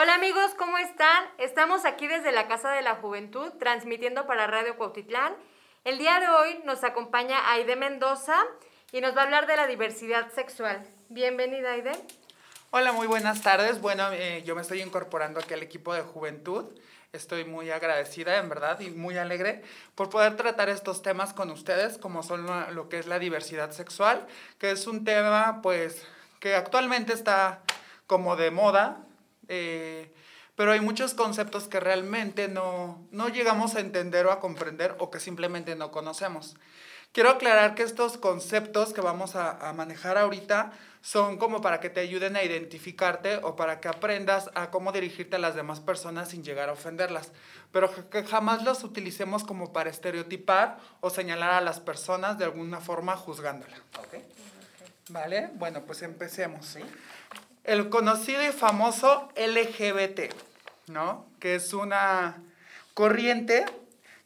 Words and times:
Hola 0.00 0.14
amigos, 0.14 0.52
¿cómo 0.56 0.78
están? 0.78 1.24
Estamos 1.38 1.84
aquí 1.84 2.06
desde 2.06 2.30
la 2.30 2.46
Casa 2.46 2.70
de 2.70 2.82
la 2.82 2.94
Juventud, 2.94 3.50
transmitiendo 3.58 4.28
para 4.28 4.46
Radio 4.46 4.76
Cuautitlán. 4.76 5.34
El 5.82 5.98
día 5.98 6.20
de 6.20 6.28
hoy 6.28 6.60
nos 6.64 6.84
acompaña 6.84 7.50
Aide 7.50 7.74
Mendoza 7.74 8.36
y 8.92 9.00
nos 9.00 9.16
va 9.16 9.22
a 9.22 9.24
hablar 9.24 9.48
de 9.48 9.56
la 9.56 9.66
diversidad 9.66 10.30
sexual. 10.30 10.86
Bienvenida, 11.08 11.72
Aide. 11.72 11.90
Hola, 12.70 12.92
muy 12.92 13.08
buenas 13.08 13.42
tardes. 13.42 13.80
Bueno, 13.80 14.12
eh, 14.12 14.44
yo 14.46 14.54
me 14.54 14.62
estoy 14.62 14.82
incorporando 14.82 15.40
aquí 15.40 15.54
al 15.54 15.64
equipo 15.64 15.92
de 15.92 16.02
juventud. 16.02 16.66
Estoy 17.12 17.44
muy 17.44 17.72
agradecida, 17.72 18.38
en 18.38 18.48
verdad, 18.48 18.78
y 18.78 18.90
muy 18.90 19.18
alegre 19.18 19.64
por 19.96 20.10
poder 20.10 20.36
tratar 20.36 20.68
estos 20.68 21.02
temas 21.02 21.34
con 21.34 21.50
ustedes, 21.50 21.98
como 21.98 22.22
son 22.22 22.46
lo, 22.46 22.70
lo 22.70 22.88
que 22.88 23.00
es 23.00 23.08
la 23.08 23.18
diversidad 23.18 23.72
sexual, 23.72 24.28
que 24.60 24.70
es 24.70 24.86
un 24.86 25.04
tema, 25.04 25.58
pues, 25.60 26.06
que 26.38 26.54
actualmente 26.54 27.12
está 27.14 27.62
como 28.06 28.36
de 28.36 28.52
moda, 28.52 29.04
eh, 29.48 30.12
pero 30.58 30.72
hay 30.72 30.80
muchos 30.80 31.14
conceptos 31.14 31.68
que 31.68 31.78
realmente 31.78 32.48
no, 32.48 33.06
no 33.12 33.28
llegamos 33.28 33.76
a 33.76 33.80
entender 33.80 34.26
o 34.26 34.32
a 34.32 34.40
comprender 34.40 34.96
o 34.98 35.10
que 35.10 35.20
simplemente 35.20 35.76
no 35.76 35.90
conocemos. 35.92 36.56
Quiero 37.12 37.30
aclarar 37.30 37.74
que 37.74 37.84
estos 37.84 38.18
conceptos 38.18 38.92
que 38.92 39.00
vamos 39.00 39.34
a, 39.36 39.52
a, 39.68 39.72
manejar 39.72 40.18
ahorita 40.18 40.72
son 41.00 41.38
como 41.38 41.60
para 41.60 41.80
que 41.80 41.90
te 41.90 42.00
ayuden 42.00 42.36
a 42.36 42.42
identificarte 42.42 43.36
o 43.36 43.56
para 43.56 43.80
que 43.80 43.88
aprendas 43.88 44.50
a 44.54 44.70
cómo 44.70 44.92
dirigirte 44.92 45.36
a 45.36 45.38
las 45.38 45.54
demás 45.54 45.80
personas 45.80 46.30
sin 46.30 46.42
llegar 46.42 46.68
a 46.68 46.72
ofenderlas, 46.72 47.32
pero 47.72 48.10
que 48.10 48.24
jamás 48.24 48.62
los 48.64 48.84
utilicemos 48.84 49.44
como 49.44 49.72
para 49.72 49.90
estereotipar 49.90 50.78
o 51.00 51.08
señalar 51.08 51.52
a 51.52 51.60
las 51.60 51.80
personas 51.80 52.36
de 52.36 52.44
alguna 52.44 52.80
forma 52.80 53.16
juzgándola. 53.16 53.76
Okay. 54.06 54.26
¿Vale? 55.10 55.50
Bueno, 55.54 55.82
pues 55.86 56.02
empecemos. 56.02 56.66
¿sí? 56.66 56.80
El 57.68 57.90
conocido 57.90 58.42
y 58.42 58.50
famoso 58.50 59.28
LGBT, 59.36 60.32
¿no? 60.86 61.26
Que 61.38 61.56
es 61.56 61.74
una 61.74 62.42
corriente 62.94 63.66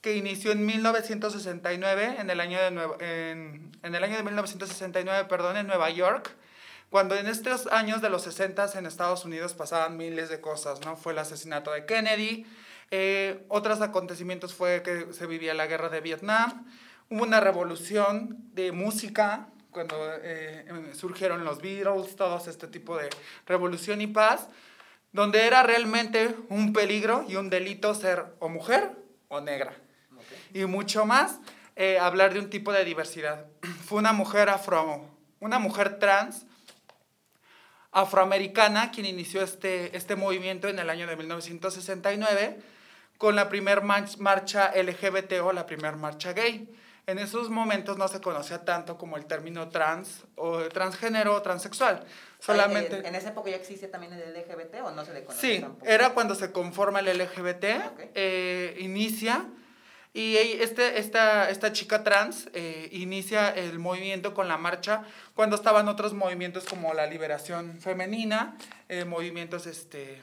que 0.01 0.15
inició 0.15 0.53
en 0.53 0.65
1969, 0.65 2.19
en 2.21 2.31
el 2.31 2.39
año 2.39 2.61
de, 2.61 2.69
en, 2.69 3.73
en, 3.83 3.95
el 3.97 4.05
año 4.05 4.17
de 4.17 4.23
1969, 4.23 5.27
perdón, 5.29 5.57
en 5.57 5.67
Nueva 5.67 5.91
York, 5.91 6.31
cuando 6.89 7.17
en 7.17 7.27
estos 7.27 7.67
años 7.67 8.01
de 8.01 8.11
los 8.11 8.23
60 8.23 8.79
en 8.79 8.87
Estados 8.87 9.25
Unidos 9.25 9.55
pasaban 9.55 9.97
miles 9.97 10.29
de 10.29 10.41
cosas, 10.41 10.81
¿no? 10.85 10.95
Fue 10.95 11.13
el 11.13 11.19
asesinato 11.19 11.73
de 11.73 11.85
Kennedy, 11.85 12.47
eh, 12.93 13.45
otros 13.49 13.81
acontecimientos 13.81 14.55
fue 14.55 14.85
que 14.85 15.13
se 15.13 15.27
vivía 15.27 15.53
la 15.53 15.67
guerra 15.67 15.89
de 15.89 16.01
Vietnam, 16.01 16.65
hubo 17.11 17.25
una 17.25 17.41
revolución 17.41 18.37
de 18.55 18.71
música, 18.71 19.49
cuando 19.73 19.97
eh, 20.23 20.65
surgieron 20.95 21.45
los 21.45 21.61
Beatles, 21.61 22.15
todo 22.15 22.39
este 22.47 22.69
tipo 22.69 22.97
de 22.97 23.09
revolución 23.47 24.01
y 24.01 24.07
paz, 24.07 24.49
donde 25.13 25.47
era 25.47 25.63
realmente 25.63 26.35
un 26.49 26.73
peligro 26.73 27.25
y 27.29 27.37
un 27.37 27.51
delito 27.51 27.95
ser 27.95 28.27
o 28.39 28.49
mujer 28.49 28.93
o 29.29 29.41
negra 29.41 29.75
y 30.55 30.65
mucho 30.67 31.07
más 31.07 31.39
eh, 31.77 31.99
hablar 31.99 32.33
de 32.35 32.41
un 32.41 32.51
tipo 32.51 32.73
de 32.73 32.85
diversidad. 32.85 33.47
Fue 33.87 33.99
una 33.99 34.13
mujer 34.13 34.49
afro, 34.49 35.09
una 35.41 35.59
mujer 35.59 35.99
trans 35.99 36.47
afroamericana 37.91 38.91
quien 38.91 39.07
inició 39.07 39.43
este, 39.43 39.95
este 39.97 40.17
movimiento 40.17 40.69
en 40.69 40.79
el 40.79 40.89
año 40.89 41.07
de 41.07 41.17
1969 41.17 42.59
con 43.19 43.37
la 43.37 43.49
primera 43.49 43.81
marcha 44.19 44.73
LGBT 44.75 45.41
o 45.43 45.53
la 45.53 45.67
primera 45.67 45.97
marcha 45.97 46.33
gay. 46.33 46.69
En 47.07 47.19
esos 47.19 47.51
momentos 47.51 47.99
no 47.99 48.07
se 48.07 48.21
conocía 48.21 48.65
tanto 48.65 48.97
como 48.97 49.17
el 49.17 49.27
término 49.27 49.69
trans 49.71 50.23
o 50.37 50.61
transgénero 50.69 51.35
o 51.35 51.43
transexual. 51.43 52.05
Solamente... 52.39 52.99
¿En, 52.99 53.07
¿En, 53.07 53.15
esa 53.17 53.31
época 53.31 53.51
ya 53.51 53.57
existía 53.57 53.91
también 53.91 54.13
el 54.13 54.33
LGBT 54.33 54.83
o 54.85 54.93
no 54.93 55.05
se 55.05 55.13
le 55.13 55.25
conocía 55.25 55.55
Sí, 55.57 55.61
tampoco? 55.61 55.87
era 55.87 56.11
cuando 56.11 56.35
se 56.37 56.53
conforma 56.53 57.01
el 57.01 57.19
LGBT, 57.19 57.65
Okay. 57.93 58.11
eh, 58.15 58.77
inicia 58.79 59.47
y 60.15 60.37
este, 60.37 60.99
esta, 60.99 61.49
esta 61.51 61.73
chica 61.73 62.05
trans 62.05 62.49
eh, 62.53 62.89
inicia 62.93 63.49
el 63.49 63.79
movimiento 63.79 64.35
con 64.35 64.47
la 64.47 64.59
marcha 64.59 65.03
cuando 65.35 65.57
estaban 65.57 65.89
otros 65.89 66.13
movimientos 66.13 66.65
como 66.65 66.93
la 66.95 67.07
liberación 67.07 67.81
femenina, 67.81 68.57
eh, 68.89 69.05
movimientos 69.07 69.67
este, 69.67 70.23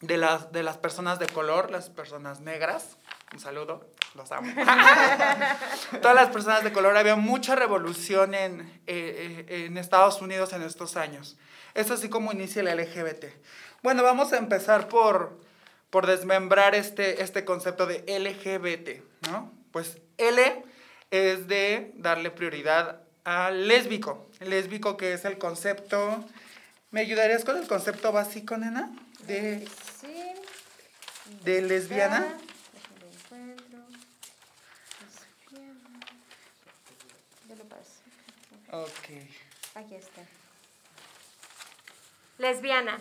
de, 0.00 0.16
las, 0.16 0.52
de 0.52 0.62
las 0.62 0.78
personas 0.78 1.18
de 1.18 1.26
color, 1.26 1.70
las 1.70 1.90
personas 1.90 2.40
negras. 2.40 2.96
Un 3.32 3.40
saludo, 3.40 3.86
los 4.14 4.32
amo. 4.32 4.50
Todas 6.02 6.14
las 6.14 6.30
personas 6.30 6.64
de 6.64 6.72
color, 6.72 6.96
había 6.96 7.16
mucha 7.16 7.54
revolución 7.54 8.34
en, 8.34 8.80
eh, 8.86 9.44
en 9.66 9.76
Estados 9.76 10.22
Unidos 10.22 10.52
en 10.54 10.62
estos 10.62 10.96
años. 10.96 11.36
Es 11.74 11.90
así 11.90 12.08
como 12.08 12.32
inicia 12.32 12.62
el 12.62 12.68
LGBT. 12.78 13.26
Bueno, 13.82 14.02
vamos 14.02 14.32
a 14.32 14.38
empezar 14.38 14.88
por 14.88 15.46
por 15.90 16.06
desmembrar 16.06 16.74
este, 16.74 17.22
este 17.22 17.46
concepto 17.46 17.86
de 17.86 18.00
LGBT, 18.06 19.02
¿no? 19.30 19.50
Pues 19.72 19.96
L 20.18 20.64
es 21.10 21.48
de 21.48 21.92
darle 21.96 22.30
prioridad 22.30 23.00
al 23.24 23.68
lésbico. 23.68 24.28
El 24.40 24.50
lésbico 24.50 24.96
que 24.96 25.14
es 25.14 25.24
el 25.24 25.38
concepto... 25.38 26.24
¿Me 26.90 27.00
ayudarías 27.00 27.44
con 27.44 27.56
el 27.56 27.66
concepto 27.66 28.12
básico, 28.12 28.56
nena? 28.58 28.90
De, 29.26 29.66
Sí. 30.00 30.32
de 31.42 31.62
lesbiana. 31.62 32.20
Déjame 32.20 33.00
lo 33.00 33.06
encuentro. 33.06 33.78
Lesbiana. 35.50 36.00
Ya 37.48 37.54
lo 37.56 37.64
pasé. 37.64 38.02
Ok. 38.70 39.08
Aquí 39.74 39.94
está. 39.94 40.22
Lesbiana. 42.38 42.98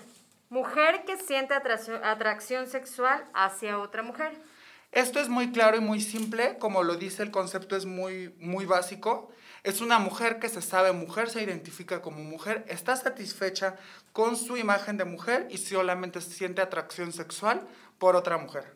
Mujer 0.50 1.04
que 1.06 1.18
siente 1.18 1.54
atracción, 1.54 2.04
atracción 2.04 2.68
sexual 2.68 3.26
hacia 3.34 3.80
otra 3.80 4.02
mujer. 4.02 4.32
Esto 4.94 5.20
es 5.20 5.28
muy 5.28 5.52
claro 5.52 5.76
y 5.76 5.82
muy 5.82 6.00
simple, 6.00 6.58
como 6.58 6.84
lo 6.84 6.96
dice 6.96 7.22
el 7.22 7.32
concepto 7.32 7.76
es 7.76 7.86
muy, 7.86 8.34
muy 8.40 8.66
básico. 8.66 9.30
Es 9.64 9.82
una 9.82 10.00
mujer 10.00 10.40
que 10.40 10.48
se 10.48 10.62
sabe 10.62 10.94
mujer, 10.94 11.30
se 11.30 11.44
identifica 11.44 12.02
como 12.02 12.20
mujer, 12.20 12.64
está 12.70 12.96
satisfecha 12.96 13.76
con 14.14 14.38
su 14.38 14.56
imagen 14.56 14.96
de 14.96 15.04
mujer 15.04 15.48
y 15.50 15.58
solamente 15.58 16.22
siente 16.22 16.62
atracción 16.62 17.12
sexual 17.12 17.68
por 17.98 18.16
otra 18.16 18.38
mujer. 18.38 18.74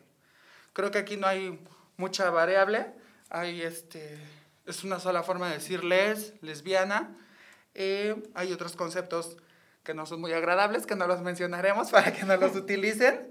Creo 0.74 0.90
que 0.90 0.98
aquí 0.98 1.16
no 1.16 1.26
hay 1.26 1.58
mucha 1.96 2.28
variable, 2.28 2.92
hay 3.30 3.62
este, 3.62 4.18
es 4.66 4.84
una 4.84 5.00
sola 5.00 5.22
forma 5.22 5.48
de 5.48 5.54
decir 5.54 5.84
les, 5.84 6.34
lesbiana. 6.42 7.16
Eh, 7.74 8.22
hay 8.34 8.52
otros 8.52 8.76
conceptos 8.76 9.36
que 9.82 9.94
no 9.94 10.06
son 10.06 10.20
muy 10.20 10.32
agradables, 10.32 10.86
que 10.86 10.94
no 10.94 11.06
los 11.06 11.20
mencionaremos 11.22 11.90
para 11.90 12.12
que 12.12 12.24
no 12.24 12.36
los 12.36 12.54
utilicen. 12.56 13.30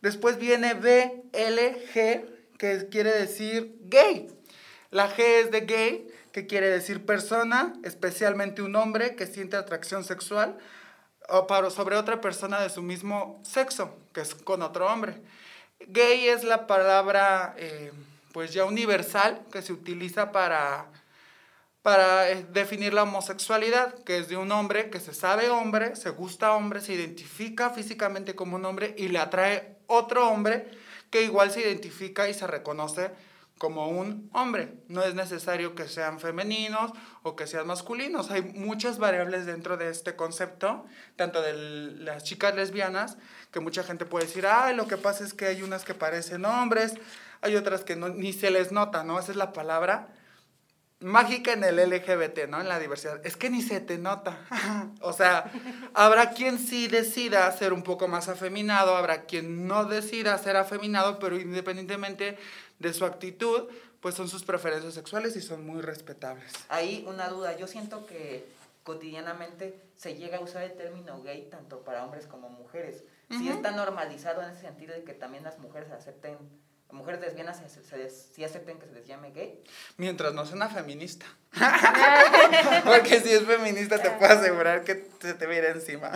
Después 0.00 0.38
viene 0.38 0.74
BLG, 0.74 2.56
que 2.56 2.88
quiere 2.90 3.12
decir 3.12 3.76
gay. 3.82 4.28
La 4.90 5.10
G 5.14 5.18
es 5.18 5.50
de 5.50 5.62
gay, 5.62 6.08
que 6.32 6.46
quiere 6.46 6.70
decir 6.70 7.04
persona, 7.04 7.74
especialmente 7.82 8.62
un 8.62 8.76
hombre 8.76 9.16
que 9.16 9.26
siente 9.26 9.56
atracción 9.56 10.04
sexual 10.04 10.56
o 11.28 11.46
para, 11.46 11.70
sobre 11.70 11.96
otra 11.96 12.20
persona 12.20 12.60
de 12.60 12.70
su 12.70 12.82
mismo 12.82 13.40
sexo, 13.42 13.96
que 14.12 14.20
es 14.20 14.34
con 14.34 14.62
otro 14.62 14.86
hombre. 14.86 15.20
Gay 15.80 16.28
es 16.28 16.44
la 16.44 16.66
palabra, 16.66 17.54
eh, 17.58 17.92
pues 18.38 18.52
ya 18.52 18.66
universal, 18.66 19.42
que 19.50 19.62
se 19.62 19.72
utiliza 19.72 20.30
para 20.30 20.86
para 21.82 22.30
eh, 22.30 22.46
definir 22.52 22.94
la 22.94 23.02
homosexualidad, 23.02 23.96
que 24.04 24.18
es 24.18 24.28
de 24.28 24.36
un 24.36 24.52
hombre 24.52 24.90
que 24.90 25.00
se 25.00 25.12
sabe 25.12 25.50
hombre, 25.50 25.96
se 25.96 26.10
gusta 26.10 26.52
hombre, 26.52 26.80
se 26.80 26.94
identifica 26.94 27.70
físicamente 27.70 28.36
como 28.36 28.54
un 28.54 28.64
hombre 28.64 28.94
y 28.96 29.08
le 29.08 29.18
atrae 29.18 29.78
otro 29.88 30.28
hombre 30.28 30.70
que 31.10 31.22
igual 31.22 31.50
se 31.50 31.62
identifica 31.62 32.28
y 32.28 32.34
se 32.34 32.46
reconoce 32.46 33.10
como 33.58 33.88
un 33.88 34.30
hombre. 34.32 34.72
No 34.86 35.02
es 35.02 35.16
necesario 35.16 35.74
que 35.74 35.88
sean 35.88 36.20
femeninos 36.20 36.92
o 37.24 37.34
que 37.34 37.48
sean 37.48 37.66
masculinos. 37.66 38.30
Hay 38.30 38.42
muchas 38.42 38.98
variables 38.98 39.46
dentro 39.46 39.76
de 39.76 39.90
este 39.90 40.14
concepto, 40.14 40.86
tanto 41.16 41.42
de 41.42 41.54
las 41.54 42.22
chicas 42.22 42.54
lesbianas, 42.54 43.18
que 43.50 43.58
mucha 43.60 43.82
gente 43.82 44.06
puede 44.06 44.26
decir, 44.26 44.46
ah, 44.46 44.72
lo 44.72 44.86
que 44.86 44.96
pasa 44.96 45.24
es 45.24 45.34
que 45.34 45.46
hay 45.46 45.62
unas 45.62 45.84
que 45.84 45.94
parecen 45.94 46.44
hombres, 46.44 46.94
hay 47.40 47.56
otras 47.56 47.84
que 47.84 47.96
no, 47.96 48.08
ni 48.08 48.32
se 48.32 48.50
les 48.50 48.72
nota, 48.72 49.04
¿no? 49.04 49.18
Esa 49.18 49.32
es 49.32 49.36
la 49.36 49.52
palabra 49.52 50.08
mágica 51.00 51.52
en 51.52 51.62
el 51.62 51.76
LGBT, 51.76 52.48
¿no? 52.48 52.60
En 52.60 52.68
la 52.68 52.78
diversidad. 52.78 53.24
Es 53.24 53.36
que 53.36 53.50
ni 53.50 53.62
se 53.62 53.80
te 53.80 53.98
nota. 53.98 54.38
o 55.00 55.12
sea, 55.12 55.50
habrá 55.94 56.30
quien 56.30 56.58
sí 56.58 56.88
decida 56.88 57.50
ser 57.52 57.72
un 57.72 57.82
poco 57.82 58.08
más 58.08 58.28
afeminado, 58.28 58.96
habrá 58.96 59.24
quien 59.24 59.66
no 59.66 59.84
decida 59.84 60.36
ser 60.38 60.56
afeminado, 60.56 61.18
pero 61.18 61.38
independientemente 61.38 62.38
de 62.78 62.92
su 62.92 63.04
actitud, 63.04 63.68
pues 64.00 64.14
son 64.14 64.28
sus 64.28 64.44
preferencias 64.44 64.94
sexuales 64.94 65.36
y 65.36 65.40
son 65.40 65.64
muy 65.66 65.82
respetables. 65.82 66.52
Ahí 66.68 67.04
una 67.08 67.28
duda, 67.28 67.56
yo 67.56 67.66
siento 67.66 68.06
que 68.06 68.46
cotidianamente 68.84 69.80
se 69.96 70.14
llega 70.14 70.38
a 70.38 70.40
usar 70.40 70.62
el 70.62 70.72
término 70.72 71.22
gay 71.22 71.48
tanto 71.50 71.80
para 71.82 72.04
hombres 72.04 72.26
como 72.26 72.48
mujeres. 72.48 73.04
Uh 73.28 73.34
-huh. 73.34 73.38
Si 73.38 73.48
está 73.48 73.72
normalizado 73.72 74.42
en 74.42 74.50
ese 74.50 74.62
sentido 74.62 74.94
de 74.94 75.04
que 75.04 75.12
también 75.12 75.44
las 75.44 75.58
mujeres 75.58 75.90
acepten 75.90 76.38
mujeres 76.90 77.20
lesbianas 77.20 77.58
se, 77.58 77.84
se, 77.84 78.10
sí 78.10 78.44
acepten 78.44 78.78
que 78.78 78.86
se 78.86 78.92
les 78.92 79.06
llame 79.06 79.30
gay. 79.30 79.62
Mientras 79.96 80.32
no 80.32 80.46
sea 80.46 80.56
una 80.56 80.68
feminista. 80.68 81.26
porque 82.84 83.20
si 83.20 83.32
es 83.32 83.44
feminista 83.44 84.00
te 84.00 84.10
puedo 84.10 84.32
asegurar 84.32 84.84
que 84.84 85.08
se 85.20 85.34
te 85.34 85.46
viene 85.46 85.68
encima. 85.68 86.12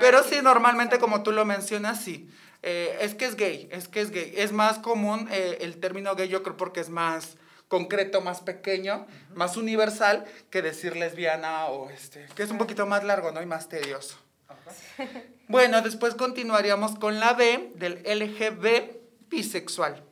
Pero 0.00 0.22
sí, 0.24 0.36
normalmente 0.42 0.98
como 0.98 1.22
tú 1.22 1.32
lo 1.32 1.44
mencionas, 1.44 2.02
sí. 2.02 2.30
Eh, 2.62 2.98
es 3.00 3.14
que 3.14 3.26
es 3.26 3.36
gay, 3.36 3.68
es 3.70 3.88
que 3.88 4.00
es 4.00 4.10
gay. 4.10 4.34
Es 4.36 4.52
más 4.52 4.78
común 4.78 5.28
eh, 5.30 5.58
el 5.60 5.78
término 5.78 6.14
gay, 6.14 6.28
yo 6.28 6.42
creo 6.42 6.56
porque 6.56 6.80
es 6.80 6.90
más 6.90 7.36
concreto, 7.68 8.20
más 8.20 8.40
pequeño, 8.40 9.06
más 9.34 9.56
universal 9.56 10.24
que 10.50 10.62
decir 10.62 10.96
lesbiana 10.96 11.66
o 11.66 11.90
este, 11.90 12.26
que 12.34 12.42
es 12.42 12.50
un 12.50 12.58
poquito 12.58 12.86
más 12.86 13.04
largo, 13.04 13.30
¿no? 13.30 13.42
Y 13.42 13.46
más 13.46 13.68
tedioso. 13.68 14.18
Bueno, 15.48 15.80
después 15.80 16.14
continuaríamos 16.14 16.98
con 16.98 17.20
la 17.20 17.32
B 17.32 17.72
del 17.76 18.02
LGB 18.04 18.97
bisexual. 19.28 20.02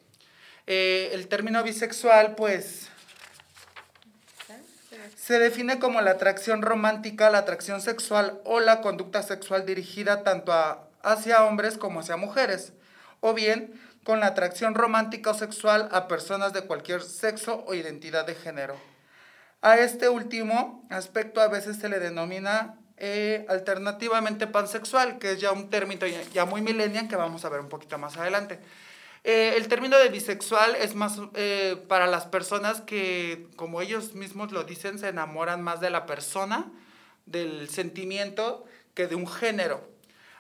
Eh, 0.66 1.10
el 1.12 1.28
término 1.28 1.62
bisexual, 1.62 2.34
pues, 2.34 2.88
se 5.14 5.38
define 5.38 5.78
como 5.78 6.00
la 6.00 6.12
atracción 6.12 6.62
romántica, 6.62 7.30
la 7.30 7.38
atracción 7.38 7.80
sexual 7.80 8.40
o 8.44 8.60
la 8.60 8.80
conducta 8.80 9.22
sexual 9.22 9.66
dirigida 9.66 10.22
tanto 10.22 10.52
hacia 11.02 11.44
hombres 11.44 11.78
como 11.78 12.00
hacia 12.00 12.16
mujeres, 12.16 12.72
o 13.20 13.34
bien 13.34 13.80
con 14.04 14.20
la 14.20 14.26
atracción 14.26 14.74
romántica 14.74 15.30
o 15.30 15.34
sexual 15.34 15.88
a 15.90 16.06
personas 16.06 16.52
de 16.52 16.62
cualquier 16.62 17.02
sexo 17.02 17.64
o 17.66 17.74
identidad 17.74 18.24
de 18.24 18.36
género. 18.36 18.76
A 19.62 19.78
este 19.78 20.08
último 20.08 20.86
aspecto 20.90 21.40
a 21.40 21.48
veces 21.48 21.78
se 21.78 21.88
le 21.88 21.98
denomina 21.98 22.76
eh, 22.98 23.44
alternativamente 23.48 24.46
pansexual, 24.46 25.18
que 25.18 25.32
es 25.32 25.40
ya 25.40 25.50
un 25.50 25.70
término 25.70 26.06
ya, 26.06 26.44
muy 26.44 26.62
millennial 26.62 27.08
que 27.08 27.16
vamos 27.16 27.44
a 27.44 27.48
ver 27.48 27.60
un 27.60 27.68
poquito 27.68 27.98
más 27.98 28.16
adelante. 28.16 28.60
Eh, 29.28 29.56
el 29.56 29.66
término 29.66 29.98
de 29.98 30.08
bisexual 30.08 30.76
es 30.76 30.94
más 30.94 31.18
eh, 31.34 31.82
para 31.88 32.06
las 32.06 32.26
personas 32.26 32.80
que, 32.80 33.48
como 33.56 33.80
ellos 33.80 34.14
mismos 34.14 34.52
lo 34.52 34.62
dicen, 34.62 35.00
se 35.00 35.08
enamoran 35.08 35.64
más 35.64 35.80
de 35.80 35.90
la 35.90 36.06
persona, 36.06 36.70
del 37.26 37.68
sentimiento, 37.68 38.64
que 38.94 39.08
de 39.08 39.16
un 39.16 39.26
género. 39.26 39.80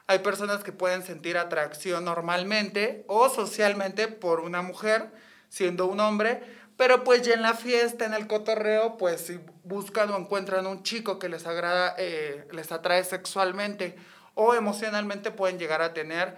Hay 0.06 0.20
personas 0.20 0.62
que 0.62 0.70
pueden 0.70 1.02
sentir 1.02 1.36
atracción 1.36 2.04
normalmente 2.04 3.04
o 3.08 3.28
socialmente 3.28 4.06
por 4.06 4.38
una 4.38 4.62
mujer, 4.62 5.10
siendo 5.48 5.86
un 5.86 5.98
hombre, 5.98 6.44
pero 6.76 7.02
pues 7.02 7.22
ya 7.22 7.34
en 7.34 7.42
la 7.42 7.54
fiesta, 7.54 8.04
en 8.04 8.14
el 8.14 8.28
cotorreo, 8.28 8.96
pues 8.98 9.20
si 9.20 9.40
buscan 9.64 10.10
o 10.10 10.16
encuentran 10.16 10.64
un 10.64 10.84
chico 10.84 11.18
que 11.18 11.28
les 11.28 11.44
agrada, 11.44 11.96
eh, 11.98 12.46
les 12.52 12.70
atrae 12.70 13.02
sexualmente 13.02 13.96
o 14.34 14.54
emocionalmente, 14.54 15.32
pueden 15.32 15.58
llegar 15.58 15.82
a 15.82 15.92
tener 15.92 16.36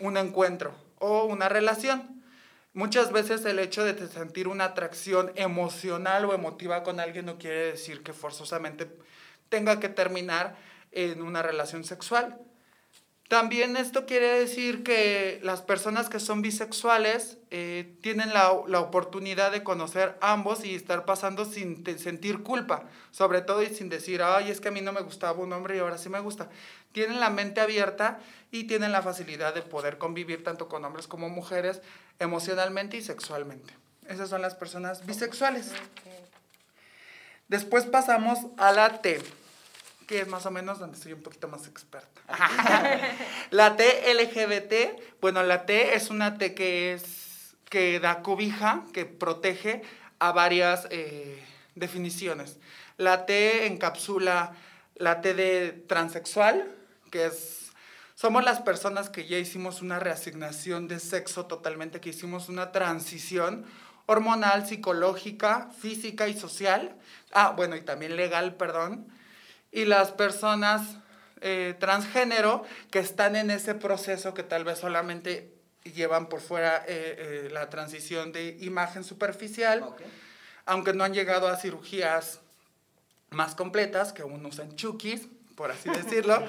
un 0.00 0.18
encuentro 0.18 0.74
o 1.00 1.24
una 1.24 1.48
relación. 1.48 2.22
Muchas 2.72 3.10
veces 3.10 3.44
el 3.44 3.58
hecho 3.58 3.82
de 3.82 4.06
sentir 4.06 4.46
una 4.46 4.66
atracción 4.66 5.32
emocional 5.34 6.24
o 6.24 6.32
emotiva 6.32 6.84
con 6.84 7.00
alguien 7.00 7.26
no 7.26 7.36
quiere 7.36 7.72
decir 7.72 8.04
que 8.04 8.12
forzosamente 8.12 8.88
tenga 9.48 9.80
que 9.80 9.88
terminar 9.88 10.56
en 10.92 11.22
una 11.22 11.42
relación 11.42 11.82
sexual. 11.82 12.38
También 13.30 13.76
esto 13.76 14.06
quiere 14.06 14.40
decir 14.40 14.82
que 14.82 15.38
las 15.44 15.62
personas 15.62 16.08
que 16.08 16.18
son 16.18 16.42
bisexuales 16.42 17.38
eh, 17.52 17.94
tienen 18.00 18.34
la, 18.34 18.52
la, 18.66 18.80
oportunidad 18.80 19.52
de 19.52 19.62
conocer 19.62 20.18
ambos 20.20 20.64
y 20.64 20.74
estar 20.74 21.04
pasando 21.04 21.44
sin 21.44 21.86
sentir 22.00 22.42
culpa, 22.42 22.86
sobre 23.12 23.40
todo 23.40 23.62
y 23.62 23.68
sin 23.68 23.88
decir, 23.88 24.20
ay, 24.20 24.50
es 24.50 24.60
que 24.60 24.66
a 24.66 24.72
mí 24.72 24.80
no 24.80 24.90
me 24.90 25.02
gustaba 25.02 25.38
un 25.38 25.52
hombre 25.52 25.76
y 25.76 25.78
ahora 25.78 25.96
sí 25.96 26.08
me 26.08 26.18
gusta. 26.18 26.48
Tienen 26.90 27.20
la 27.20 27.30
mente 27.30 27.60
abierta 27.60 28.18
y 28.50 28.64
tienen 28.64 28.90
la 28.90 29.00
facilidad 29.00 29.54
de 29.54 29.62
poder 29.62 29.96
convivir 29.96 30.42
tanto 30.42 30.66
con 30.66 30.84
hombres 30.84 31.06
como 31.06 31.28
mujeres 31.28 31.82
emocionalmente 32.18 32.96
y 32.96 33.02
sexualmente. 33.02 33.72
Esas 34.08 34.28
son 34.28 34.42
las 34.42 34.56
personas 34.56 35.06
bisexuales. 35.06 35.70
Después 37.46 37.86
pasamos 37.86 38.40
a 38.56 38.72
la 38.72 39.00
T 39.00 39.20
que 40.10 40.22
es 40.22 40.26
más 40.26 40.44
o 40.44 40.50
menos 40.50 40.80
donde 40.80 40.98
soy 40.98 41.12
un 41.12 41.22
poquito 41.22 41.46
más 41.46 41.68
experta. 41.68 42.20
la 43.52 43.76
T 43.76 44.12
LGBT, 44.12 45.20
bueno, 45.20 45.44
la 45.44 45.66
T 45.66 45.94
es 45.94 46.10
una 46.10 46.36
T 46.36 46.52
que 46.52 46.94
es 46.94 47.54
que 47.68 48.00
da 48.00 48.20
cobija, 48.20 48.82
que 48.92 49.06
protege 49.06 49.82
a 50.18 50.32
varias 50.32 50.88
eh, 50.90 51.40
definiciones. 51.76 52.58
La 52.96 53.24
T 53.24 53.66
encapsula 53.66 54.56
la 54.96 55.20
T 55.20 55.32
de 55.32 55.70
transexual, 55.86 56.68
que 57.12 57.26
es 57.26 57.70
somos 58.16 58.42
las 58.42 58.60
personas 58.60 59.10
que 59.10 59.28
ya 59.28 59.38
hicimos 59.38 59.80
una 59.80 60.00
reasignación 60.00 60.88
de 60.88 60.98
sexo 60.98 61.46
totalmente, 61.46 62.00
que 62.00 62.10
hicimos 62.10 62.48
una 62.48 62.72
transición 62.72 63.64
hormonal, 64.06 64.66
psicológica, 64.66 65.70
física 65.78 66.26
y 66.26 66.36
social. 66.36 66.96
Ah, 67.32 67.54
bueno, 67.56 67.76
y 67.76 67.82
también 67.82 68.16
legal, 68.16 68.56
perdón 68.56 69.19
y 69.72 69.84
las 69.84 70.12
personas 70.12 70.96
eh, 71.40 71.74
transgénero 71.78 72.64
que 72.90 72.98
están 72.98 73.36
en 73.36 73.50
ese 73.50 73.74
proceso 73.74 74.34
que 74.34 74.42
tal 74.42 74.64
vez 74.64 74.78
solamente 74.78 75.54
llevan 75.84 76.28
por 76.28 76.40
fuera 76.40 76.84
eh, 76.86 77.46
eh, 77.46 77.48
la 77.50 77.70
transición 77.70 78.32
de 78.32 78.58
imagen 78.60 79.04
superficial, 79.04 79.94
aunque 80.66 80.92
no 80.92 81.04
han 81.04 81.14
llegado 81.14 81.48
a 81.48 81.56
cirugías 81.56 82.40
más 83.30 83.54
completas, 83.54 84.12
que 84.12 84.22
aún 84.22 84.44
usan 84.44 84.76
chukis, 84.76 85.28
por 85.54 85.70
así 85.70 85.88
decirlo, 86.04 86.42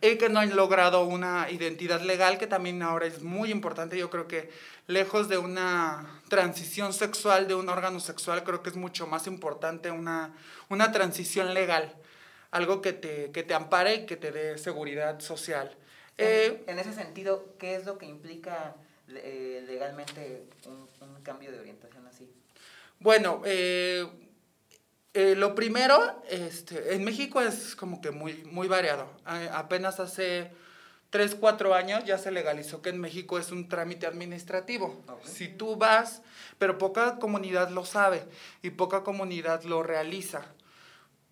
y 0.00 0.16
que 0.16 0.28
no 0.28 0.38
han 0.38 0.54
logrado 0.54 1.04
una 1.04 1.50
identidad 1.50 2.00
legal, 2.02 2.38
que 2.38 2.46
también 2.46 2.82
ahora 2.82 3.06
es 3.06 3.22
muy 3.22 3.50
importante. 3.50 3.98
Yo 3.98 4.10
creo 4.10 4.28
que 4.28 4.50
lejos 4.86 5.28
de 5.28 5.38
una 5.38 6.20
transición 6.28 6.92
sexual 6.92 7.48
de 7.48 7.56
un 7.56 7.68
órgano 7.68 7.98
sexual, 7.98 8.44
creo 8.44 8.62
que 8.62 8.70
es 8.70 8.76
mucho 8.76 9.08
más 9.08 9.26
importante 9.26 9.90
una, 9.90 10.34
una 10.68 10.92
transición 10.92 11.52
legal 11.54 11.96
algo 12.50 12.80
que 12.80 12.92
te, 12.92 13.30
que 13.32 13.42
te 13.42 13.54
ampare 13.54 13.94
y 13.94 14.06
que 14.06 14.16
te 14.16 14.32
dé 14.32 14.58
seguridad 14.58 15.20
social. 15.20 15.76
En, 16.18 16.26
eh, 16.26 16.64
en 16.66 16.78
ese 16.78 16.92
sentido, 16.92 17.54
¿qué 17.58 17.76
es 17.76 17.84
lo 17.84 17.98
que 17.98 18.06
implica 18.06 18.76
eh, 19.08 19.64
legalmente 19.66 20.44
un, 20.66 20.88
un, 21.06 21.22
cambio 21.22 21.52
de 21.52 21.60
orientación 21.60 22.06
así? 22.06 22.30
Bueno, 22.98 23.42
eh, 23.44 24.06
lo 25.14 25.54
primero, 25.54 26.22
este, 26.28 26.94
en 26.94 27.04
México 27.04 27.40
es 27.40 27.74
como 27.76 28.00
que 28.00 28.10
muy, 28.10 28.44
muy 28.44 28.68
variado. 28.68 29.10
apenas 29.24 30.00
hace 30.00 30.50
3, 31.10 31.36
4 31.36 31.74
años 31.74 32.04
ya 32.04 32.18
se 32.18 32.30
legalizó 32.30 32.82
que 32.82 32.90
en 32.90 33.00
México 33.00 33.38
es 33.38 33.50
un 33.50 33.68
trámite 33.68 34.06
administrativo. 34.06 35.02
Si 35.24 35.48
tú 35.48 35.76
vas, 35.76 36.22
pero 36.58 36.78
poca 36.78 37.18
comunidad 37.18 37.70
lo 37.70 37.84
sabe 37.84 38.24
y 38.62 38.70
poca 38.70 39.02
comunidad 39.02 39.62
lo 39.62 39.82
realiza. 39.82 40.44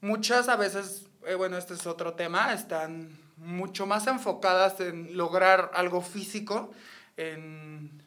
Muchas 0.04 0.50
a 0.50 0.56
veces 0.56 1.06
eh, 1.26 1.34
bueno, 1.34 1.56
este 1.56 1.74
es 1.74 1.86
otro 1.86 2.12
tema, 2.12 2.52
están 2.52 3.16
mucho 3.38 3.86
más 3.86 4.06
enfocadas 4.06 4.78
en 4.80 5.16
lograr 5.16 5.70
algo 5.74 6.02
físico, 6.02 6.70
en, 7.16 8.02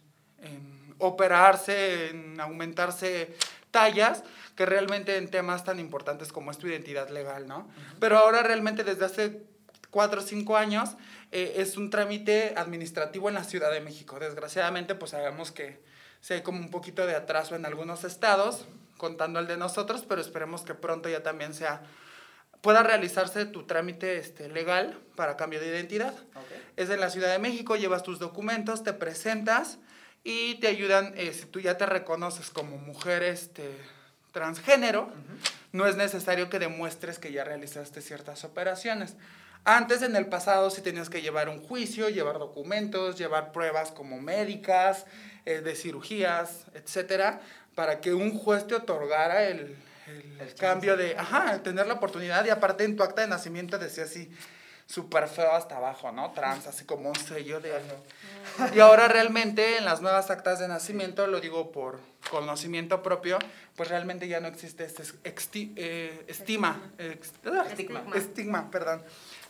operarse, 0.99 2.09
en 2.09 2.39
aumentarse 2.39 3.35
tallas, 3.71 4.23
que 4.55 4.65
realmente 4.65 5.17
en 5.17 5.29
temas 5.29 5.63
tan 5.63 5.79
importantes 5.79 6.31
como 6.31 6.51
es 6.51 6.57
tu 6.57 6.67
identidad 6.67 7.09
legal, 7.09 7.47
¿no? 7.47 7.67
Pero 7.99 8.17
ahora 8.17 8.43
realmente 8.43 8.83
desde 8.83 9.05
hace 9.05 9.43
cuatro 9.89 10.21
o 10.21 10.23
cinco 10.23 10.57
años 10.57 10.91
eh, 11.31 11.55
es 11.57 11.77
un 11.77 11.89
trámite 11.89 12.53
administrativo 12.55 13.29
en 13.29 13.35
la 13.35 13.43
Ciudad 13.43 13.71
de 13.71 13.81
México. 13.81 14.19
Desgraciadamente, 14.19 14.95
pues 14.95 15.11
sabemos 15.11 15.51
que 15.51 15.81
se 16.21 16.35
hay 16.35 16.41
como 16.43 16.59
un 16.59 16.69
poquito 16.69 17.05
de 17.07 17.15
atraso 17.15 17.55
en 17.55 17.65
algunos 17.65 18.03
estados, 18.03 18.65
contando 18.97 19.39
el 19.39 19.47
de 19.47 19.57
nosotros, 19.57 20.05
pero 20.07 20.21
esperemos 20.21 20.63
que 20.63 20.73
pronto 20.73 21.09
ya 21.09 21.23
también 21.23 21.53
sea 21.53 21.83
pueda 22.61 22.83
realizarse 22.83 23.45
tu 23.45 23.63
trámite 23.63 24.17
este, 24.17 24.49
legal 24.49 24.99
para 25.15 25.37
cambio 25.37 25.59
de 25.59 25.67
identidad. 25.67 26.13
Es 26.75 26.89
en 26.89 26.99
la 26.99 27.09
Ciudad 27.09 27.31
de 27.31 27.39
México, 27.39 27.75
llevas 27.75 28.03
tus 28.03 28.19
documentos, 28.19 28.83
te 28.83 28.93
presentas 28.93 29.77
y 30.23 30.55
te 30.55 30.67
ayudan, 30.67 31.13
eh, 31.15 31.33
si 31.33 31.45
tú 31.45 31.59
ya 31.59 31.77
te 31.77 31.85
reconoces 31.85 32.49
como 32.49 32.77
mujer 32.77 33.23
este, 33.23 33.71
transgénero, 34.31 35.11
no 35.71 35.87
es 35.87 35.95
necesario 35.95 36.49
que 36.49 36.59
demuestres 36.59 37.19
que 37.19 37.31
ya 37.31 37.43
realizaste 37.43 38.01
ciertas 38.01 38.43
operaciones. 38.43 39.15
Antes, 39.69 40.01
en 40.01 40.15
el 40.15 40.27
pasado, 40.27 40.69
sí 40.69 40.81
tenías 40.81 41.09
que 41.09 41.21
llevar 41.21 41.49
un 41.49 41.61
juicio, 41.61 42.07
llevar 42.07 42.39
documentos, 42.39 43.17
llevar 43.17 43.51
pruebas 43.51 43.91
como 43.91 44.17
médicas, 44.17 45.05
eh, 45.45 45.59
de 45.59 45.75
cirugías, 45.75 46.67
etcétera, 46.73 47.41
para 47.75 47.99
que 47.99 48.13
un 48.13 48.39
juez 48.39 48.65
te 48.65 48.75
otorgara 48.75 49.43
el, 49.43 49.75
el, 50.39 50.55
cambio 50.55 50.95
de, 50.95 51.17
ajá, 51.17 51.61
tener 51.63 51.85
la 51.85 51.95
oportunidad. 51.95 52.45
Y 52.45 52.49
aparte 52.49 52.85
en 52.85 52.95
tu 52.95 53.03
acta 53.03 53.23
de 53.23 53.27
nacimiento 53.27 53.77
decía 53.77 54.05
así, 54.05 54.31
súper 54.85 55.27
feo 55.27 55.51
hasta 55.51 55.75
abajo, 55.75 56.13
¿no? 56.13 56.31
Trans, 56.31 56.65
así 56.67 56.85
como 56.85 57.09
un 57.09 57.15
sello 57.15 57.59
de... 57.59 57.73
Y 58.73 58.79
ahora 58.79 59.09
realmente 59.09 59.77
en 59.77 59.83
las 59.83 60.01
nuevas 60.01 60.31
actas 60.31 60.59
de 60.59 60.69
nacimiento, 60.69 61.27
lo 61.27 61.41
digo 61.41 61.73
por 61.73 61.99
conocimiento 62.31 63.03
propio, 63.03 63.37
pues 63.75 63.89
realmente 63.89 64.29
ya 64.29 64.39
no 64.39 64.47
existe 64.47 64.85
este 64.85 65.03
eh, 65.75 66.23
estima, 66.27 66.93
estigma, 66.97 68.03
estigma, 68.15 68.71
perdón, 68.71 69.03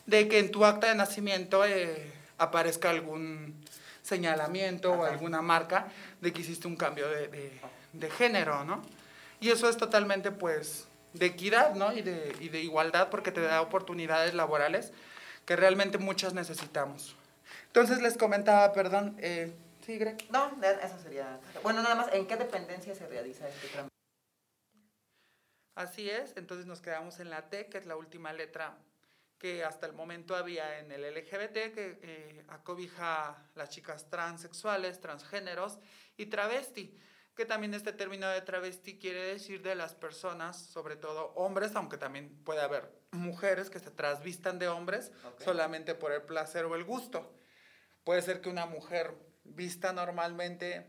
de 0.08 0.28
que 0.28 0.40
en 0.40 0.50
tu 0.52 0.66
acta 0.66 0.88
de 0.88 0.96
nacimiento 0.96 1.64
eh, 1.66 2.12
aparezca 2.40 2.90
algún 2.90 3.64
señalamiento 4.02 4.92
o 4.94 5.04
Ajá. 5.04 5.14
alguna 5.14 5.42
marca 5.42 5.88
de 6.22 6.34
que 6.34 6.42
hiciste 6.42 6.68
un 6.68 6.76
cambio 6.78 7.08
de, 7.10 7.28
de- 7.28 7.52
de 7.94 8.10
género, 8.10 8.64
¿no? 8.64 8.82
Y 9.40 9.50
eso 9.52 9.70
es 9.70 9.78
totalmente, 9.78 10.32
pues, 10.32 10.88
de 11.14 11.26
equidad, 11.28 11.76
¿no? 11.76 11.94
Y 11.94 12.02
de, 12.02 12.36
y 12.40 12.50
de 12.50 12.62
igualdad 12.62 13.10
porque 13.10 13.32
te 13.32 13.42
da 13.42 13.62
oportunidades 13.62 14.34
laborales 14.34 14.92
que 15.46 15.56
realmente 15.56 15.98
muchas 15.98 16.34
necesitamos. 16.34 17.16
Entonces 17.68 18.02
les 18.02 18.18
comentaba, 18.18 18.72
perdón, 18.74 19.16
eh, 19.20 19.54
sí, 19.86 19.98
Greg. 19.98 20.18
No, 20.32 20.52
eso 20.84 21.00
sería. 21.02 21.40
Bueno, 21.64 21.82
nada 21.84 21.96
más, 21.96 22.14
¿en 22.14 22.26
qué 22.28 22.36
dependencia 22.38 22.94
se 22.96 23.08
realiza 23.08 23.48
este 23.48 23.68
trámite? 23.68 23.94
Así 25.76 26.10
es, 26.10 26.34
entonces 26.38 26.66
nos 26.66 26.82
quedamos 26.82 27.20
en 27.20 27.30
la 27.30 27.50
T, 27.50 27.68
que 27.68 27.78
es 27.78 27.86
la 27.86 27.96
última 27.96 28.34
letra 28.34 28.76
que 29.40 29.64
hasta 29.64 29.86
el 29.86 29.94
momento 29.94 30.36
había 30.36 30.80
en 30.80 30.92
el 30.92 31.04
LGBT, 31.04 31.74
que 31.74 32.00
eh, 32.02 32.46
acobija 32.48 33.30
a 33.30 33.46
las 33.56 33.70
chicas 33.70 34.10
transexuales, 34.10 35.00
transgéneros 35.00 35.78
y 36.18 36.26
travesti, 36.28 36.98
que 37.36 37.46
también 37.46 37.76
este 37.76 37.94
término 37.94 38.28
de 38.30 38.42
travesti 38.42 38.98
quiere 38.98 39.22
decir 39.22 39.62
de 39.62 39.76
las 39.76 39.94
personas, 39.94 40.58
sobre 40.58 40.96
todo 40.96 41.34
hombres, 41.36 41.76
aunque 41.76 41.98
también 41.98 42.36
puede 42.44 42.62
haber 42.62 42.92
mujeres 43.12 43.70
que 43.70 43.80
se 43.80 43.92
trasvistan 43.92 44.58
de 44.58 44.68
hombres 44.68 45.12
Ok. 45.24 45.42
solamente 45.44 45.94
por 45.94 46.12
el 46.12 46.24
placer 46.24 46.66
o 46.66 46.76
el 46.76 46.84
gusto. 46.84 47.32
Puede 48.04 48.24
ser 48.24 48.42
que 48.42 48.50
una 48.50 48.66
mujer 48.66 49.14
vista 49.44 49.94
normalmente 49.94 50.88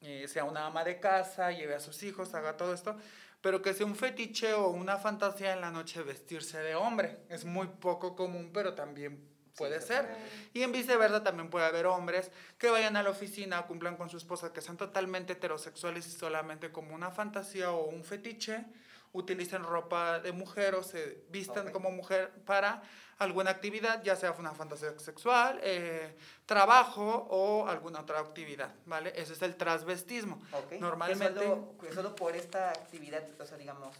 eh, 0.00 0.26
sea 0.26 0.44
una 0.44 0.66
ama 0.66 0.82
de 0.84 0.98
casa, 0.98 1.52
lleve 1.52 1.74
a 1.74 1.80
sus 1.80 2.02
hijos, 2.02 2.34
haga 2.34 2.56
todo 2.56 2.74
esto, 2.74 2.96
pero 3.40 3.62
que 3.62 3.74
sea 3.74 3.86
un 3.86 3.94
fetiche 3.94 4.52
o 4.54 4.68
una 4.68 4.96
fantasía 4.96 5.52
en 5.52 5.60
la 5.60 5.70
noche 5.70 6.02
vestirse 6.02 6.58
de 6.58 6.74
hombre. 6.74 7.18
Es 7.28 7.44
muy 7.44 7.68
poco 7.68 8.16
común, 8.16 8.50
pero 8.52 8.74
también 8.74 9.28
puede 9.56 9.80
se 9.80 9.88
ser. 9.88 10.08
Y 10.54 10.62
en 10.62 10.72
viceversa 10.72 11.22
también 11.22 11.50
puede 11.50 11.66
haber 11.66 11.86
hombres 11.86 12.30
que 12.58 12.70
vayan 12.70 12.96
a 12.96 13.02
la 13.02 13.10
oficina, 13.10 13.66
cumplan 13.66 13.96
con 13.96 14.08
su 14.08 14.16
esposa, 14.16 14.52
que 14.52 14.60
sean 14.60 14.76
totalmente 14.76 15.34
heterosexuales 15.34 16.06
y 16.06 16.10
solamente 16.10 16.72
como 16.72 16.94
una 16.94 17.10
fantasía 17.10 17.72
o 17.72 17.86
un 17.86 18.04
fetiche, 18.04 18.64
utilicen 19.12 19.62
ropa 19.64 20.20
de 20.20 20.32
mujer 20.32 20.74
o 20.74 20.82
se 20.82 21.24
vistan 21.30 21.68
Ok. 21.68 21.72
como 21.72 21.90
mujer 21.90 22.30
para 22.44 22.82
alguna 23.18 23.50
actividad, 23.50 24.02
ya 24.04 24.14
sea 24.14 24.32
una 24.32 24.52
fantasía 24.52 24.96
sexual, 24.98 25.58
eh, 25.62 26.16
trabajo 26.46 27.26
o 27.30 27.66
alguna 27.66 28.00
otra 28.00 28.20
actividad, 28.20 28.72
¿vale? 28.86 29.12
Ese 29.16 29.32
es 29.32 29.42
el 29.42 29.56
transvestismo. 29.56 30.40
Ok. 30.52 30.72
Normalmente... 30.80 31.34
Solo, 31.44 31.74
solo 31.92 32.14
por 32.14 32.36
esta 32.36 32.70
actividad, 32.70 33.24
o 33.40 33.44
sea, 33.46 33.58
digamos, 33.58 33.96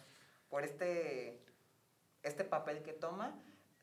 por 0.48 0.62
este, 0.64 1.40
este 2.22 2.44
papel 2.44 2.82
que 2.82 2.92
toma, 2.92 3.34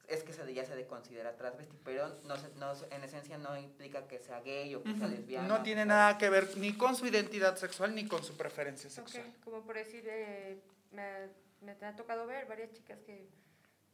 es 0.08 0.24
que 0.24 0.34
se, 0.34 0.54
ya 0.54 0.64
se 0.64 0.76
le 0.76 0.86
considera 0.86 1.36
transvesti, 1.36 1.76
pero 1.84 2.08
no, 2.26 2.36
no, 2.58 2.74
en 2.92 3.04
esencia 3.04 3.38
no 3.40 3.58
implica 3.58 4.08
que 4.08 4.20
sea 4.20 4.40
gay 4.40 4.74
o 4.76 4.84
que 4.84 4.94
sea 4.94 5.08
Ujú. 5.08 5.16
lesbiana. 5.16 5.48
No 5.48 5.64
tiene 5.64 5.84
nada 5.86 6.18
que 6.20 6.30
ver 6.30 6.56
ni 6.58 6.78
con 6.78 6.96
su 6.96 7.08
identidad 7.08 7.58
sexual 7.58 7.94
ni 7.96 8.08
con 8.08 8.24
su 8.24 8.38
preferencia 8.38 8.88
Ok, 8.90 8.96
sexual. 9.10 9.34
como 9.44 9.62
por 9.64 9.76
decir, 9.76 10.06
eh, 10.08 10.62
me, 10.96 11.30
me 11.62 11.86
ha 11.86 11.96
tocado 11.96 12.26
ver 12.26 12.46
varias 12.48 12.72
chicas 12.72 13.02
que, 13.02 13.28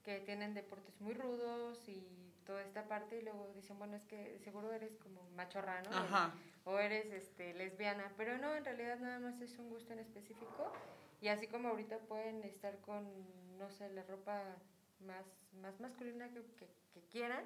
que 0.03 0.19
tienen 0.21 0.53
deportes 0.53 0.99
muy 1.01 1.13
rudos 1.13 1.87
y 1.87 2.31
toda 2.45 2.63
esta 2.63 2.87
parte 2.87 3.17
y 3.19 3.21
luego 3.21 3.51
dicen, 3.55 3.77
bueno, 3.77 3.95
es 3.95 4.05
que 4.05 4.39
seguro 4.39 4.71
eres 4.71 4.97
como 4.97 5.21
machorrano 5.31 5.89
Ajá. 5.91 6.33
o 6.65 6.79
eres 6.79 7.11
este, 7.11 7.53
lesbiana, 7.53 8.11
pero 8.17 8.37
no, 8.37 8.55
en 8.55 8.65
realidad 8.65 8.99
nada 8.99 9.19
más 9.19 9.39
es 9.41 9.57
un 9.57 9.69
gusto 9.69 9.93
en 9.93 9.99
específico 9.99 10.71
y 11.21 11.27
así 11.27 11.47
como 11.47 11.69
ahorita 11.69 11.99
pueden 11.99 12.43
estar 12.43 12.77
con, 12.79 13.05
no 13.57 13.69
sé, 13.69 13.89
la 13.89 14.03
ropa 14.03 14.41
más, 14.99 15.25
más 15.61 15.79
masculina 15.79 16.29
que, 16.29 16.41
que, 16.57 16.67
que 16.93 17.01
quieran, 17.11 17.45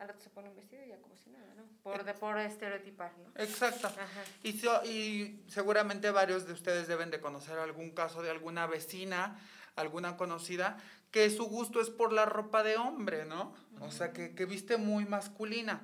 al 0.00 0.08
rato 0.08 0.20
se 0.20 0.30
pone 0.30 0.48
un 0.48 0.56
vestido 0.56 0.84
y 0.84 0.88
ya 0.88 0.96
como 0.98 1.14
si 1.16 1.30
nada, 1.30 1.54
¿no? 1.56 1.62
Por, 1.84 2.04
de, 2.04 2.14
por 2.14 2.36
estereotipar, 2.38 3.12
¿no? 3.18 3.30
Exacto. 3.40 3.86
Ajá. 3.86 4.24
Y, 4.42 4.58
so- 4.58 4.84
y 4.84 5.44
seguramente 5.48 6.10
varios 6.10 6.46
de 6.46 6.52
ustedes 6.54 6.88
deben 6.88 7.10
de 7.10 7.20
conocer 7.20 7.58
algún 7.58 7.90
caso 7.92 8.22
de 8.22 8.30
alguna 8.30 8.66
vecina, 8.66 9.38
alguna 9.76 10.16
conocida, 10.16 10.78
que 11.12 11.30
su 11.30 11.44
gusto 11.46 11.80
es 11.80 11.90
por 11.90 12.12
la 12.12 12.24
ropa 12.26 12.62
de 12.62 12.76
hombre, 12.76 13.24
¿no? 13.26 13.54
O 13.80 13.90
sea, 13.90 14.12
que, 14.12 14.34
que 14.34 14.46
viste 14.46 14.76
muy 14.76 15.04
masculina. 15.04 15.80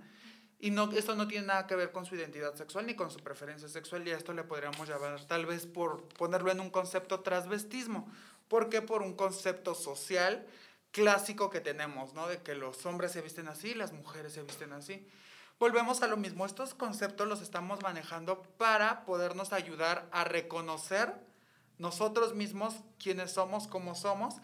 Y 0.59 0.71
no, 0.71 0.91
esto 0.93 1.15
no 1.15 1.29
tiene 1.29 1.47
nada 1.49 1.67
que 1.67 1.77
ver 1.77 1.93
con 1.93 2.07
su 2.07 2.15
identidad 2.17 2.55
sexual 2.55 2.87
ni 2.87 2.95
con 2.97 3.11
su 3.11 3.19
preferencia 3.21 3.69
sexual 3.69 4.09
y 4.09 4.13
a 4.13 4.17
esto 4.17 4.33
le 4.33 4.43
podríamos 4.45 4.89
llamar 4.89 5.23
tal 5.27 5.45
vez 5.45 5.67
por 5.67 6.09
ponerlo 6.15 6.51
en 6.51 6.61
un 6.61 6.71
concepto 6.71 7.21
transvestismo. 7.21 8.11
¿Por 8.49 8.71
qué? 8.71 8.81
Por 8.81 9.03
un 9.03 9.15
concepto 9.15 9.75
social 9.75 10.47
clásico 10.97 11.51
que 11.51 11.61
tenemos, 11.61 12.15
¿no? 12.15 12.27
De 12.27 12.39
que 12.39 12.55
los 12.55 12.87
hombres 12.87 13.13
se 13.13 13.21
visten 13.21 13.49
así, 13.49 13.75
las 13.75 13.93
mujeres 13.93 14.33
se 14.33 14.43
visten 14.43 14.73
así. 14.73 15.07
Volvemos 15.59 16.01
a 16.01 16.07
lo 16.07 16.17
mismo, 16.17 16.47
estos 16.47 16.73
conceptos 16.73 17.29
los 17.29 17.43
estamos 17.43 17.83
manejando 17.83 18.43
para 18.57 19.05
podernos 19.05 19.53
ayudar 19.53 20.09
a 20.11 20.25
reconocer 20.25 21.13
nosotros 21.77 22.35
mismos 22.35 22.77
quiénes 22.99 23.33
somos, 23.33 23.67
cómo 23.67 23.95
somos, 23.95 24.37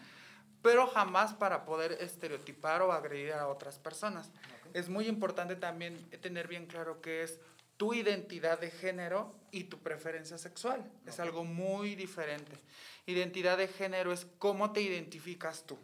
pero 0.61 0.85
jamás 0.85 1.33
para 1.33 1.65
poder 1.65 1.93
estereotipar 1.93 2.83
o 2.83 2.91
agredir 2.91 3.33
a 3.33 3.47
otras 3.47 3.79
personas. 3.79 4.29
Es 4.75 4.89
muy 4.89 5.07
importante 5.07 5.55
también 5.55 6.07
tener 6.21 6.47
bien 6.47 6.67
claro 6.67 7.01
qué 7.01 7.23
es 7.23 7.39
tu 7.77 7.95
identidad 7.95 8.59
de 8.59 8.69
género 8.69 9.33
y 9.49 9.63
tu 9.63 9.79
preferencia 9.79 10.37
sexual. 10.37 10.87
Es 11.07 11.19
algo 11.19 11.45
muy 11.45 11.95
diferente. 11.95 12.59
Identidad 13.07 13.57
de 13.57 13.69
género 13.69 14.13
es 14.13 14.27
cómo 14.37 14.71
te 14.71 14.81
identificas 14.81 15.63
tú. 15.65 15.79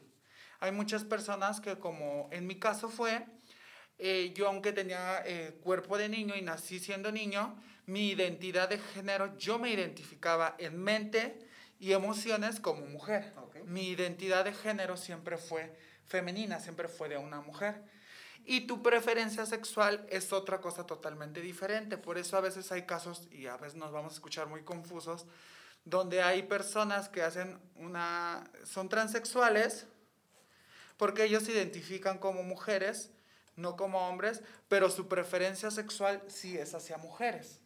Hay 0.60 0.72
muchas 0.72 1.04
personas 1.04 1.62
que, 1.62 1.78
como 1.80 2.28
en 2.32 2.48
mi 2.48 2.60
caso 2.60 2.90
fue, 2.90 3.26
eh, 3.98 4.34
yo 4.36 4.48
aunque 4.48 4.74
tenía 4.74 5.22
eh, 5.26 5.58
cuerpo 5.62 5.98
de 5.98 6.10
niño 6.10 6.36
y 6.36 6.42
nací 6.42 6.80
siendo 6.80 7.12
niño, 7.12 7.62
mi 7.86 8.10
identidad 8.10 8.70
de 8.70 8.78
género, 8.78 9.38
yo 9.38 9.58
me 9.60 9.72
identificaba 9.72 10.56
en 10.58 10.78
mente 10.78 11.40
y 11.80 11.94
emociones 11.94 12.60
como 12.60 12.86
mujer. 12.86 13.34
Ok. 13.38 13.58
Mi 13.66 13.90
identidad 13.90 14.46
de 14.46 14.54
género 14.54 14.96
siempre 14.98 15.38
fue 15.38 15.76
femenina, 16.06 16.60
siempre 16.60 16.88
fue 16.88 17.10
de 17.10 17.18
una 17.18 17.42
mujer. 17.42 17.84
Y 18.46 18.62
tu 18.62 18.82
preferencia 18.82 19.46
sexual 19.46 20.06
es 20.10 20.34
otra 20.34 20.60
cosa 20.60 20.86
totalmente 20.86 21.42
diferente. 21.42 21.98
Por 21.98 22.18
eso 22.18 22.38
a 22.38 22.42
veces 22.42 22.72
hay 22.72 22.84
casos, 22.84 23.28
y 23.32 23.48
a 23.48 23.58
veces 23.58 23.76
nos 23.76 23.92
vamos 23.92 24.14
a 24.14 24.16
escuchar 24.16 24.48
muy 24.48 24.64
confusos, 24.64 25.26
donde 25.86 26.22
hay 26.22 26.44
personas 26.44 27.10
que 27.10 27.22
hacen 27.22 27.60
una, 27.76 28.50
son 28.66 28.90
transexuales, 28.90 29.88
porque 31.00 31.24
ellos 31.24 31.44
se 31.44 31.54
identifican 31.54 32.18
como 32.18 32.44
mujeres, 32.44 33.10
no 33.56 33.78
como 33.78 34.10
hombres, 34.10 34.44
pero 34.68 34.90
su 34.90 35.08
preferencia 35.08 35.72
sexual 35.72 36.22
sí 36.28 36.58
es 36.58 36.76
hacia 36.76 36.98
mujeres. 36.98 37.62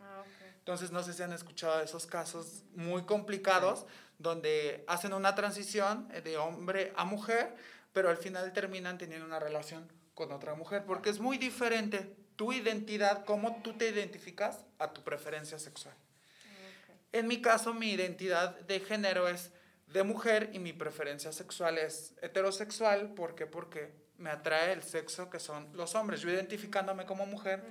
Ah, 0.00 0.22
ok. 0.22 0.46
Entonces, 0.60 0.90
no 0.90 1.02
sé 1.02 1.12
si 1.12 1.22
han 1.22 1.34
escuchado 1.34 1.82
esos 1.82 2.06
casos 2.06 2.64
muy 2.74 3.02
complicados 3.02 3.84
donde 4.16 4.84
hacen 4.88 5.12
una 5.12 5.34
transición 5.34 6.08
de 6.08 6.38
hombre 6.38 6.94
a 6.96 7.04
mujer, 7.04 7.54
pero 7.92 8.08
al 8.08 8.16
final 8.16 8.54
terminan 8.54 8.96
teniendo 8.96 9.26
una 9.26 9.38
relación 9.38 9.86
con 10.14 10.32
otra 10.32 10.54
mujer, 10.54 10.84
porque 10.86 11.10
es 11.10 11.20
muy 11.20 11.36
diferente 11.36 12.16
tu 12.36 12.54
identidad, 12.54 13.26
cómo 13.26 13.60
tú 13.62 13.74
te 13.74 13.90
identificas 13.90 14.64
a 14.78 14.94
tu 14.94 15.04
preferencia 15.04 15.58
sexual. 15.58 15.94
Ah. 15.94 16.92
En 17.12 17.28
mi 17.28 17.42
caso, 17.42 17.74
mi 17.74 17.90
identidad 17.90 18.58
de 18.60 18.80
género 18.80 19.28
es 19.28 19.50
de 19.92 20.02
mujer 20.02 20.50
y 20.52 20.58
mi 20.58 20.72
preferencia 20.72 21.32
sexual 21.32 21.78
es 21.78 22.14
heterosexual. 22.20 23.14
¿Por 23.14 23.34
qué? 23.34 23.46
Porque 23.46 23.92
me 24.18 24.30
atrae 24.30 24.72
el 24.72 24.82
sexo 24.82 25.30
que 25.30 25.38
son 25.38 25.68
los 25.74 25.94
hombres. 25.94 26.20
Yo 26.20 26.30
identificándome 26.30 27.06
como 27.06 27.26
mujer, 27.26 27.62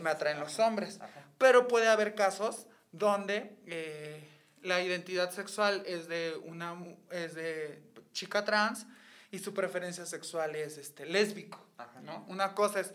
me 0.00 0.10
atraen 0.10 0.40
los 0.40 0.58
hombres. 0.58 0.98
Pero 1.36 1.68
puede 1.68 1.88
haber 1.88 2.14
casos 2.14 2.66
donde 2.92 3.58
eh, 3.66 4.26
la 4.62 4.80
identidad 4.80 5.30
sexual 5.30 5.82
es 5.86 6.08
de 6.08 6.40
una 6.44 6.76
es 7.10 7.34
de 7.34 7.82
chica 8.12 8.44
trans 8.44 8.86
y 9.30 9.38
su 9.38 9.52
preferencia 9.52 10.06
sexual 10.06 10.56
es 10.56 10.78
este 10.78 11.04
lésbico, 11.04 11.64
Ajá. 11.76 12.00
¿no? 12.00 12.24
Una 12.28 12.54
cosa 12.54 12.80
es 12.80 12.94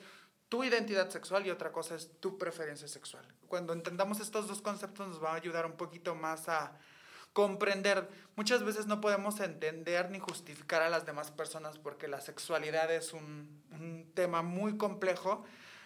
tu 0.49 0.63
identidad 0.63 1.09
sexual 1.09 1.45
y 1.45 1.51
otra 1.51 1.71
cosa 1.71 1.95
es 1.95 2.19
tu 2.19 2.37
preferencia 2.37 2.87
sexual. 2.87 3.25
Cuando 3.47 3.73
entendamos 3.73 4.19
estos 4.19 4.47
dos 4.47 4.61
conceptos 4.61 5.07
nos 5.07 5.23
va 5.23 5.33
a 5.33 5.35
ayudar 5.35 5.65
un 5.65 5.73
poquito 5.73 6.15
más 6.15 6.49
a 6.49 6.77
comprender. 7.33 8.07
Muchas 8.35 8.63
veces 8.63 8.85
no 8.85 9.01
podemos 9.01 9.39
entender 9.39 10.09
ni 10.09 10.19
justificar 10.19 10.81
a 10.81 10.89
las 10.89 11.05
demás 11.05 11.31
personas 11.31 11.77
porque 11.77 12.07
la 12.07 12.21
sexualidad 12.21 12.91
es 12.91 13.13
un, 13.13 13.61
un 13.71 14.11
tema 14.13 14.41
muy 14.41 14.77
complejo. 14.77 15.43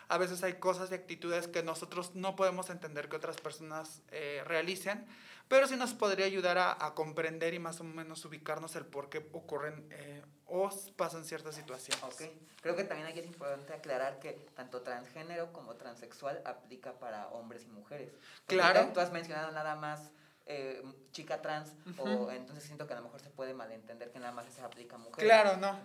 A 0.09 0.17
veces 0.17 0.43
hay 0.43 0.53
cosas 0.53 0.91
y 0.91 0.93
actitudes 0.93 1.47
que 1.47 1.63
nosotros 1.63 2.15
no 2.15 2.35
podemos 2.35 2.69
entender 2.69 3.09
que 3.09 3.17
otras 3.17 3.37
personas 3.37 4.01
eh, 4.11 4.41
realicen, 4.45 5.05
pero 5.49 5.67
sí 5.67 5.75
nos 5.75 5.93
podría 5.93 6.25
ayudar 6.25 6.57
a, 6.57 6.85
a 6.85 6.93
comprender 6.93 7.53
y 7.53 7.59
más 7.59 7.81
o 7.81 7.83
menos 7.83 8.23
ubicarnos 8.23 8.75
el 8.77 8.85
por 8.85 9.09
qué 9.09 9.27
ocurren 9.33 9.85
eh, 9.91 10.21
o 10.45 10.69
pasan 10.95 11.25
ciertas 11.25 11.55
situaciones. 11.55 12.01
Ok. 12.03 12.21
Creo 12.61 12.75
que 12.75 12.85
también 12.85 13.07
aquí 13.07 13.19
es 13.19 13.25
importante 13.25 13.73
aclarar 13.73 14.19
que 14.19 14.33
tanto 14.55 14.81
transgénero 14.81 15.51
como 15.51 15.75
transexual 15.75 16.41
aplica 16.45 16.93
para 16.99 17.27
hombres 17.29 17.65
y 17.65 17.67
mujeres. 17.67 18.13
Claro. 18.45 18.91
Tú 18.93 19.01
has 19.01 19.11
mencionado 19.11 19.51
nada 19.51 19.75
más 19.75 20.11
eh, 20.47 20.81
chica 21.11 21.41
trans, 21.41 21.73
o 21.97 22.31
entonces 22.31 22.63
siento 22.63 22.87
que 22.87 22.93
a 22.93 22.97
lo 22.97 23.03
mejor 23.03 23.19
se 23.19 23.29
puede 23.29 23.53
malentender 23.53 24.11
que 24.11 24.19
nada 24.19 24.31
más 24.31 24.45
se 24.53 24.61
aplica 24.61 24.95
a 24.95 24.99
mujeres. 24.99 25.29
Claro, 25.29 25.57
no. 25.57 25.77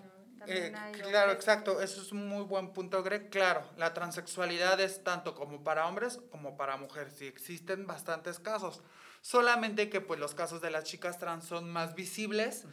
Eh, 0.45 0.73
hay 0.77 0.93
claro, 0.95 1.19
hombres 1.31 1.37
exacto, 1.37 1.81
eso 1.81 2.03
es 2.03 2.11
un 2.11 2.29
muy 2.29 2.43
buen 2.43 2.73
punto, 2.73 3.03
Greg. 3.03 3.31
Claro, 3.31 3.63
la 3.77 3.95
transexualidad 3.95 4.81
es 4.81 5.05
tanto 5.05 5.35
como 5.37 5.63
para 5.63 5.87
hombres 5.87 6.19
como 6.33 6.57
para 6.57 6.77
mujeres. 6.77 7.15
Sí, 7.17 7.27
existen 7.27 7.87
bastantes 7.87 8.41
casos. 8.41 8.83
Solamente 9.21 9.89
que 9.89 10.01
pues 10.01 10.19
los 10.19 10.35
casos 10.35 10.61
de 10.61 10.71
las 10.71 10.83
chicas 10.85 11.19
trans 11.19 11.45
son 11.45 11.71
más 11.71 11.95
visibles 11.95 12.65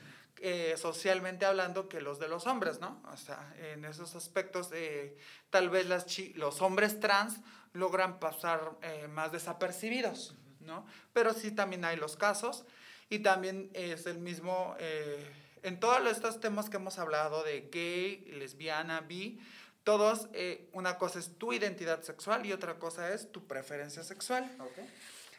eh, 0.41 0.75
socialmente 0.77 1.45
hablando 1.45 1.87
que 1.89 2.01
los 2.01 2.17
de 2.17 2.27
los 2.27 2.47
hombres, 2.47 2.79
¿no? 2.79 3.03
O 3.11 3.17
sea, 3.17 3.53
en 3.57 3.85
esos 3.85 4.15
aspectos 4.15 4.69
eh, 4.73 5.15
tal 5.51 5.69
vez 5.69 5.85
las 5.85 6.05
chi- 6.07 6.33
los 6.33 6.61
hombres 6.61 6.99
trans 6.99 7.39
logran 7.73 8.19
pasar 8.19 8.77
eh, 8.81 9.07
más 9.09 9.31
desapercibidos, 9.31 10.35
¿no? 10.69 10.85
Pero 11.11 11.33
sí 11.33 11.51
también 11.51 11.83
hay 11.83 11.97
los 11.97 12.15
casos 12.15 12.63
y 13.09 13.19
también 13.19 13.69
es 13.73 14.05
el 14.05 14.19
mismo, 14.19 14.75
eh, 14.79 15.29
en 15.63 15.79
todos 15.81 15.99
estos 16.09 16.39
temas 16.39 16.69
que 16.69 16.77
hemos 16.77 16.97
hablado 16.99 17.43
de 17.43 17.67
gay, 17.71 18.23
lesbiana, 18.37 19.01
bi, 19.01 19.41
todos, 19.83 20.29
eh, 20.33 20.69
una 20.73 20.97
cosa 20.97 21.19
es 21.19 21.37
tu 21.37 21.51
identidad 21.51 22.01
sexual 22.03 22.45
y 22.45 22.53
otra 22.53 22.75
cosa 22.79 23.11
es 23.13 23.31
tu 23.31 23.45
preferencia 23.47 24.03
sexual. 24.03 24.49
Ok. 24.59 24.77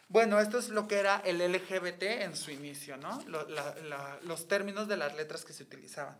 Bueno, 0.09 0.41
esto 0.41 0.59
es 0.59 0.67
lo 0.69 0.87
que 0.89 0.95
era 0.99 1.21
el 1.23 1.39
LGBT 1.39 2.03
en 2.23 2.35
su 2.35 2.51
inicio, 2.51 2.97
¿no? 2.97 3.21
Lo- 3.27 3.47
la- 3.47 3.75
la- 3.83 4.19
los 4.23 4.47
términos 4.49 4.89
de 4.89 4.97
las 4.97 5.15
letras 5.15 5.45
que 5.45 5.53
se 5.53 5.63
utilizaban. 5.63 6.19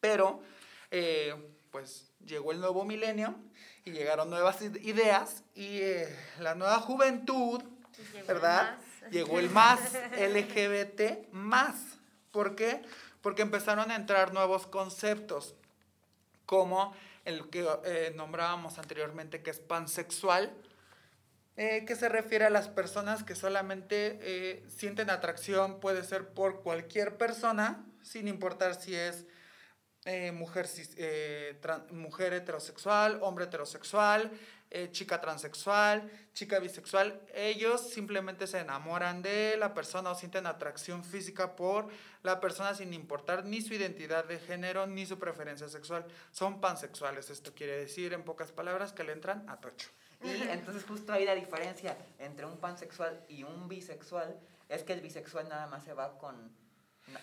Pero, 0.00 0.42
eh, 0.90 1.34
pues, 1.70 2.10
llegó 2.24 2.50
el 2.52 2.58
nuevo 2.60 2.84
milenio 2.84 3.36
y 3.84 3.92
llegaron 3.92 4.28
nuevas 4.30 4.60
ide- 4.62 4.80
ideas 4.82 5.44
y 5.54 5.78
eh, 5.82 6.08
la 6.40 6.54
nueva 6.56 6.80
juventud, 6.80 7.62
llegó 8.12 8.18
el 8.18 8.26
¿verdad? 8.26 8.76
más. 8.76 9.12
Llegó 9.12 9.38
el 9.38 9.50
más 9.50 9.92
LGBT 10.12 11.32
más. 11.32 11.98
¿Por 12.30 12.54
qué? 12.54 12.82
Porque 13.22 13.42
empezaron 13.42 13.90
a 13.90 13.96
entrar 13.96 14.32
nuevos 14.32 14.66
conceptos, 14.66 15.54
como 16.46 16.94
el 17.24 17.48
que 17.50 17.66
eh, 17.84 18.12
nombrábamos 18.16 18.78
anteriormente, 18.78 19.42
que 19.42 19.50
es 19.50 19.58
pansexual, 19.58 20.52
eh, 21.56 21.84
que 21.86 21.96
se 21.96 22.08
refiere 22.08 22.46
a 22.46 22.50
las 22.50 22.68
personas 22.68 23.24
que 23.24 23.34
solamente 23.34 24.18
eh, 24.22 24.64
sienten 24.68 25.10
atracción, 25.10 25.80
puede 25.80 26.04
ser 26.04 26.28
por 26.28 26.62
cualquier 26.62 27.16
persona, 27.16 27.84
sin 28.02 28.28
importar 28.28 28.74
si 28.74 28.94
es 28.94 29.26
mujer, 30.32 30.66
mujer 31.90 32.32
heterosexual, 32.32 33.18
hombre 33.20 33.44
heterosexual, 33.44 34.32
eh, 34.70 34.90
chica 34.92 35.20
transexual, 35.20 36.08
chica 36.32 36.60
bisexual. 36.60 37.20
Ellos 37.34 37.90
simplemente 37.90 38.46
se 38.46 38.60
enamoran 38.60 39.20
de 39.20 39.56
la 39.56 39.74
persona 39.74 40.10
o 40.10 40.14
sienten 40.14 40.46
atracción 40.46 41.02
física 41.02 41.56
por 41.56 41.88
la 42.22 42.38
persona 42.38 42.74
sin 42.74 42.94
importar 42.94 43.44
ni 43.44 43.62
su 43.62 43.74
identidad 43.74 44.24
de 44.24 44.38
género 44.38 44.86
ni 44.86 45.06
su 45.06 45.18
preferencia 45.18 45.68
sexual. 45.68 46.06
Son 46.30 46.60
pansexuales. 46.60 47.30
Esto 47.30 47.52
quiere 47.52 47.76
decir, 47.76 48.12
en 48.12 48.22
pocas 48.22 48.52
palabras, 48.52 48.92
que 48.92 49.02
le 49.02 49.12
entran 49.12 49.48
a 49.48 49.56
tocho. 49.56 49.88
Y 50.22 50.42
entonces 50.48 50.84
justo 50.84 51.12
ahí 51.12 51.24
la 51.24 51.34
diferencia 51.34 51.96
entre 52.18 52.46
un 52.46 52.58
pansexual 52.58 53.24
y 53.28 53.42
un 53.42 53.68
bisexual 53.68 54.38
es 54.68 54.84
que 54.84 54.92
el 54.92 55.00
bisexual 55.00 55.48
nada 55.48 55.66
más 55.66 55.82
se 55.82 55.94
va 55.94 56.16
con 56.18 56.52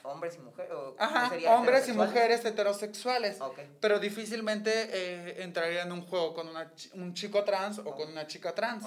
hombres 0.03 0.36
y 0.36 0.39
mujeres. 0.39 0.72
¿o 0.72 0.96
Ajá, 1.00 1.29
sería 1.29 1.53
hombres 1.56 1.88
y 1.88 1.94
mujeres 1.94 2.44
heterosexuales. 2.46 3.39
Pero 3.79 4.00
difícilmente 4.00 4.72
eh, 4.91 5.44
entraría 5.44 5.84
en 5.84 5.91
un 5.91 6.01
juego 6.06 6.34
con 6.34 6.48
una 6.48 6.72
un 6.94 7.13
chico 7.13 7.44
trans 7.44 7.79
o 7.79 7.96
con 7.96 8.10
una 8.10 8.27
chica 8.27 8.53
trans. 8.56 8.86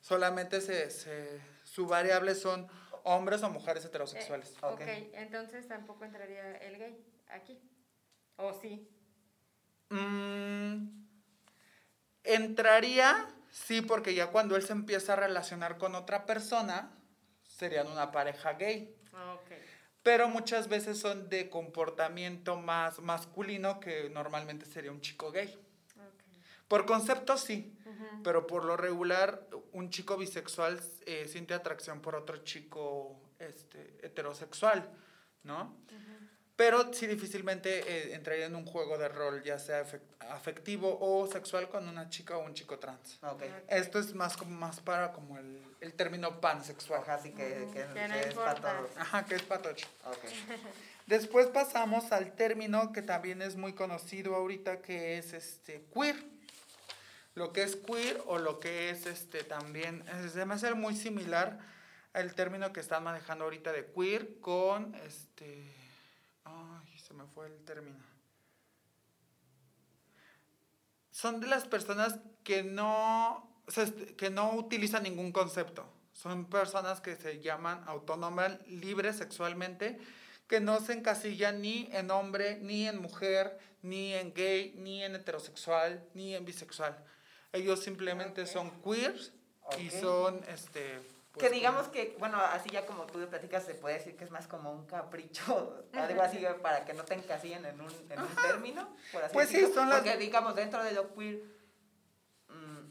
Solamente 0.00 0.60
se, 0.60 0.90
se- 0.90 1.40
su 1.64 1.86
variable 1.86 2.34
son 2.34 2.68
hombres 3.04 3.42
o 3.42 3.50
mujeres 3.50 3.84
heterosexuales. 3.84 4.54
ok, 4.62 4.72
Ok. 4.72 4.80
entonces 5.14 5.66
tampoco 5.68 6.04
entraría 6.04 6.56
el 6.58 6.78
gay 6.78 7.04
aquí. 7.28 7.58
¿O 8.36 8.52
sí? 8.52 8.88
Mm, 9.90 11.06
entraría, 12.24 13.26
sí, 13.50 13.80
porque 13.80 14.14
ya 14.14 14.28
cuando 14.28 14.56
él 14.56 14.62
se 14.62 14.72
empieza 14.72 15.14
a 15.14 15.16
relacionar 15.16 15.78
con 15.78 15.94
otra 15.94 16.26
persona, 16.26 16.90
serían 17.46 17.86
una 17.88 18.10
pareja 18.12 18.52
gay. 18.54 18.94
Ok. 19.34 19.50
Pero 20.08 20.26
muchas 20.26 20.68
veces 20.68 20.98
son 20.98 21.28
de 21.28 21.50
comportamiento 21.50 22.56
más 22.56 22.98
masculino 22.98 23.78
que 23.78 24.08
normalmente 24.08 24.64
sería 24.64 24.90
un 24.90 25.02
chico 25.02 25.30
gay. 25.30 25.54
Por 26.66 26.86
concepto 26.86 27.36
sí, 27.36 27.76
pero 28.24 28.46
por 28.46 28.64
lo 28.64 28.78
regular 28.78 29.46
un 29.72 29.90
chico 29.90 30.16
bisexual 30.16 30.80
eh, 31.04 31.26
siente 31.28 31.52
atracción 31.52 32.00
por 32.00 32.14
otro 32.14 32.38
chico 32.38 33.20
este, 33.38 33.98
heterosexual, 34.02 34.90
¿no? 35.42 35.76
Pero 36.58 36.92
sí 36.92 37.06
difícilmente 37.06 37.84
eh, 37.86 38.14
entraría 38.16 38.46
en 38.46 38.56
un 38.56 38.66
juego 38.66 38.98
de 38.98 39.08
rol, 39.08 39.44
ya 39.44 39.60
sea 39.60 39.84
afec- 39.86 40.00
afectivo 40.18 40.98
o 41.00 41.24
sexual 41.30 41.68
con 41.68 41.88
una 41.88 42.10
chica 42.10 42.36
o 42.36 42.40
un 42.44 42.52
chico 42.52 42.80
trans. 42.80 43.20
Ok. 43.22 43.44
Esto 43.68 44.00
es 44.00 44.12
más, 44.12 44.36
como, 44.36 44.50
más 44.58 44.80
para 44.80 45.12
como 45.12 45.38
el, 45.38 45.62
el 45.80 45.94
término 45.94 46.40
pansexual. 46.40 47.02
Ajá, 47.02 47.14
así 47.14 47.30
que, 47.30 47.68
que, 47.72 47.86
que 47.94 48.08
no 48.08 48.14
que 48.14 48.20
es 48.22 48.34
todos. 48.34 48.90
Ajá, 48.96 49.24
que 49.24 49.36
es 49.36 49.42
patocho. 49.42 49.86
Ok. 50.04 50.18
Después 51.06 51.46
pasamos 51.46 52.10
al 52.10 52.34
término 52.34 52.92
que 52.92 53.02
también 53.02 53.40
es 53.40 53.54
muy 53.54 53.72
conocido 53.72 54.34
ahorita, 54.34 54.82
que 54.82 55.16
es 55.16 55.34
este 55.34 55.84
queer. 55.94 56.16
Lo 57.36 57.52
que 57.52 57.62
es 57.62 57.76
queer 57.76 58.20
o 58.26 58.38
lo 58.38 58.58
que 58.58 58.90
es 58.90 59.06
este 59.06 59.44
también, 59.44 60.02
eh, 60.08 60.28
se 60.28 60.44
me 60.44 60.54
hace 60.54 60.74
muy 60.74 60.96
similar 60.96 61.60
al 62.14 62.34
término 62.34 62.72
que 62.72 62.80
están 62.80 63.04
manejando 63.04 63.44
ahorita 63.44 63.70
de 63.70 63.86
queer 63.92 64.40
con 64.40 64.92
este, 65.06 65.72
se 67.08 67.14
me 67.14 67.24
fue 67.24 67.46
el 67.46 67.64
término. 67.64 67.98
Son 71.10 71.40
de 71.40 71.48
las 71.48 71.66
personas 71.66 72.18
que 72.44 72.62
no, 72.62 73.64
este, 73.74 74.14
que 74.14 74.30
no 74.30 74.52
utilizan 74.52 75.02
ningún 75.02 75.32
concepto. 75.32 75.88
Son 76.12 76.44
personas 76.46 77.00
que 77.00 77.16
se 77.16 77.40
llaman 77.40 77.82
autónomas, 77.86 78.58
libres 78.68 79.16
sexualmente, 79.16 79.98
que 80.46 80.60
no 80.60 80.80
se 80.80 80.92
encasillan 80.92 81.62
ni 81.62 81.88
en 81.92 82.10
hombre, 82.10 82.58
ni 82.60 82.86
en 82.86 83.00
mujer, 83.00 83.58
ni 83.82 84.14
en 84.14 84.34
gay, 84.34 84.74
ni 84.76 85.02
en 85.02 85.14
heterosexual, 85.14 86.06
ni 86.14 86.34
en 86.34 86.44
bisexual. 86.44 87.04
Ellos 87.52 87.82
simplemente 87.82 88.46
son 88.46 88.70
queers 88.82 89.32
y 89.78 89.90
son, 89.90 90.44
este... 90.48 91.00
pues, 91.38 91.48
que 91.50 91.54
digamos 91.54 91.88
que, 91.88 92.16
bueno, 92.18 92.38
así 92.38 92.68
ya 92.70 92.84
como 92.86 93.04
tú 93.04 93.18
platicas, 93.28 93.64
se 93.64 93.74
puede 93.74 93.96
decir 93.98 94.16
que 94.16 94.24
es 94.24 94.30
más 94.30 94.46
como 94.46 94.72
un 94.72 94.86
capricho, 94.86 95.84
algo 95.92 96.22
así 96.22 96.44
para 96.62 96.84
que 96.84 96.94
no 96.94 97.04
te 97.04 97.14
encasillen 97.14 97.64
en 97.64 97.80
un, 97.80 97.90
en 98.10 98.20
un 98.20 98.34
término, 98.36 98.88
por 99.12 99.22
así 99.24 99.32
Pues 99.34 99.48
sí, 99.48 99.54
decirlo. 99.54 99.74
son 99.74 99.88
las- 99.90 100.00
Porque 100.00 100.16
digamos, 100.16 100.54
dentro 100.54 100.82
de 100.84 100.92
lo 100.92 101.14
queer, 101.14 101.40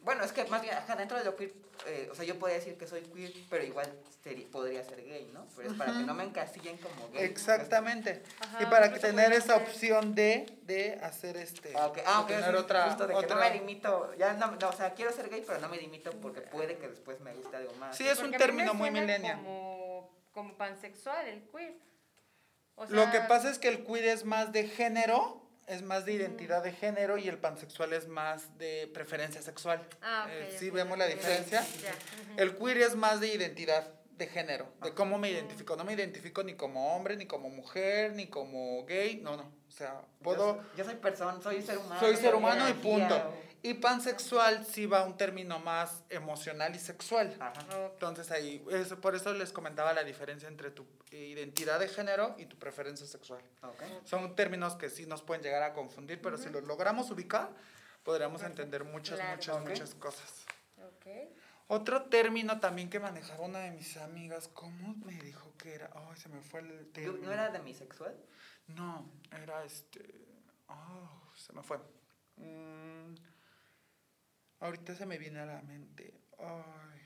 bueno, 0.07 0.23
es 0.23 0.31
que 0.31 0.45
más 0.45 0.61
bien, 0.61 0.73
ajá, 0.73 0.95
dentro 0.95 1.17
de 1.17 1.25
lo 1.25 1.35
queer, 1.35 1.51
eh, 1.85 2.07
o 2.09 2.15
sea, 2.15 2.23
yo 2.23 2.39
podría 2.39 2.59
decir 2.59 2.77
que 2.77 2.87
soy 2.87 3.01
queer, 3.01 3.33
pero 3.49 3.61
igual 3.65 3.91
sería- 4.23 4.47
podría 4.49 4.81
ser 4.81 5.03
gay, 5.03 5.29
¿no? 5.33 5.45
Pero 5.57 5.69
es 5.69 5.77
para 5.77 5.91
que 5.91 5.99
no 6.05 6.13
me 6.13 6.23
encasillen 6.23 6.77
como 6.77 7.09
gay. 7.11 7.25
Exactamente. 7.25 8.23
Ajá, 8.39 8.63
y 8.63 8.65
para 8.67 8.93
que 8.93 8.99
tener 8.99 9.33
esa 9.33 9.55
ser- 9.55 9.63
opción 9.63 10.15
de, 10.15 10.45
de 10.61 10.97
hacer 11.03 11.35
este... 11.35 11.73
Ah, 11.75 11.87
ok, 11.87 11.97
ah, 12.05 12.21
ok, 12.21 12.27
tener 12.29 12.51
sí, 12.51 12.55
otra, 12.55 12.85
justo 12.87 13.05
de 13.05 13.13
que 13.13 13.19
otra- 13.19 13.35
no 13.35 13.41
me 13.41 13.51
limito, 13.53 14.13
ya 14.15 14.31
no, 14.35 14.51
no, 14.55 14.69
o 14.69 14.73
sea, 14.73 14.93
quiero 14.93 15.11
ser 15.11 15.29
gay, 15.29 15.43
pero 15.45 15.59
no 15.59 15.67
me 15.67 15.75
limito 15.75 16.11
porque 16.21 16.39
puede 16.39 16.77
que 16.77 16.87
después 16.87 17.19
me 17.19 17.33
guste 17.33 17.57
algo 17.57 17.73
más. 17.73 17.97
Sí, 17.97 18.07
es 18.07 18.19
un 18.19 18.31
Porque 18.31 18.37
me 18.37 18.37
término 18.45 18.73
muy 18.75 18.89
millennial. 18.91 19.35
Como, 19.35 20.09
como 20.31 20.53
pansexual, 20.55 21.27
el 21.27 21.43
queer. 21.49 21.75
O 22.75 22.85
Lo 22.85 23.05
que 23.07 23.17
sea, 23.17 23.27
pasa 23.27 23.49
es 23.49 23.59
que 23.59 23.67
el 23.67 23.83
queer 23.85 24.05
es 24.05 24.23
más 24.23 24.53
de 24.53 24.69
género, 24.69 25.41
es 25.67 25.81
más 25.83 26.05
de 26.05 26.13
identidad 26.13 26.63
de 26.63 26.71
género 26.71 27.17
y 27.17 27.27
el 27.27 27.37
pansexual 27.37 27.93
es 27.93 28.07
más 28.07 28.57
de 28.57 28.89
preferencia 28.93 29.41
sexual. 29.41 29.85
Ah, 30.01 30.23
ok, 30.25 30.31
Eh, 30.33 30.55
¿Sí 30.57 30.69
vemos 30.69 30.97
la 30.97 31.07
diferencia? 31.07 31.65
El 32.37 32.55
queer 32.57 32.77
es 32.77 32.95
más 32.95 33.19
de 33.19 33.27
identidad 33.33 33.87
de 34.11 34.27
género, 34.27 34.67
de 34.81 34.93
cómo 34.93 35.17
me 35.19 35.29
identifico. 35.29 35.75
No 35.75 35.83
me 35.83 35.93
identifico 35.93 36.41
ni 36.43 36.55
como 36.55 36.95
hombre, 36.95 37.15
ni 37.17 37.27
como 37.27 37.49
mujer, 37.49 38.13
ni 38.13 38.27
como 38.27 38.83
gay, 38.85 39.17
no, 39.21 39.35
no. 39.37 39.43
O 39.67 39.71
sea, 39.71 40.01
puedo... 40.23 40.55
Yo, 40.55 40.61
soy- 40.63 40.77
yo 40.77 40.85
soy 40.85 40.95
persona, 40.95 41.41
soy 41.41 41.61
ser 41.61 41.77
humano. 41.77 41.99
Soy 41.99 42.15
ser 42.15 42.33
humano 42.33 42.67
y 42.69 42.73
punto. 42.73 43.33
Y 43.69 43.73
pansexual 43.73 44.65
sí 44.65 44.85
va 44.85 44.99
a 44.99 45.03
un 45.03 45.17
término 45.17 45.59
más 45.59 46.03
emocional 46.09 46.73
y 46.75 46.79
sexual. 46.79 47.35
Ajá. 47.39 47.59
Ok. 47.85 47.93
Entonces 47.93 48.31
ahí, 48.31 48.63
eso, 48.71 49.01
por 49.01 49.13
eso 49.15 49.33
les 49.33 49.51
comentaba 49.51 49.91
la 49.93 50.03
diferencia 50.05 50.47
entre 50.47 50.71
tu 50.71 50.85
identidad 51.11 51.79
de 51.79 51.89
género 51.89 52.35
y 52.37 52.45
tu 52.45 52.57
preferencia 52.57 53.05
sexual. 53.05 53.41
Son 54.05 54.35
términos 54.35 54.75
que 54.75 54.89
sí 54.89 55.05
nos 55.05 55.21
pueden 55.21 55.43
llegar 55.43 55.63
a 55.63 55.73
confundir, 55.73 56.21
pero 56.21 56.37
si 56.37 56.49
los 56.49 56.63
logramos 56.63 57.11
ubicar, 57.11 57.49
podríamos 58.03 58.41
entender 58.43 58.85
muchas, 58.85 59.19
Claro. 59.19 59.35
muchas, 59.35 59.61
muchas 59.61 59.95
cosas. 59.95 60.45
Ok. 60.77 61.07
Otro 61.69 62.03
término 62.03 62.61
también 62.61 62.89
que 62.89 63.01
manejaba 63.01 63.43
una 63.43 63.59
de 63.59 63.71
mis 63.71 63.97
amigas, 63.97 64.47
¿cómo 64.53 64.95
me 65.05 65.11
dijo 65.21 65.51
que 65.57 65.73
era? 65.75 65.89
Ay, 65.93 66.15
se 66.15 66.29
me 66.29 66.39
fue 66.41 66.61
el 66.61 66.85
¿Tú- 66.85 66.91
término. 66.93 67.25
¿No 67.25 67.33
era 67.33 67.49
demisexual? 67.49 68.15
No, 68.67 69.09
era 69.33 69.65
este. 69.65 69.99
Oh, 70.69 71.33
se 71.35 71.51
me 71.51 71.61
fue. 71.63 71.77
Mm, 72.37 73.15
ahorita 74.59 74.95
se 74.95 75.05
me 75.05 75.17
viene 75.17 75.39
a 75.39 75.45
la 75.45 75.61
mente. 75.61 76.13
Ay. 76.39 77.01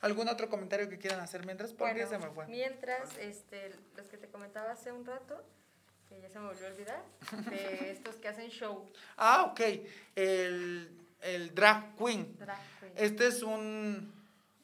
¿Algún 0.00 0.28
otro 0.28 0.50
comentario 0.50 0.88
que 0.88 0.98
quieran 0.98 1.20
hacer 1.20 1.46
mientras? 1.46 1.72
Porque 1.72 2.06
se 2.06 2.18
me 2.18 2.28
fue. 2.28 2.46
Mientras, 2.46 3.16
este, 3.16 3.74
los 3.96 4.06
que 4.08 4.18
te 4.18 4.28
comentaba 4.28 4.72
hace 4.72 4.92
un 4.92 5.06
rato, 5.06 5.42
que 6.08 6.20
ya 6.20 6.28
se 6.28 6.38
me 6.38 6.46
volvió 6.46 6.66
a 6.66 6.70
olvidar, 6.70 7.02
de 7.48 7.90
estos 7.92 8.16
que 8.16 8.28
hacen 8.28 8.50
show. 8.50 8.90
Ah, 9.16 9.44
ok. 9.50 9.60
El, 10.14 10.90
el 11.22 11.54
drag 11.54 11.96
queen. 11.96 12.36
Drag 12.38 12.60
queen. 12.80 12.92
Este 12.96 13.26
es 13.28 13.42
un, 13.42 14.12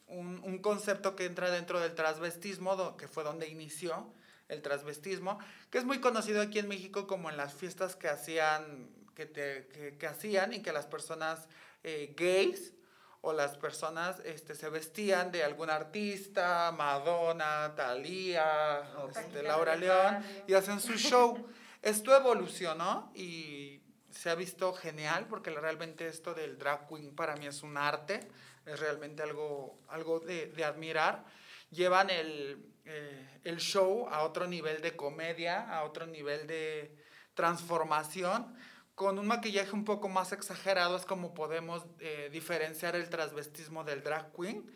un, 0.07 0.41
un 0.43 0.57
concepto 0.59 1.15
que 1.15 1.25
entra 1.25 1.49
dentro 1.49 1.79
del 1.79 1.95
transvestismo, 1.95 2.95
que 2.95 3.07
fue 3.07 3.23
donde 3.23 3.47
inició 3.47 4.13
el 4.51 4.61
transvestismo, 4.61 5.39
que 5.71 5.77
es 5.77 5.85
muy 5.85 5.99
conocido 5.99 6.41
aquí 6.41 6.59
en 6.59 6.67
México 6.67 7.07
como 7.07 7.29
en 7.29 7.37
las 7.37 7.53
fiestas 7.53 7.95
que 7.95 8.09
hacían, 8.09 8.89
que, 9.21 9.27
te- 9.27 9.67
que, 9.67 9.97
que 9.97 10.07
hacían 10.07 10.51
y 10.53 10.61
que 10.63 10.71
las 10.73 10.87
personas 10.87 11.47
eh, 11.83 12.13
gays 12.17 12.73
o 13.21 13.33
las 13.33 13.55
personas 13.55 14.19
este, 14.25 14.55
se 14.55 14.67
vestían 14.69 15.31
de 15.31 15.43
algún 15.43 15.69
artista, 15.69 16.71
Madonna, 16.75 17.73
Thalía, 17.75 18.81
este, 19.15 19.43
Laura 19.43 19.75
León, 19.75 20.23
y 20.47 20.53
hacen 20.55 20.79
su 20.79 20.93
show. 20.93 21.47
Esto 21.83 22.15
evolucionó 22.15 23.11
y 23.15 23.81
se 24.09 24.29
ha 24.31 24.35
visto 24.35 24.73
genial 24.73 25.27
porque 25.27 25.51
realmente 25.51 26.07
esto 26.07 26.33
del 26.33 26.57
drag 26.57 26.87
queen 26.87 27.15
para 27.15 27.35
mí 27.35 27.45
es 27.47 27.63
un 27.63 27.75
arte, 27.77 28.19
es 28.65 28.79
realmente 28.79 29.23
algo, 29.23 29.79
algo 29.87 30.19
de, 30.19 30.47
de 30.47 30.63
admirar. 30.65 31.23
Llevan 31.71 32.09
el, 32.11 32.63
eh, 32.85 33.39
el 33.43 33.57
show 33.57 34.07
a 34.09 34.21
otro 34.23 34.45
nivel 34.47 34.81
de 34.81 34.95
comedia, 34.95 35.69
a 35.75 35.83
otro 35.83 36.05
nivel 36.05 36.45
de 36.47 36.95
transformación. 37.33 38.55
Con 38.95 39.17
un 39.17 39.27
maquillaje 39.27 39.71
un 39.71 39.85
poco 39.85 40.09
más 40.09 40.31
exagerado 40.31 40.95
es 40.95 41.05
como 41.05 41.33
podemos 41.33 41.85
eh, 41.99 42.29
diferenciar 42.31 42.95
el 42.95 43.09
transvestismo 43.09 43.83
del 43.83 44.03
drag 44.03 44.31
queen. 44.33 44.71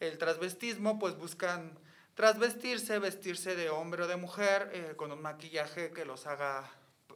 El 0.00 0.18
transvestismo 0.18 0.98
pues 0.98 1.16
buscan 1.16 1.78
trasvestirse, 2.14 2.98
vestirse 2.98 3.54
de 3.54 3.70
hombre 3.70 4.02
o 4.02 4.08
de 4.08 4.16
mujer 4.16 4.70
eh, 4.72 4.94
con 4.96 5.12
un 5.12 5.22
maquillaje 5.22 5.92
que 5.92 6.04
los 6.04 6.26
haga 6.26 6.68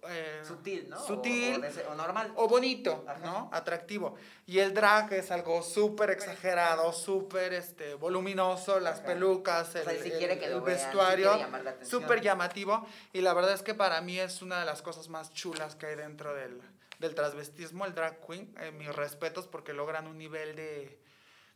eh, 0.09 0.43
Sutil, 0.47 0.89
¿no? 0.89 0.97
O- 0.97 1.07
Sutil 1.07 1.65
O, 1.89 1.93
o 1.93 1.95
normal. 1.95 2.33
o 2.37 2.49
bonito, 2.49 3.05
Ajá. 3.07 3.19
¿no? 3.21 3.51
Atractivo. 3.53 4.17
Y 4.47 4.59
el 4.59 4.75
drag 4.75 5.13
es 5.13 5.31
algo 5.31 5.63
súper 5.63 6.11
exagerado, 6.11 6.93
súper 6.93 7.53
este, 7.53 7.95
voluminoso, 7.95 8.81
las 8.81 8.99
Ajá. 8.99 9.07
pelucas, 9.07 9.75
O 9.75 9.79
el, 9.79 9.85
sea, 9.85 10.03
si 10.03 10.11
el- 10.11 10.19
quiere 10.19 10.39
que 10.39 10.47
el 10.47 10.55
si 10.55 10.61
vestuario, 10.61 11.33
atención. 11.33 11.87
súper 12.03 12.21
llamativo. 12.21 12.87
Y 13.13 13.21
la 13.21 13.33
verdad 13.33 13.53
es 13.53 13.63
que 13.63 13.75
para 13.75 14.01
mí 14.01 14.19
es 14.19 14.43
una 14.43 14.59
de 14.61 14.65
las 14.67 14.83
cosas 14.83 15.09
más 15.09 15.33
chulas 15.33 15.77
que 15.77 15.87
hay 15.87 15.95
dentro 15.97 16.35
del, 16.35 16.61
del 16.99 17.15
transvestismo, 17.15 17.87
el 17.87 17.95
drag 17.95 18.19
queen. 18.27 18.55
Eh, 18.61 18.73
mis 18.73 18.95
respetos 18.95 19.47
porque 19.47 19.73
logran 19.73 20.07
un 20.09 20.19
nivel 20.19 20.57
de, 20.57 20.99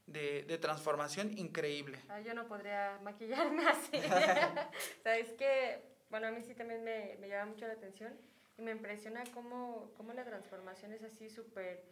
de, 0.07 0.43
de 0.45 0.59
transformación 0.59 1.37
increíble. 1.37 2.01
Ah, 2.09 2.21
yo 2.21 2.33
no 2.33 2.47
podría 2.47 2.99
maquillarme 3.03 3.67
así. 3.69 3.97
o 5.01 5.03
sea, 5.03 5.17
es 5.19 5.33
que, 5.33 5.83
bueno, 6.11 6.29
a 6.29 6.31
mí 6.31 6.43
sí 6.43 6.55
también 6.55 6.85
me, 6.85 7.17
me 7.21 7.29
llama 7.29 7.47
mucho 7.53 7.67
la 7.67 7.73
atención 7.73 8.17
y 8.59 8.63
me 8.63 8.71
impresiona 8.71 9.25
cómo, 9.35 9.93
cómo 9.97 10.13
la 10.13 10.25
transformación 10.25 10.93
es 10.93 11.03
así 11.03 11.29
súper, 11.29 11.85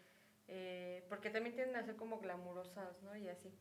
eh, 0.49 1.05
porque 1.09 1.31
también 1.31 1.55
tienden 1.55 1.77
a 1.77 1.85
ser 1.85 1.97
como 1.97 2.19
glamurosas, 2.21 3.03
¿no? 3.03 3.17
Y 3.17 3.29
así. 3.29 3.53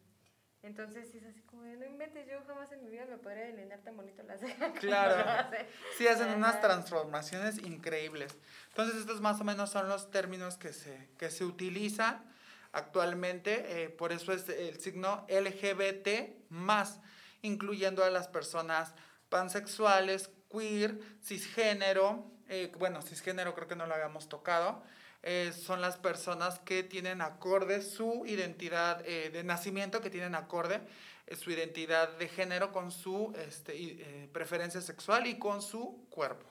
Entonces 0.61 1.13
es 1.13 1.25
así 1.25 1.41
como, 1.41 1.63
de, 1.63 1.75
no 1.75 1.85
inventes, 1.85 2.25
yo 2.25 2.41
jamás 2.47 2.71
en 2.71 2.85
mi 2.85 2.89
vida 2.89 3.05
me 3.05 3.17
podría 3.17 3.47
delinear 3.47 3.81
tan 3.81 3.97
bonito 3.97 4.23
las 4.23 4.39
cejas. 4.39 4.71
Claro. 4.79 5.57
Sí, 5.97 6.07
hacen 6.07 6.29
unas 6.29 6.61
transformaciones 6.61 7.57
increíbles. 7.57 8.37
Entonces, 8.69 9.01
estos 9.01 9.19
más 9.19 9.41
o 9.41 9.43
menos 9.43 9.69
son 9.71 9.89
los 9.89 10.09
términos 10.09 10.57
que 10.57 10.71
se, 10.71 11.09
que 11.17 11.29
se 11.29 11.43
utilizan 11.43 12.23
actualmente. 12.71 13.83
eh, 13.83 13.89
por 13.89 14.13
eso 14.13 14.31
es 14.31 14.47
el 14.47 14.79
signo 14.79 15.25
LGBT 15.27 16.49
más, 16.49 17.01
incluyendo 17.41 18.05
a 18.05 18.09
las 18.09 18.29
personas 18.29 18.95
pansexuales, 19.27 20.31
queer, 20.49 20.97
cisgénero. 21.21 22.32
Eh, 22.49 22.71
bueno, 22.77 23.01
cisgénero 23.01 23.53
creo 23.53 23.67
que 23.67 23.75
no 23.75 23.85
lo 23.87 23.93
habíamos 23.95 24.27
tocado. 24.29 24.83
eh, 25.25 25.53
son 25.53 25.79
las 25.79 25.97
personas 25.97 26.59
que 26.59 26.83
tienen 26.83 27.21
acorde 27.21 27.81
su 27.81 28.25
identidad 28.25 29.01
eh, 29.05 29.29
de 29.29 29.43
nacimiento, 29.43 30.01
que 30.01 30.09
tienen 30.09 30.35
acorde 30.35 30.81
eh, 31.27 31.35
su 31.37 31.49
identidad 31.51 32.09
de 32.17 32.27
género 32.27 32.73
con 32.73 32.91
su 32.91 33.33
este, 33.37 33.73
eh, 33.75 34.29
preferencia 34.33 34.81
sexual 34.81 35.25
y 35.27 35.39
con 35.39 35.61
su 35.61 36.05
cuerpo. 36.09 36.45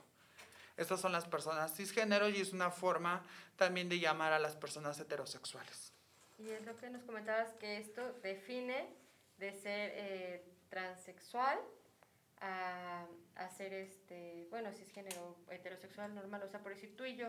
Estas 0.78 1.00
son 1.00 1.12
las 1.12 1.26
personas 1.26 1.74
cisgénero 1.76 2.30
y 2.30 2.40
es 2.40 2.54
una 2.54 2.70
forma 2.70 3.22
también 3.56 3.90
de 3.90 3.98
llamar 3.98 4.32
a 4.32 4.38
las 4.38 4.56
personas 4.56 4.98
heterosexuales. 4.98 5.92
Y 6.38 6.48
es 6.48 6.64
lo 6.64 6.74
que 6.78 6.88
nos 6.88 7.02
comentabas, 7.02 7.52
que 7.60 7.76
esto 7.76 8.00
define 8.22 8.88
de 9.36 9.52
ser 9.52 9.92
eh, 9.94 10.44
transexual 10.70 11.58
a, 12.40 13.04
a 13.36 13.48
ser, 13.48 13.72
este, 13.72 14.46
bueno, 14.50 14.70
cisgénero, 14.72 15.36
heterosexual 15.50 16.14
normal. 16.14 16.42
O 16.42 16.48
sea, 16.48 16.60
por 16.60 16.74
decir 16.74 16.96
tú 16.96 17.04
y 17.04 17.16
yo, 17.16 17.28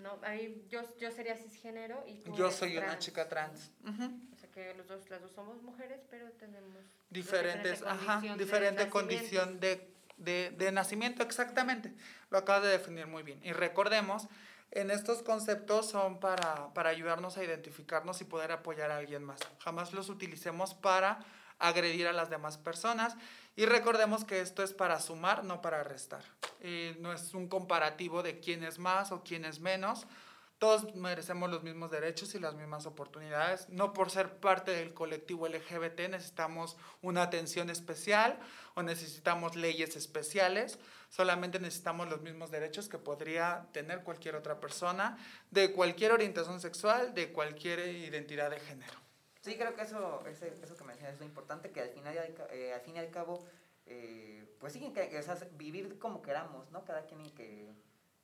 ¿no? 0.00 0.18
Ahí 0.22 0.64
yo, 0.68 0.82
yo 0.98 1.10
sería 1.10 1.36
cisgénero 1.36 2.04
y 2.06 2.16
tú 2.20 2.34
Yo 2.34 2.46
eres 2.46 2.56
soy 2.56 2.78
una 2.78 2.98
chica 2.98 3.28
trans. 3.28 3.70
O 3.84 4.36
sea, 4.36 4.50
que 4.50 4.74
los 4.74 4.86
dos, 4.86 5.08
las 5.10 5.20
dos 5.20 5.32
somos 5.32 5.62
mujeres, 5.62 6.00
pero 6.10 6.30
tenemos... 6.32 6.84
Diferentes, 7.10 7.80
diferente 7.80 8.02
ajá, 8.02 8.14
condición 8.14 8.38
de 8.38 8.44
diferente 8.44 8.84
nacimiento. 8.84 8.90
condición 8.90 9.60
de, 9.60 9.94
de, 10.16 10.50
de 10.50 10.72
nacimiento, 10.72 11.22
exactamente. 11.22 11.92
Lo 12.30 12.38
acabas 12.38 12.62
de 12.62 12.70
definir 12.70 13.06
muy 13.06 13.22
bien. 13.22 13.38
Y 13.44 13.52
recordemos, 13.52 14.28
en 14.70 14.90
estos 14.90 15.22
conceptos 15.22 15.90
son 15.90 16.20
para, 16.20 16.72
para 16.72 16.88
ayudarnos 16.88 17.36
a 17.36 17.44
identificarnos 17.44 18.22
y 18.22 18.24
poder 18.24 18.52
apoyar 18.52 18.90
a 18.90 18.96
alguien 18.96 19.22
más. 19.22 19.40
Jamás 19.58 19.92
los 19.92 20.08
utilicemos 20.08 20.74
para 20.74 21.20
agredir 21.58 22.06
a 22.08 22.12
las 22.12 22.30
demás 22.30 22.56
personas. 22.56 23.16
Y 23.54 23.66
recordemos 23.66 24.24
que 24.24 24.40
esto 24.40 24.62
es 24.62 24.72
para 24.72 25.00
sumar, 25.00 25.44
no 25.44 25.60
para 25.60 25.84
restar. 25.84 26.24
No 27.00 27.12
es 27.12 27.34
un 27.34 27.48
comparativo 27.48 28.22
de 28.22 28.40
quién 28.40 28.64
es 28.64 28.78
más 28.78 29.12
o 29.12 29.22
quién 29.22 29.44
es 29.44 29.60
menos. 29.60 30.06
Todos 30.58 30.94
merecemos 30.94 31.50
los 31.50 31.64
mismos 31.64 31.90
derechos 31.90 32.36
y 32.36 32.38
las 32.38 32.54
mismas 32.54 32.86
oportunidades. 32.86 33.68
No 33.68 33.92
por 33.92 34.10
ser 34.10 34.36
parte 34.36 34.70
del 34.70 34.94
colectivo 34.94 35.48
LGBT 35.48 36.08
necesitamos 36.08 36.76
una 37.02 37.22
atención 37.22 37.68
especial 37.68 38.38
o 38.74 38.82
necesitamos 38.84 39.56
leyes 39.56 39.96
especiales. 39.96 40.78
Solamente 41.10 41.58
necesitamos 41.58 42.08
los 42.08 42.22
mismos 42.22 42.52
derechos 42.52 42.88
que 42.88 42.96
podría 42.96 43.66
tener 43.72 44.04
cualquier 44.04 44.36
otra 44.36 44.60
persona 44.60 45.18
de 45.50 45.72
cualquier 45.72 46.12
orientación 46.12 46.60
sexual, 46.60 47.12
de 47.12 47.32
cualquier 47.32 47.80
identidad 47.80 48.48
de 48.48 48.60
género. 48.60 49.01
Sí, 49.42 49.56
creo 49.56 49.74
que 49.74 49.82
eso, 49.82 50.24
ese- 50.26 50.54
eso 50.62 50.76
que 50.76 50.84
mencionas 50.84 51.14
es 51.14 51.20
lo 51.20 51.26
importante, 51.26 51.70
que 51.70 51.80
al 51.80 51.90
final 51.90 52.14
y 52.14 52.18
al, 52.18 52.32
ca- 52.34 52.46
eh, 52.52 52.72
al 52.72 52.80
fin 52.80 52.96
y 52.96 52.98
al 53.00 53.10
cabo, 53.10 53.44
eh, 53.86 54.56
pues 54.60 54.72
sí, 54.72 54.92
que, 54.92 55.08
que, 55.08 55.18
o 55.18 55.22
sea, 55.22 55.36
vivir 55.52 55.98
como 55.98 56.22
queramos, 56.22 56.70
¿no? 56.70 56.84
Cada 56.84 57.04
quien 57.06 57.26
y 57.26 57.30
que, 57.32 57.74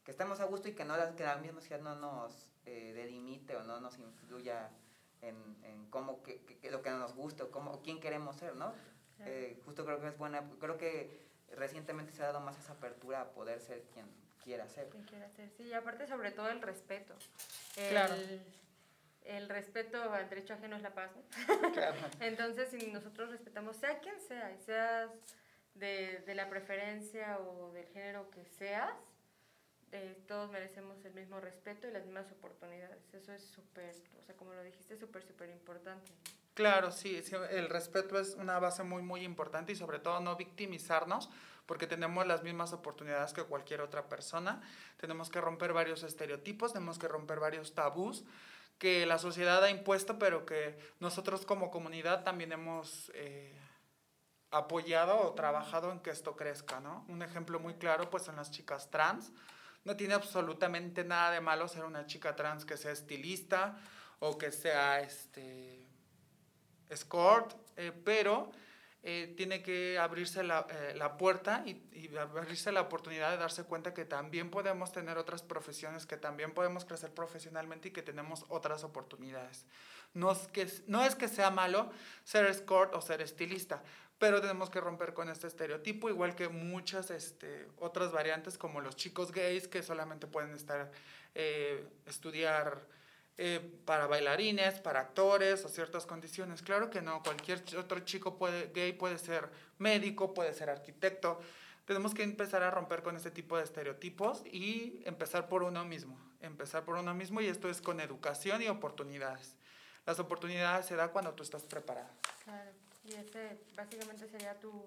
que 0.04 0.10
estemos 0.12 0.38
a 0.40 0.44
gusto 0.44 0.68
y 0.68 0.72
que, 0.74 0.84
no, 0.84 0.96
la- 0.96 1.14
que 1.16 1.24
la 1.24 1.36
misma 1.36 1.60
sociedad 1.60 1.82
no 1.82 1.96
nos 1.96 2.50
eh, 2.66 2.92
delimite 2.94 3.56
o 3.56 3.64
no 3.64 3.80
nos 3.80 3.98
influya 3.98 4.70
en, 5.22 5.36
en 5.64 5.90
cómo, 5.90 6.22
que, 6.22 6.40
que- 6.44 6.58
que 6.58 6.70
lo 6.70 6.82
que 6.82 6.90
nos 6.90 7.14
gusta 7.14 7.44
o 7.44 7.50
cómo, 7.50 7.72
o 7.72 7.82
quién 7.82 7.98
queremos 8.00 8.36
ser, 8.36 8.54
¿no? 8.54 8.72
Eh, 9.26 9.60
justo 9.64 9.84
creo 9.84 10.00
que 10.00 10.06
es 10.08 10.16
buena, 10.16 10.48
creo 10.60 10.78
que 10.78 11.26
recientemente 11.50 12.12
se 12.12 12.22
ha 12.22 12.26
dado 12.26 12.40
más 12.40 12.56
esa 12.58 12.74
apertura 12.74 13.22
a 13.22 13.30
poder 13.32 13.60
ser 13.60 13.82
quien 13.92 14.06
quiera 14.44 14.68
ser. 14.68 14.88
¿Qué 14.90 15.02
quiere 15.02 15.24
hacer? 15.24 15.50
Sí, 15.56 15.64
y 15.64 15.72
aparte 15.72 16.06
sobre 16.06 16.30
todo 16.30 16.48
el 16.50 16.62
respeto. 16.62 17.14
El, 17.74 17.88
Claro. 17.90 18.14
El 19.28 19.48
respeto 19.48 20.02
al 20.12 20.28
derecho 20.28 20.54
ajeno 20.54 20.76
es 20.76 20.82
la 20.82 20.94
paz, 20.94 21.10
¿no? 21.14 21.72
Claro. 21.72 21.96
Entonces, 22.20 22.70
si 22.70 22.86
nosotros 22.88 23.30
respetamos, 23.30 23.76
sea 23.76 23.98
quien 24.00 24.18
sea, 24.20 24.50
y 24.52 24.58
seas 24.58 25.10
de, 25.74 26.22
de 26.26 26.34
la 26.34 26.48
preferencia 26.48 27.38
o 27.38 27.70
del 27.72 27.86
género 27.88 28.30
que 28.30 28.44
seas, 28.44 28.94
eh, 29.92 30.22
todos 30.26 30.50
merecemos 30.50 31.02
el 31.04 31.14
mismo 31.14 31.40
respeto 31.40 31.86
y 31.86 31.92
las 31.92 32.04
mismas 32.04 32.30
oportunidades. 32.32 33.02
Eso 33.12 33.32
es 33.32 33.42
súper, 33.42 33.94
o 34.18 34.22
sea, 34.24 34.34
como 34.34 34.54
lo 34.54 34.62
dijiste, 34.62 34.96
súper, 34.96 35.22
súper 35.22 35.50
importante. 35.50 36.10
Claro, 36.54 36.90
sí, 36.90 37.22
sí, 37.22 37.36
el 37.50 37.68
respeto 37.68 38.18
es 38.18 38.34
una 38.34 38.58
base 38.58 38.82
muy, 38.82 39.02
muy 39.02 39.22
importante 39.22 39.72
y 39.72 39.76
sobre 39.76 40.00
todo 40.00 40.20
no 40.20 40.36
victimizarnos 40.36 41.30
porque 41.66 41.86
tenemos 41.86 42.26
las 42.26 42.42
mismas 42.42 42.72
oportunidades 42.72 43.32
que 43.32 43.44
cualquier 43.44 43.82
otra 43.82 44.08
persona. 44.08 44.62
Tenemos 44.96 45.30
que 45.30 45.40
romper 45.40 45.72
varios 45.72 46.02
estereotipos, 46.02 46.72
tenemos 46.72 46.98
que 46.98 47.08
romper 47.08 47.40
varios 47.40 47.74
tabús 47.74 48.24
que 48.78 49.06
la 49.06 49.18
sociedad 49.18 49.62
ha 49.62 49.70
impuesto, 49.70 50.18
pero 50.18 50.46
que 50.46 50.78
nosotros 51.00 51.44
como 51.44 51.70
comunidad 51.70 52.22
también 52.22 52.52
hemos 52.52 53.10
eh, 53.14 53.54
apoyado 54.50 55.20
o 55.20 55.34
trabajado 55.34 55.92
en 55.92 56.00
que 56.00 56.10
esto 56.10 56.36
crezca, 56.36 56.80
¿no? 56.80 57.04
Un 57.08 57.22
ejemplo 57.22 57.58
muy 57.58 57.74
claro, 57.74 58.08
pues, 58.08 58.22
son 58.24 58.36
las 58.36 58.50
chicas 58.50 58.90
trans. 58.90 59.32
No 59.84 59.96
tiene 59.96 60.14
absolutamente 60.14 61.04
nada 61.04 61.32
de 61.32 61.40
malo 61.40 61.68
ser 61.68 61.84
una 61.84 62.06
chica 62.06 62.36
trans 62.36 62.64
que 62.64 62.76
sea 62.76 62.92
estilista 62.92 63.78
o 64.20 64.38
que 64.38 64.52
sea, 64.52 65.00
este, 65.00 65.86
escort, 66.88 67.54
eh, 67.76 67.92
pero 68.04 68.50
eh, 69.02 69.32
tiene 69.36 69.62
que 69.62 69.98
abrirse 69.98 70.42
la, 70.42 70.66
eh, 70.70 70.92
la 70.96 71.16
puerta 71.16 71.62
y, 71.64 71.82
y, 71.92 72.16
abrirse 72.16 72.72
la 72.72 72.80
oportunidad 72.80 73.30
de 73.30 73.36
darse 73.36 73.64
cuenta 73.64 73.94
que 73.94 74.04
también 74.04 74.50
podemos 74.50 74.90
tener 74.90 75.18
otras 75.18 75.42
profesiones, 75.42 76.04
que 76.04 76.16
también 76.16 76.52
podemos 76.52 76.84
crecer 76.84 77.12
profesionalmente 77.12 77.88
y 77.88 77.90
que 77.92 78.02
tenemos 78.02 78.44
otras 78.48 78.82
oportunidades. 78.82 79.66
No 80.14 80.32
es 80.32 80.38
que, 80.48 80.68
no 80.86 81.04
es 81.04 81.14
que 81.14 81.28
sea 81.28 81.50
malo 81.50 81.90
ser 82.24 82.46
escort 82.46 82.94
o 82.94 83.00
ser 83.00 83.20
estilista, 83.20 83.82
pero 84.18 84.40
tenemos 84.40 84.68
que 84.68 84.80
romper 84.80 85.14
con 85.14 85.28
este 85.28 85.46
estereotipo, 85.46 86.08
igual 86.08 86.34
que 86.34 86.48
muchas 86.48 87.10
este, 87.10 87.68
otras 87.78 88.10
variantes 88.10 88.58
como 88.58 88.80
los 88.80 88.96
chicos 88.96 89.30
gays 89.30 89.68
que 89.68 89.82
solamente 89.82 90.26
pueden 90.26 90.54
estar, 90.54 90.90
eh, 91.34 91.86
estudiar 92.06 92.80
eh, 93.40 93.60
para 93.84 94.08
bailarines, 94.08 94.80
para 94.80 94.98
actores 94.98 95.64
o 95.64 95.68
ciertas 95.68 96.06
condiciones. 96.06 96.60
Claro 96.60 96.90
que 96.90 97.00
no, 97.00 97.22
cualquier 97.22 97.62
otro 97.78 98.00
chico 98.00 98.36
puede, 98.36 98.72
gay 98.72 98.92
puede 98.92 99.16
ser 99.16 99.48
médico, 99.78 100.34
puede 100.34 100.52
ser 100.54 100.70
arquitecto. 100.70 101.38
Tenemos 101.84 102.14
que 102.14 102.24
empezar 102.24 102.64
a 102.64 102.72
romper 102.72 103.04
con 103.04 103.14
este 103.16 103.30
tipo 103.30 103.56
de 103.56 103.62
estereotipos 103.62 104.42
y 104.44 105.00
empezar 105.04 105.48
por 105.48 105.62
uno 105.62 105.84
mismo. 105.84 106.18
Empezar 106.40 106.84
por 106.84 106.96
uno 106.96 107.14
mismo 107.14 107.40
y 107.40 107.46
esto 107.46 107.70
es 107.70 107.80
con 107.80 108.00
educación 108.00 108.60
y 108.60 108.66
oportunidades. 108.66 109.54
Las 110.04 110.18
oportunidades 110.18 110.86
se 110.86 110.96
dan 110.96 111.10
cuando 111.10 111.32
tú 111.34 111.44
estás 111.44 111.62
preparado. 111.62 112.10
Claro, 112.42 112.72
y 113.04 113.12
ese 113.12 113.56
básicamente 113.76 114.26
sería 114.28 114.58
tu, 114.58 114.84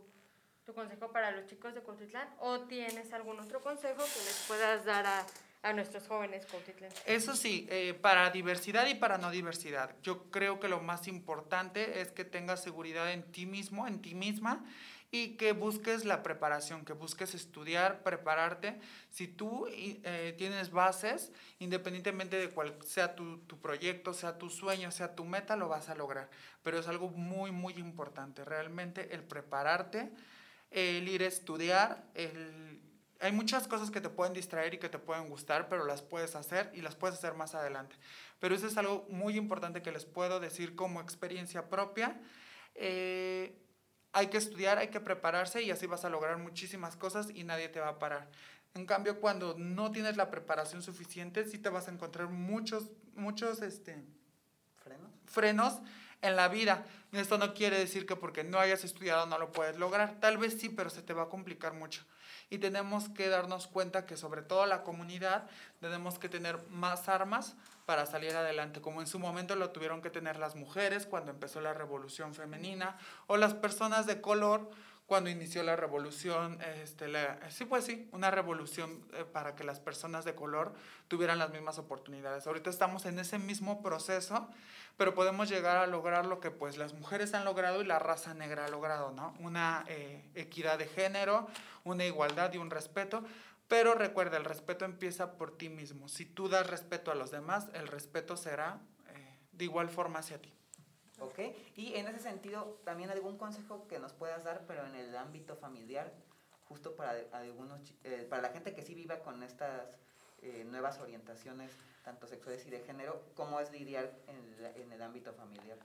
tu 0.66 0.74
consejo 0.74 1.10
para 1.10 1.32
los 1.32 1.46
chicos 1.48 1.74
de 1.74 1.80
Cuautitlán. 1.80 2.28
¿O 2.40 2.60
tienes 2.62 3.14
algún 3.14 3.40
otro 3.40 3.62
consejo 3.62 4.04
que 4.04 4.26
les 4.26 4.44
puedas 4.46 4.84
dar 4.84 5.06
a, 5.06 5.26
a 5.63 5.74
nuestros 5.74 6.08
jóvenes 6.08 6.45
Cuautitlán. 6.47 6.91
Eso 7.06 7.36
sí, 7.36 7.67
eh, 7.69 7.93
para 7.93 8.30
diversidad 8.32 8.88
y 8.88 8.95
para 8.95 9.17
no 9.17 9.30
diversidad. 9.30 9.95
Yo 10.02 10.32
creo 10.32 10.60
que 10.60 10.67
lo 10.67 10.82
más 10.82 11.08
importante 11.08 12.02
es 12.02 12.12
que 12.12 12.26
tengas 12.26 12.63
seguridad 12.63 13.12
en 13.12 13.24
ti 13.32 13.45
mismo, 13.45 13.88
en 13.88 14.02
ti 14.02 14.15
misma, 14.15 14.65
y 15.12 15.36
que 15.36 15.52
busques 15.52 16.06
la 16.06 16.24
preparación, 16.24 16.86
que 16.86 16.93
busques 16.93 17.36
estudiar, 17.36 18.02
prepararte. 18.02 18.80
Si 19.10 19.28
tú 19.28 19.67
eh, 19.69 20.34
tienes 20.38 20.71
bases, 20.71 21.32
independientemente 21.60 22.38
de 22.38 22.50
cuál 22.50 22.78
sea 22.84 23.13
tu, 23.13 23.39
tu, 23.39 23.60
proyecto, 23.60 24.13
sea 24.13 24.38
tu 24.38 24.50
sueño, 24.50 24.89
sea 24.89 25.13
tu 25.13 25.26
meta, 25.26 25.58
lo 25.58 25.67
vas 25.67 25.89
a 25.89 25.95
lograr. 25.95 26.30
Pero 26.63 26.80
es 26.80 26.88
algo 26.88 27.10
muy, 27.10 27.52
muy 27.52 27.74
importante, 27.74 28.45
realmente 28.45 29.13
el 29.13 29.21
prepararte, 29.24 30.12
el 30.71 31.08
ir 31.10 31.24
a 31.24 31.28
estudiar, 31.28 32.06
el 32.15 32.80
hay 33.22 33.32
muchas 33.32 33.68
cosas 33.68 33.92
que 33.92 34.02
te 34.02 34.10
pueden 34.10 34.34
distraer 34.34 34.74
y 34.74 34.80
que 34.80 34.90
te 34.90 34.98
pueden 34.98 35.30
gustar, 35.30 35.70
pero 35.70 35.86
las 35.86 36.02
puedes 36.02 36.36
hacer 36.36 36.72
y 36.74 36.82
las 36.82 36.96
puedes 36.96 37.18
hacer 37.20 37.36
más 37.36 37.54
adelante. 37.54 37.96
Pero 38.40 38.56
eso 38.56 38.66
es 38.66 38.76
algo 38.78 39.06
muy 39.10 39.38
importante 39.38 39.84
que 39.84 39.92
les 39.92 40.06
puedo 40.06 40.40
decir 40.40 40.76
como 40.76 41.00
experiencia 41.00 41.70
propia. 41.70 42.20
Eh, 42.74 43.56
hay 44.12 44.28
que 44.28 44.40
estudiar, 44.40 44.80
hay 44.80 44.88
que 44.88 45.00
prepararse 45.00 45.62
y 45.62 45.70
así 45.70 45.86
vas 45.86 46.04
a 46.04 46.10
lograr 46.10 46.38
muchísimas 46.40 46.96
cosas 46.96 47.30
y 47.34 47.44
nadie 47.44 47.70
te 47.70 47.80
va 47.80 47.90
a 47.90 48.00
parar. 48.00 48.28
En 48.74 48.88
cambio, 48.88 49.22
cuando 49.22 49.56
no 49.56 49.92
tienes 49.92 50.18
la 50.18 50.32
preparación 50.32 50.82
suficiente, 50.82 51.46
sí 51.46 51.60
te 51.60 51.70
vas 51.70 51.88
a 51.88 51.92
encontrar 51.92 52.28
muchos, 52.28 52.90
muchos 53.14 53.62
este, 53.62 54.04
frenos. 54.78 55.12
frenos 55.26 55.80
en 56.24 56.36
la 56.36 56.48
vida. 56.48 56.86
Esto 57.12 57.38
no 57.38 57.54
quiere 57.54 57.78
decir 57.78 58.08
que 58.08 58.16
porque 58.16 58.44
no 58.44 58.60
hayas 58.60 58.84
estudiado 58.84 59.28
no 59.28 59.38
lo 59.38 59.52
puedes 59.52 59.78
lograr. 59.78 60.20
Tal 60.20 60.40
vez 60.40 60.60
sí, 60.60 60.70
pero 60.70 60.90
se 60.90 61.04
te 61.04 61.14
va 61.14 61.24
a 61.24 61.30
complicar 61.30 61.74
mucho 61.74 62.04
y 62.52 62.58
tenemos 62.58 63.10
que 63.10 63.30
darnos 63.30 63.66
cuenta 63.66 64.06
que 64.06 64.18
sobre 64.18 64.42
todo 64.42 64.66
la 64.68 64.84
comunidad 64.84 65.48
tenemos 65.80 66.20
que 66.20 66.30
tener 66.30 66.60
más 66.70 67.10
armas 67.10 67.56
para 67.86 68.06
salir 68.06 68.36
adelante, 68.36 68.82
como 68.82 69.02
en 69.02 69.08
su 69.08 69.20
momento 69.20 69.56
lo 69.56 69.72
tuvieron 69.72 70.02
que 70.02 70.10
tener 70.10 70.38
las 70.38 70.56
mujeres 70.56 71.06
cuando 71.08 71.32
empezó 71.32 71.62
la 71.62 71.74
revolución 71.74 72.36
femenina 72.36 72.98
o 73.28 73.38
las 73.38 73.54
personas 73.54 74.06
de 74.06 74.22
color 74.22 74.70
cuando 75.12 75.30
inició 75.30 75.62
la 75.62 75.76
revolución, 75.76 76.58
este, 76.82 77.10
la, 77.10 77.38
sí, 77.52 77.65
pues 77.65 77.84
sí, 77.84 78.08
una 78.13 78.32
revolución 78.32 79.06
eh, 79.12 79.26
para 79.26 79.58
que 79.58 79.65
las 79.65 79.82
personas 79.82 80.24
de 80.24 80.36
color 80.36 80.74
tuvieran 81.10 81.38
las 81.38 81.52
mismas 81.52 81.78
oportunidades. 81.80 82.47
Ahorita 82.47 82.69
estamos 82.69 83.06
en 83.06 83.19
ese 83.19 83.38
mismo 83.38 83.82
proceso, 83.82 84.47
pero 84.95 85.13
podemos 85.13 85.50
llegar 85.50 85.76
a 85.76 85.86
lograr 85.86 86.26
lo 86.26 86.39
que 86.39 86.50
pues 86.50 86.78
las 86.78 86.93
mujeres 86.93 87.34
han 87.34 87.43
logrado 87.43 87.82
y 87.82 87.86
la 87.86 88.00
raza 88.00 88.34
negra 88.34 88.63
ha 88.63 88.67
logrado, 88.69 89.12
¿no? 89.12 89.36
Una 89.41 89.84
eh, 89.89 90.24
equidad 90.34 90.80
de 90.80 90.88
género, 90.88 91.45
una 91.84 92.06
igualdad 92.06 92.54
y 92.54 92.58
un 92.60 92.69
respeto. 92.69 93.21
Pero 93.67 93.95
recuerda, 93.95 94.38
el 94.38 94.45
respeto 94.45 94.86
empieza 94.86 95.34
por 95.34 95.58
ti 95.58 95.67
mismo. 95.67 96.08
Si 96.08 96.26
tú 96.26 96.47
das 96.47 96.67
respeto 96.67 97.12
a 97.12 97.15
los 97.15 97.32
demás, 97.32 97.67
el 97.74 97.89
respeto 97.89 98.38
será 98.38 98.80
eh, 99.10 99.39
de 99.52 99.65
igual 99.65 99.89
forma 99.89 100.19
hacia 100.19 100.41
ti. 100.41 100.54
¿Ok? 101.22 101.40
Y 101.76 101.96
en 101.96 102.08
ese 102.08 102.20
sentido, 102.20 102.80
también 102.84 103.10
algún 103.10 103.38
consejo 103.38 103.88
que 103.88 104.00
nos 104.00 104.14
puedas 104.14 104.44
dar, 104.44 104.66
pero 104.68 104.86
en 104.86 104.96
el 104.96 105.16
ámbito 105.16 105.56
familiar, 105.56 106.12
justo 106.68 106.96
para, 106.96 107.14
algunos, 107.32 107.94
eh, 108.04 108.26
para 108.30 108.42
la 108.42 108.50
gente 108.50 108.74
que 108.74 108.82
sí 108.82 108.96
viva 108.96 109.20
con 109.20 109.44
estas 109.44 109.88
eh, 110.42 110.66
nuevas 110.66 111.00
orientaciones, 111.00 111.72
tanto 112.04 112.28
sexuales 112.28 112.66
y 112.66 112.72
de 112.72 112.80
género, 112.80 113.22
¿cómo 113.36 113.60
es 113.60 113.72
lidiar 113.72 114.12
en, 114.28 114.82
en 114.82 114.92
el 114.92 115.02
ámbito 115.02 115.32
familiar? 115.34 115.78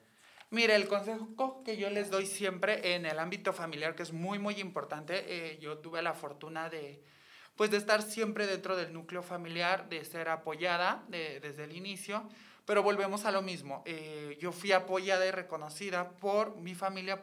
Mire, 0.50 0.76
el 0.76 0.86
consejo 0.86 1.62
que 1.64 1.76
yo 1.76 1.90
les 1.90 2.08
doy 2.08 2.24
siempre 2.24 2.94
en 2.94 3.04
el 3.04 3.18
ámbito 3.18 3.52
familiar, 3.52 3.96
que 3.96 4.04
es 4.04 4.12
muy, 4.12 4.38
muy 4.38 4.54
importante, 4.60 5.24
eh, 5.26 5.58
yo 5.58 5.78
tuve 5.78 6.02
la 6.02 6.14
fortuna 6.14 6.70
de, 6.70 7.02
pues, 7.56 7.72
de 7.72 7.78
estar 7.78 8.00
siempre 8.00 8.46
dentro 8.46 8.76
del 8.76 8.92
núcleo 8.92 9.22
familiar, 9.22 9.88
de 9.88 10.04
ser 10.04 10.28
apoyada 10.28 11.04
de, 11.08 11.40
desde 11.40 11.64
el 11.64 11.76
inicio, 11.76 12.28
pero 12.66 12.82
volvemos 12.82 13.24
a 13.24 13.30
lo 13.30 13.40
mismo. 13.40 13.82
Eh, 13.86 14.36
yo 14.40 14.52
fui 14.52 14.72
apoyada 14.72 15.24
y 15.24 15.30
reconocida 15.30 16.10
por 16.10 16.56
mi 16.56 16.74
familia 16.74 17.22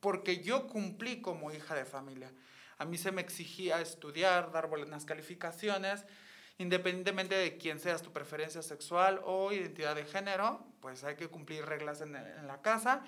porque 0.00 0.42
yo 0.42 0.66
cumplí 0.68 1.20
como 1.20 1.52
hija 1.52 1.74
de 1.74 1.84
familia. 1.84 2.32
A 2.78 2.84
mí 2.84 2.96
se 2.96 3.12
me 3.12 3.20
exigía 3.20 3.80
estudiar, 3.80 4.52
dar 4.52 4.68
buenas 4.68 5.04
calificaciones, 5.04 6.06
independientemente 6.58 7.34
de 7.34 7.56
quién 7.56 7.80
seas 7.80 8.02
tu 8.02 8.12
preferencia 8.12 8.62
sexual 8.62 9.20
o 9.24 9.52
identidad 9.52 9.96
de 9.96 10.04
género, 10.04 10.64
pues 10.80 11.02
hay 11.02 11.16
que 11.16 11.28
cumplir 11.28 11.64
reglas 11.64 12.00
en, 12.00 12.12
la 12.12 12.62
casa. 12.62 13.02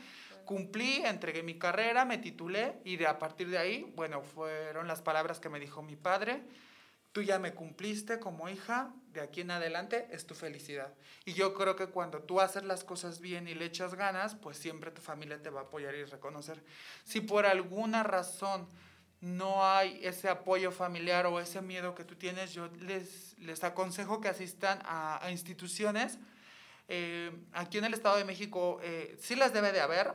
Cumplí, 0.44 1.02
entregué 1.04 1.42
mi 1.42 1.58
carrera, 1.58 2.04
me 2.04 2.18
titulé 2.18 2.80
y 2.84 2.96
de 2.96 3.06
a 3.06 3.18
partir 3.18 3.48
de 3.48 3.58
ahí, 3.58 3.92
bueno, 3.94 4.22
fueron 4.22 4.88
las 4.88 5.02
palabras 5.02 5.38
que 5.38 5.48
me 5.48 5.60
dijo 5.60 5.82
mi 5.82 5.96
padre 5.96 6.42
tú 7.16 7.22
ya 7.22 7.38
me 7.38 7.54
cumpliste 7.54 8.20
como 8.20 8.46
hija, 8.46 8.92
de 9.14 9.22
aquí 9.22 9.40
en 9.40 9.50
adelante 9.50 10.06
es 10.10 10.26
tu 10.26 10.34
felicidad. 10.34 10.92
Y 11.24 11.32
yo 11.32 11.54
creo 11.54 11.74
que 11.74 11.86
cuando 11.86 12.20
tú 12.20 12.42
haces 12.42 12.62
las 12.64 12.84
cosas 12.84 13.20
bien 13.20 13.48
y 13.48 13.54
le 13.54 13.64
echas 13.64 13.94
ganas, 13.94 14.34
pues 14.34 14.58
siempre 14.58 14.90
tu 14.90 15.00
familia 15.00 15.40
te 15.40 15.48
va 15.48 15.60
a 15.60 15.62
apoyar 15.62 15.94
y 15.94 16.04
reconocer. 16.04 16.62
Si 17.04 17.22
por 17.22 17.46
alguna 17.46 18.02
razón 18.02 18.68
no 19.22 19.64
hay 19.64 19.98
ese 20.02 20.28
apoyo 20.28 20.70
familiar 20.70 21.24
o 21.24 21.40
ese 21.40 21.62
miedo 21.62 21.94
que 21.94 22.04
tú 22.04 22.16
tienes, 22.16 22.52
yo 22.52 22.68
les, 22.80 23.34
les 23.38 23.64
aconsejo 23.64 24.20
que 24.20 24.28
asistan 24.28 24.78
a, 24.84 25.26
instituciones. 25.30 26.18
Eh, 26.86 27.32
aquí 27.54 27.78
en 27.78 27.86
el 27.86 27.94
Estado 27.94 28.18
de 28.18 28.26
México 28.26 28.78
eh, 28.82 29.16
sí 29.22 29.36
las 29.36 29.54
debe 29.54 29.72
de 29.72 29.80
haber, 29.80 30.12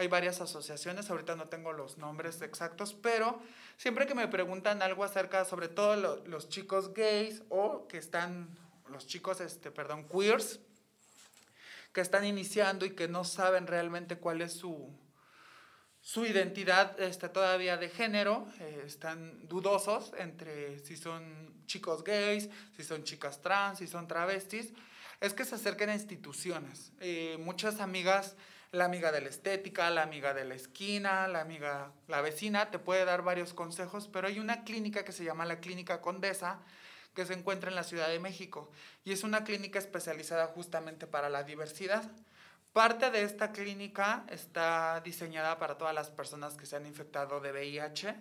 hay 0.00 0.08
varias 0.08 0.40
asociaciones, 0.40 1.10
ahorita 1.10 1.36
no 1.36 1.46
tengo 1.50 1.74
los 1.74 1.98
nombres 1.98 2.40
exactos, 2.40 2.94
pero 2.94 3.38
siempre 3.76 4.06
que 4.06 4.14
me 4.14 4.28
preguntan 4.28 4.80
algo 4.80 5.04
acerca, 5.04 5.44
sobre 5.44 5.68
todo 5.68 5.94
lo, 5.94 6.26
los 6.26 6.48
chicos 6.48 6.94
gays 6.94 7.42
o 7.50 7.86
que 7.86 7.98
están, 7.98 8.48
los 8.88 9.06
chicos, 9.06 9.42
este, 9.42 9.70
perdón, 9.70 10.08
queers, 10.08 10.58
que 11.92 12.00
están 12.00 12.24
iniciando 12.24 12.86
y 12.86 12.94
que 12.94 13.08
no 13.08 13.24
saben 13.24 13.66
realmente 13.66 14.16
cuál 14.16 14.40
es 14.40 14.54
su, 14.54 14.90
su 16.00 16.24
identidad 16.24 16.98
este, 16.98 17.28
todavía 17.28 17.76
de 17.76 17.90
género, 17.90 18.46
eh, 18.58 18.84
están 18.86 19.46
dudosos 19.48 20.12
entre 20.16 20.78
si 20.78 20.96
son 20.96 21.62
chicos 21.66 22.04
gays, 22.04 22.48
si 22.74 22.84
son 22.84 23.04
chicas 23.04 23.42
trans, 23.42 23.80
si 23.80 23.86
son 23.86 24.08
travestis, 24.08 24.72
es 25.20 25.34
que 25.34 25.44
se 25.44 25.56
acerquen 25.56 25.90
a 25.90 25.94
instituciones. 25.94 26.90
Eh, 27.00 27.36
muchas 27.38 27.80
amigas 27.80 28.34
la 28.72 28.84
amiga 28.84 29.10
de 29.10 29.20
la 29.20 29.28
estética, 29.28 29.90
la 29.90 30.02
amiga 30.02 30.32
de 30.32 30.44
la 30.44 30.54
esquina, 30.54 31.26
la 31.26 31.40
amiga, 31.40 31.92
la 32.06 32.20
vecina, 32.20 32.70
te 32.70 32.78
puede 32.78 33.04
dar 33.04 33.22
varios 33.22 33.52
consejos, 33.52 34.08
pero 34.08 34.28
hay 34.28 34.38
una 34.38 34.62
clínica 34.62 35.04
que 35.04 35.12
se 35.12 35.24
llama 35.24 35.44
la 35.44 35.60
Clínica 35.60 36.00
Condesa, 36.00 36.60
que 37.14 37.26
se 37.26 37.34
encuentra 37.34 37.70
en 37.70 37.76
la 37.76 37.82
Ciudad 37.82 38.08
de 38.08 38.20
México, 38.20 38.70
y 39.04 39.12
es 39.12 39.24
una 39.24 39.42
clínica 39.42 39.80
especializada 39.80 40.46
justamente 40.46 41.08
para 41.08 41.28
la 41.28 41.42
diversidad. 41.42 42.08
Parte 42.72 43.10
de 43.10 43.24
esta 43.24 43.50
clínica 43.50 44.24
está 44.28 45.00
diseñada 45.00 45.58
para 45.58 45.76
todas 45.76 45.94
las 45.94 46.10
personas 46.10 46.54
que 46.54 46.66
se 46.66 46.76
han 46.76 46.86
infectado 46.86 47.40
de 47.40 47.50
VIH 47.50 48.14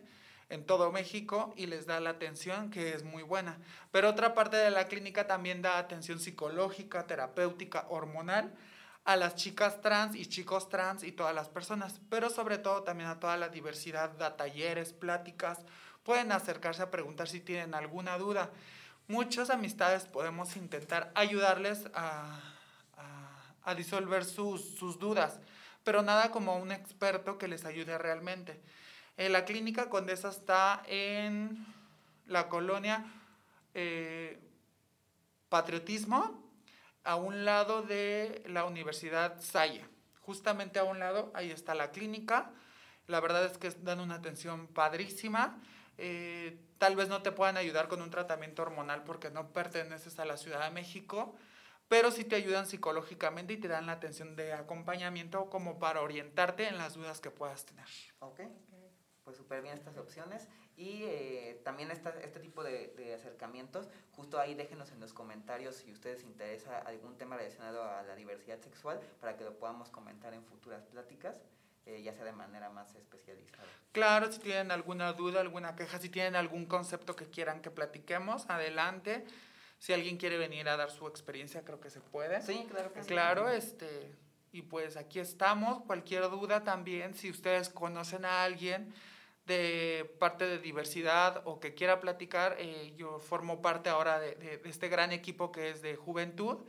en 0.50 0.66
todo 0.66 0.92
México 0.92 1.54
y 1.56 1.68
les 1.68 1.86
da 1.86 2.00
la 2.00 2.10
atención 2.10 2.72
que 2.72 2.96
es 2.96 3.04
muy 3.04 3.22
buena. 3.22 3.60
Pero 3.92 4.10
otra 4.10 4.34
parte 4.34 4.58
de 4.58 4.72
la 4.72 4.88
clínica 4.88 5.28
también 5.28 5.62
da 5.62 5.78
atención 5.78 6.20
psicológica, 6.20 7.06
terapéutica, 7.06 7.86
hormonal 7.90 8.52
a 9.06 9.16
las 9.16 9.36
chicas 9.36 9.82
trans 9.82 10.16
y 10.16 10.26
chicos 10.26 10.70
trans 10.70 11.04
y 11.04 11.12
todas 11.12 11.34
las 11.34 11.50
personas, 11.50 12.00
pero 12.10 12.30
sobre 12.30 12.58
todo 12.58 12.84
también 12.84 13.10
a 13.10 13.20
toda 13.20 13.38
la 13.38 13.50
diversidad, 13.50 14.12
da 14.12 14.38
talleres, 14.38 14.94
pláticas, 14.94 15.60
pueden 16.04 16.32
acercarse 16.32 16.82
a 16.82 16.92
preguntar 16.92 17.28
si 17.28 17.40
tienen 17.40 17.74
alguna 17.74 18.18
duda. 18.18 18.52
Muchas 19.08 19.50
amistades 19.50 20.06
podemos 20.06 20.56
intentar 20.56 21.12
ayudarles 21.16 21.88
a, 21.94 22.40
a, 23.64 23.76
disolver 23.76 24.26
sus, 24.26 24.76
sus 24.76 25.00
dudas, 25.00 25.40
pero 25.84 26.02
nada 26.02 26.32
como 26.32 26.58
un 26.58 26.72
experto 26.72 27.38
que 27.38 27.48
les 27.48 27.66
ayude 27.66 27.98
realmente. 27.98 28.60
Eh, 29.18 29.30
la 29.30 29.46
clínica 29.46 29.90
Condesa 29.90 30.30
está 30.30 30.82
en 30.88 31.66
la 32.26 32.48
colonia 32.48 33.06
eh, 33.74 34.40
Patriotismo, 35.50 36.49
a 37.04 37.16
un 37.16 37.46
lado 37.46 37.82
de 37.82 38.44
la 38.48 38.66
Universidad 38.66 39.40
Salle. 39.42 39.86
Justamente 40.22 40.80
a 40.80 40.84
un 40.84 41.00
lado, 41.00 41.32
ahí 41.34 41.52
está 41.52 41.76
la 41.76 41.92
clínica. 41.92 42.52
La 43.08 43.20
verdad 43.20 43.46
es 43.46 43.58
que 43.58 43.70
dan 43.72 44.00
una 44.00 44.16
atención 44.16 44.68
padrísima. 44.68 45.62
Eh, 45.98 46.60
tal 46.78 46.96
vez 46.96 47.10
no 47.10 47.22
te 47.22 47.32
puedan 47.32 47.58
ayudar 47.58 47.88
con 47.88 48.02
un 48.02 48.10
tratamiento 48.10 48.62
hormonal 48.62 49.04
porque 49.04 49.30
no 49.30 49.52
perteneces 49.52 50.20
a 50.20 50.26
la 50.26 50.38
Ciudad 50.38 50.64
de 50.64 50.72
México, 50.72 51.36
pero 51.88 52.12
sí 52.12 52.24
te 52.24 52.36
ayudan 52.36 52.68
psicológicamente 52.68 53.54
y 53.54 53.58
te 53.58 53.68
dan 53.68 53.88
la 53.88 53.94
atención 53.94 54.36
de 54.36 54.54
acompañamiento 54.54 55.50
como 55.50 55.80
para 55.80 56.02
orientarte 56.02 56.68
en 56.68 56.78
las 56.78 56.94
dudas 56.94 57.20
que 57.20 57.32
puedas 57.32 57.66
tener. 57.66 57.86
Ok, 58.20 58.42
pues 59.24 59.36
súper 59.36 59.62
bien 59.62 59.74
estas 59.74 59.98
opciones. 59.98 60.48
Y 60.80 61.04
eh, 61.04 61.60
también 61.66 61.92
esta, 61.92 62.12
este 62.22 62.40
tipo 62.40 62.64
de, 62.64 62.94
de, 62.96 63.14
acercamientos, 63.14 63.90
justo 64.14 64.40
ahí 64.40 64.56
déjenos 64.56 64.94
en 64.94 65.02
los 65.02 65.12
comentarios 65.12 65.76
si 65.76 65.90
a 65.90 65.94
ustedes 65.94 66.24
interesa 66.24 66.78
algún 66.80 67.18
tema 67.18 67.36
relacionado 67.36 67.84
a 67.84 68.02
la 68.04 68.16
diversidad 68.16 68.62
sexual 68.62 68.98
para 69.20 69.36
que 69.36 69.44
lo 69.44 69.60
podamos 69.60 69.90
comentar 69.90 70.34
en 70.34 70.42
futuras 70.46 70.86
pláticas. 70.86 71.36
Eh, 71.86 72.02
ya 72.02 72.14
sea 72.14 72.24
de 72.24 72.32
manera 72.32 72.70
más 72.70 72.96
especializada. 72.96 73.64
Claro, 73.92 74.32
si 74.32 74.40
tienen 74.40 74.72
alguna 74.72 75.12
duda, 75.14 75.42
alguna 75.42 75.76
queja, 75.76 75.98
si 75.98 76.08
tienen 76.08 76.36
algún 76.36 76.66
concepto 76.66 77.16
que 77.16 77.26
quieran 77.26 77.62
que 77.62 77.72
platiquemos, 77.72 78.50
adelante. 78.50 79.26
Si 79.80 79.92
alguien 79.92 80.18
quiere 80.18 80.38
venir 80.38 80.70
a 80.70 80.78
dar 80.78 80.92
su 80.92 81.08
experiencia, 81.08 81.64
creo 81.64 81.82
que 81.82 81.90
se 81.90 82.00
puede. 82.00 82.42
Sí, 82.42 82.68
claro 82.70 82.94
que 82.94 83.02
sí. 83.02 83.08
Claro, 83.08 83.50
este, 83.50 84.14
y 84.52 84.62
pues 84.62 84.98
aquí 84.98 85.20
estamos. 85.20 85.84
Cualquier 85.86 86.30
duda 86.30 86.64
también, 86.64 87.16
si 87.16 87.32
ustedes 87.32 87.70
conocen 87.70 88.24
a 88.24 88.44
alguien 88.44 88.94
de 89.50 90.16
parte 90.20 90.46
de 90.46 90.60
diversidad 90.60 91.42
o 91.44 91.60
que 91.60 91.74
quiera 91.74 92.00
platicar, 92.00 92.56
eh, 92.60 92.94
yo 92.96 93.20
formo 93.20 93.62
parte 93.62 93.90
ahora 93.90 94.20
de, 94.20 94.36
de, 94.36 94.62
este 94.70 94.88
gran 94.88 95.12
equipo 95.12 95.52
que 95.52 95.72
es 95.72 95.82
de 95.82 95.96
juventud. 95.96 96.60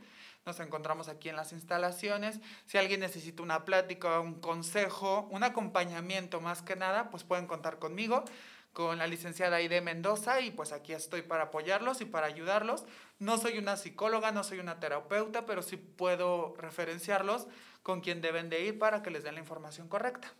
Nos 0.45 0.59
encontramos 0.59 1.07
aquí 1.07 1.29
en 1.29 1.35
las 1.35 1.53
instalaciones. 1.53 2.39
Si 2.65 2.79
alguien 2.79 2.99
necesita 2.99 3.43
una 3.43 3.63
plática, 3.63 4.19
un 4.19 4.41
consejo, 4.41 5.27
un 5.29 5.43
acompañamiento 5.43 6.41
más 6.41 6.63
que 6.63 6.75
nada, 6.75 7.11
pues 7.11 7.23
pueden 7.23 7.45
contar 7.45 7.77
conmigo, 7.77 8.25
con 8.73 8.97
la 8.97 9.05
licenciada 9.05 9.57
Aide 9.57 9.81
Mendoza 9.81 10.41
y 10.41 10.49
pues 10.49 10.71
aquí 10.71 10.93
estoy 10.93 11.21
para 11.21 11.43
apoyarlos 11.43 12.01
y 12.01 12.05
para 12.05 12.25
ayudarlos. 12.25 12.85
No 13.19 13.37
soy 13.37 13.59
una 13.59 13.77
psicóloga, 13.77 14.31
no 14.31 14.43
soy 14.43 14.57
una 14.57 14.79
terapeuta, 14.79 15.45
pero 15.45 15.61
sí 15.61 15.77
puedo 15.77 16.55
referenciarlos 16.57 17.47
con 17.83 18.01
quien 18.01 18.21
deben 18.21 18.49
de 18.49 18.61
ir 18.65 18.79
para 18.79 19.03
que 19.03 19.11
les 19.11 19.23
den 19.23 19.35
la 19.35 19.41
información 19.41 19.87
correcta. 19.87 20.33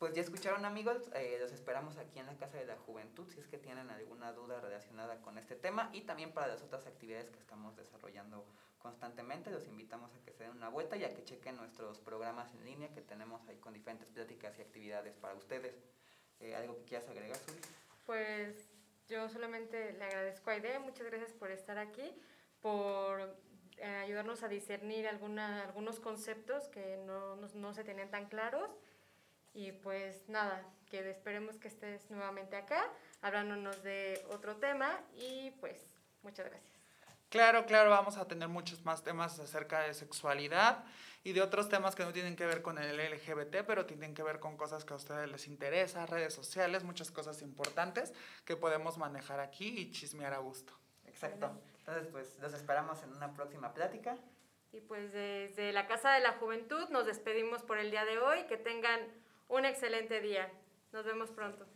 Pues 0.00 0.14
ya 0.14 0.22
escucharon 0.22 0.64
amigos, 0.64 1.10
eh, 1.14 1.36
los 1.38 1.52
esperamos 1.52 1.98
aquí 1.98 2.18
en 2.18 2.24
la 2.24 2.34
Casa 2.38 2.56
de 2.56 2.64
la 2.64 2.78
Juventud 2.78 3.28
si 3.28 3.38
es 3.38 3.46
que 3.48 3.58
tienen 3.58 3.90
alguna 3.90 4.32
duda 4.32 4.58
relacionada 4.58 5.20
con 5.20 5.36
este 5.36 5.56
tema 5.56 5.90
y 5.92 6.00
también 6.00 6.32
para 6.32 6.46
las 6.46 6.62
otras 6.62 6.86
actividades 6.86 7.28
que 7.28 7.38
estamos 7.38 7.76
desarrollando 7.76 8.46
constantemente. 8.78 9.50
Los 9.50 9.68
invitamos 9.68 10.10
a 10.14 10.24
que 10.24 10.32
se 10.32 10.44
den 10.44 10.52
una 10.52 10.70
vuelta 10.70 10.96
y 10.96 11.04
a 11.04 11.14
que 11.14 11.22
chequen 11.22 11.56
nuestros 11.56 11.98
programas 11.98 12.50
en 12.54 12.64
línea 12.64 12.88
que 12.94 13.02
tenemos 13.02 13.46
ahí 13.46 13.58
con 13.58 13.74
diferentes 13.74 14.08
pláticas 14.08 14.58
y 14.58 14.62
actividades 14.62 15.18
para 15.18 15.34
ustedes. 15.34 15.74
Eh, 16.40 16.54
¿Algo 16.54 16.76
que 16.76 16.84
quieras 16.84 17.06
agregar, 17.10 17.36
Suri? 17.36 17.60
Pues 18.06 18.70
yo 19.06 19.28
solamente 19.28 19.92
le 19.92 20.04
agradezco 20.04 20.48
a 20.48 20.54
Aide, 20.54 20.78
muchas 20.78 21.08
gracias 21.08 21.34
por 21.34 21.50
estar 21.50 21.76
aquí, 21.76 22.10
por 22.62 23.36
eh, 23.76 23.84
ayudarnos 23.84 24.42
a 24.44 24.48
discernir 24.48 25.06
alguna, 25.06 25.62
algunos 25.64 26.00
conceptos 26.00 26.68
que 26.68 26.96
no, 27.04 27.36
no, 27.36 27.48
no 27.52 27.74
se 27.74 27.84
tenían 27.84 28.10
tan 28.10 28.30
claros. 28.30 28.70
Y 29.52 29.72
pues 29.72 30.28
nada, 30.28 30.64
que 30.90 31.10
esperemos 31.10 31.56
que 31.56 31.68
estés 31.68 32.10
nuevamente 32.10 32.56
acá, 32.56 32.84
hablándonos 33.22 33.82
de 33.82 34.24
otro 34.30 34.56
tema 34.56 35.00
y 35.16 35.50
pues 35.60 35.78
muchas 36.22 36.46
gracias. 36.46 36.80
Claro, 37.30 37.64
claro, 37.64 37.90
vamos 37.90 38.16
a 38.16 38.26
tener 38.26 38.48
muchos 38.48 38.84
más 38.84 39.04
temas 39.04 39.38
acerca 39.38 39.82
de 39.82 39.94
sexualidad 39.94 40.84
y 41.22 41.32
de 41.32 41.42
otros 41.42 41.68
temas 41.68 41.94
que 41.94 42.04
no 42.04 42.12
tienen 42.12 42.34
que 42.34 42.44
ver 42.44 42.60
con 42.60 42.78
el 42.78 42.96
LGBT, 42.96 43.64
pero 43.66 43.86
tienen 43.86 44.14
que 44.14 44.22
ver 44.24 44.40
con 44.40 44.56
cosas 44.56 44.84
que 44.84 44.94
a 44.94 44.96
ustedes 44.96 45.30
les 45.30 45.46
interesa, 45.46 46.06
redes 46.06 46.34
sociales, 46.34 46.82
muchas 46.82 47.12
cosas 47.12 47.40
importantes 47.42 48.12
que 48.44 48.56
podemos 48.56 48.98
manejar 48.98 49.38
aquí 49.38 49.68
y 49.78 49.92
chismear 49.92 50.34
a 50.34 50.38
gusto. 50.38 50.72
Exacto. 51.06 51.50
Entonces, 51.78 52.08
pues 52.10 52.38
los 52.40 52.52
esperamos 52.54 53.02
en 53.02 53.12
una 53.12 53.32
próxima 53.32 53.74
plática. 53.74 54.16
Y 54.72 54.80
pues 54.80 55.12
desde 55.12 55.72
la 55.72 55.86
Casa 55.86 56.12
de 56.12 56.20
la 56.20 56.32
Juventud 56.32 56.88
nos 56.90 57.06
despedimos 57.06 57.62
por 57.62 57.78
el 57.78 57.90
día 57.90 58.04
de 58.04 58.18
hoy. 58.18 58.44
Que 58.44 58.56
tengan 58.56 59.00
un 59.50 59.64
excelente 59.64 60.20
día. 60.20 60.50
Nos 60.92 61.04
vemos 61.04 61.30
pronto. 61.30 61.66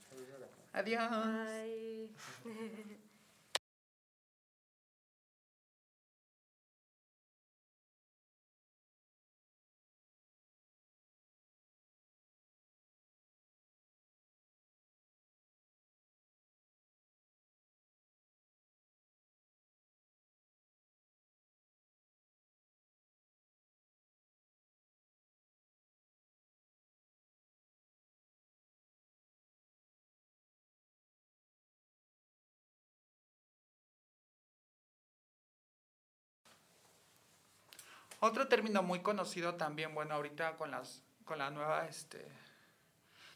Adiós. 0.72 1.10
Bye. 1.10 2.10
Otro 38.26 38.48
término 38.48 38.82
muy 38.82 39.00
conocido 39.00 39.56
también, 39.56 39.94
bueno, 39.94 40.14
ahorita 40.14 40.56
con 40.56 40.70
las 40.70 41.02
con 41.26 41.36
la 41.40 41.50
nueva 41.50 41.86
este 41.86 42.26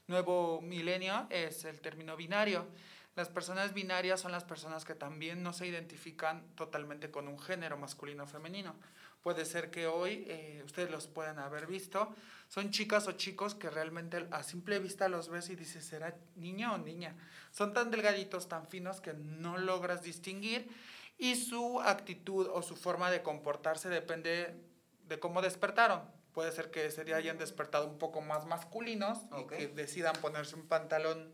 nuevo 0.07 0.62
milenio 0.62 1.27
es 1.29 1.66
el 1.66 1.83
término 1.83 2.16
binario. 2.16 2.66
Las 3.14 3.29
personas 3.29 3.74
binarias 3.74 4.18
son 4.18 4.33
las 4.33 4.44
personas 4.44 4.87
que 4.87 4.94
también 4.94 5.42
no 5.42 5.53
se 5.53 5.66
identifican 5.66 6.42
totalmente 6.55 7.11
con 7.11 7.29
un 7.29 7.38
género 7.38 7.77
masculino 7.77 8.24
o 8.24 8.27
femenino. 8.27 8.77
Puede 9.22 9.44
ser 9.44 9.70
que 9.70 9.87
hoy 9.87 10.24
eh, 10.27 10.62
ustedes 10.64 10.90
los 10.90 11.07
puedan 11.07 11.38
haber 11.38 11.66
visto. 11.66 12.14
Son 12.48 12.70
chicas 12.70 13.09
o 13.09 13.12
chicos 13.12 13.55
que 13.55 13.68
realmente 13.68 14.27
a 14.31 14.42
simple 14.42 14.79
vista 14.79 15.11
los 15.11 15.29
ves 15.29 15.51
y 15.51 15.57
dices, 15.57 15.85
¿será 15.85 16.16
niño 16.37 16.72
o 16.72 16.79
niña? 16.79 17.14
Son 17.51 17.74
tan 17.74 17.90
delgaditos, 17.90 18.48
tan 18.48 18.66
finos 18.66 19.03
que 19.03 19.12
no 19.12 19.59
logras 19.59 20.03
distinguir 20.03 20.70
y 21.18 21.35
su 21.35 21.81
actitud 21.81 22.48
o 22.51 22.62
su 22.62 22.74
forma 22.74 23.11
de 23.11 23.22
comportarse 23.22 23.90
depende 23.90 24.67
de 25.09 25.18
cómo 25.18 25.42
despertaron. 25.42 26.03
Puede 26.33 26.53
ser 26.53 26.71
que 26.71 26.87
ese 26.87 27.05
día 27.05 27.16
hayan 27.16 27.38
despertado 27.38 27.87
un 27.88 27.99
poco 27.99 28.21
más 28.21 28.47
masculinos 28.47 29.18
okay. 29.31 29.42
y 29.42 29.66
que 29.68 29.75
decidan 29.75 30.14
ponerse 30.21 30.55
un 30.55 30.66
pantalón 30.68 31.33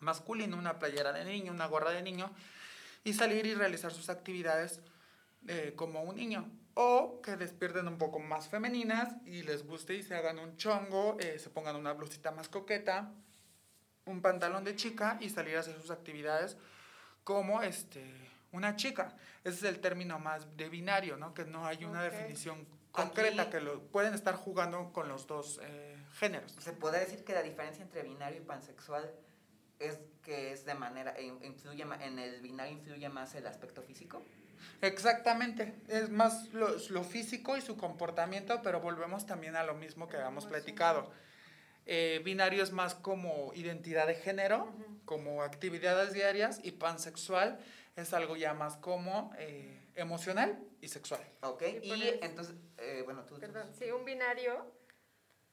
masculino, 0.00 0.56
una 0.56 0.78
playera 0.78 1.12
de 1.12 1.24
niño, 1.24 1.52
una 1.52 1.66
gorra 1.66 1.90
de 1.90 2.02
niño 2.02 2.30
y 3.04 3.14
salir 3.14 3.46
y 3.46 3.54
realizar 3.54 3.92
sus 3.92 4.10
actividades 4.10 4.80
eh, 5.48 5.72
como 5.76 6.02
un 6.02 6.16
niño. 6.16 6.50
O 6.74 7.20
que 7.20 7.36
despierten 7.36 7.86
un 7.86 7.98
poco 7.98 8.18
más 8.18 8.48
femeninas 8.48 9.14
y 9.26 9.42
les 9.42 9.66
guste 9.66 9.94
y 9.94 10.02
se 10.02 10.14
hagan 10.14 10.38
un 10.38 10.56
chongo, 10.56 11.18
eh, 11.20 11.38
se 11.38 11.50
pongan 11.50 11.76
una 11.76 11.92
blusita 11.92 12.30
más 12.30 12.48
coqueta, 12.48 13.12
un 14.06 14.22
pantalón 14.22 14.64
de 14.64 14.74
chica 14.74 15.18
y 15.20 15.28
salir 15.28 15.56
a 15.56 15.60
hacer 15.60 15.78
sus 15.80 15.90
actividades 15.90 16.56
como 17.24 17.62
este, 17.62 18.02
una 18.52 18.76
chica. 18.76 19.16
Ese 19.44 19.56
es 19.56 19.62
el 19.64 19.80
término 19.80 20.18
más 20.18 20.56
de 20.56 20.68
binario, 20.70 21.16
¿no? 21.16 21.34
Que 21.34 21.44
no 21.44 21.66
hay 21.66 21.84
una 21.84 22.06
okay. 22.06 22.10
definición 22.10 22.66
concreta, 22.92 23.42
Aquí, 23.42 23.52
que 23.52 23.60
lo, 23.60 23.82
pueden 23.88 24.14
estar 24.14 24.34
jugando 24.34 24.92
con 24.92 25.08
los 25.08 25.26
dos 25.26 25.60
eh, 25.62 25.96
géneros. 26.14 26.52
¿Se 26.58 26.72
puede 26.72 27.00
decir 27.00 27.24
que 27.24 27.32
la 27.32 27.42
diferencia 27.42 27.82
entre 27.82 28.02
binario 28.02 28.40
y 28.40 28.44
pansexual 28.44 29.10
es 29.78 29.98
que 30.22 30.52
es 30.52 30.64
de 30.64 30.74
manera, 30.74 31.20
influye, 31.20 31.84
en 32.00 32.18
el 32.18 32.40
binario 32.40 32.74
influye 32.74 33.08
más 33.08 33.34
el 33.34 33.46
aspecto 33.46 33.82
físico? 33.82 34.22
Exactamente, 34.80 35.74
es 35.88 36.08
más 36.10 36.52
lo, 36.52 36.76
lo, 36.90 37.02
físico 37.02 37.56
y 37.56 37.60
su 37.60 37.76
comportamiento, 37.76 38.62
pero 38.62 38.80
volvemos 38.80 39.26
también 39.26 39.56
a 39.56 39.64
lo 39.64 39.74
mismo 39.74 40.08
que 40.08 40.16
habíamos 40.16 40.46
platicado. 40.46 41.10
Eh, 41.84 42.20
binario 42.24 42.62
es 42.62 42.70
más 42.70 42.94
como 42.94 43.52
identidad 43.54 44.06
de 44.06 44.14
género, 44.14 44.64
uh 44.64 44.68
-huh. 44.68 45.04
como 45.04 45.42
actividades 45.42 46.12
diarias, 46.12 46.60
y 46.62 46.72
pansexual 46.72 47.58
es 47.96 48.12
algo 48.14 48.36
ya 48.36 48.54
más 48.54 48.76
como 48.76 49.32
eh, 49.38 49.81
emocional 49.94 50.58
y 50.80 50.88
sexual. 50.88 51.22
Ok, 51.42 51.62
y, 51.82 51.92
y 51.92 52.18
entonces, 52.22 52.54
eh, 52.78 53.02
bueno, 53.04 53.24
tú... 53.24 53.38
Perdón, 53.38 53.70
sí, 53.78 53.90
un 53.90 54.04
binario 54.04 54.72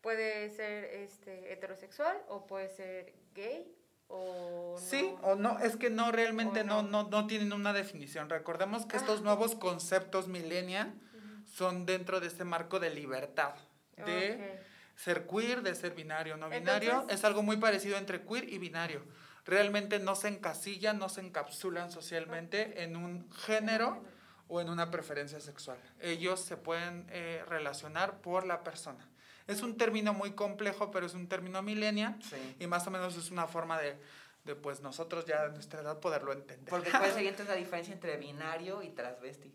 puede 0.01 0.49
ser 0.49 0.85
este, 0.85 1.51
heterosexual 1.53 2.21
o 2.27 2.47
puede 2.47 2.69
ser 2.69 3.13
gay 3.33 3.75
o 4.07 4.75
no. 4.75 4.79
Sí, 4.79 5.13
o 5.21 5.35
no, 5.35 5.59
es 5.59 5.75
que 5.75 5.89
no, 5.89 6.11
realmente 6.11 6.63
no. 6.63 6.81
No, 6.81 7.03
no, 7.03 7.09
no, 7.09 7.27
tienen 7.27 7.53
una 7.53 7.73
definición. 7.73 8.29
Recordemos 8.29 8.85
que 8.85 8.97
ah. 8.97 8.99
estos 8.99 9.21
nuevos 9.21 9.55
conceptos 9.55 10.27
millennial 10.27 10.87
uh 10.87 11.17
-huh. 11.17 11.45
son 11.47 11.85
dentro 11.85 12.19
de 12.19 12.27
este 12.27 12.43
marco 12.43 12.79
de 12.79 12.89
libertad, 12.89 13.55
de 13.97 14.01
okay. 14.03 14.59
ser 14.95 15.27
queer, 15.27 15.61
de 15.61 15.75
ser 15.75 15.93
binario 15.93 16.35
o 16.35 16.37
no 16.37 16.49
binario. 16.49 17.05
es 17.09 17.23
algo 17.23 17.43
muy 17.43 17.57
parecido 17.57 17.97
entre 17.97 18.23
queer 18.23 18.49
y 18.49 18.57
binario. 18.57 19.03
Realmente 19.45 19.99
no 19.99 20.15
se 20.15 20.27
encasillan, 20.27 20.99
no 20.99 21.09
se 21.09 21.21
encapsulan 21.21 21.91
socialmente 21.91 22.83
en 22.83 22.95
un 22.95 23.31
género 23.31 24.03
o 24.49 24.59
en 24.59 24.69
una 24.69 24.91
preferencia 24.91 25.39
sexual. 25.39 25.77
Ellos 26.01 26.41
se 26.41 26.57
pueden 26.57 27.07
eh, 27.11 27.43
relacionar 27.47 28.19
por 28.19 28.45
la 28.45 28.63
persona. 28.63 29.07
Es 29.47 29.61
un 29.61 29.77
término 29.77 30.13
muy 30.13 30.31
complejo, 30.31 30.91
pero 30.91 31.05
es 31.05 31.13
un 31.13 31.27
término 31.27 31.61
millennial 31.61 32.19
y 32.59 32.67
más 32.67 32.85
o 32.85 32.91
menos 32.91 33.15
es 33.15 33.31
una 33.31 33.47
forma 33.47 33.79
de, 33.79 33.97
de, 34.43 34.55
pues 34.55 34.81
nosotros 34.81 35.25
ya 35.25 35.47
de 35.47 35.53
nuestra 35.53 35.81
edad 35.81 35.99
poderlo 35.99 36.33
entender. 36.33 36.69
Porque 36.69 36.91
cuál 36.91 37.11
sería 37.11 37.29
entonces 37.29 37.55
la 37.55 37.59
diferencia 37.59 37.93
entre 37.93 38.17
binario 38.17 38.83
y 38.83 38.89
transvesti. 38.89 39.53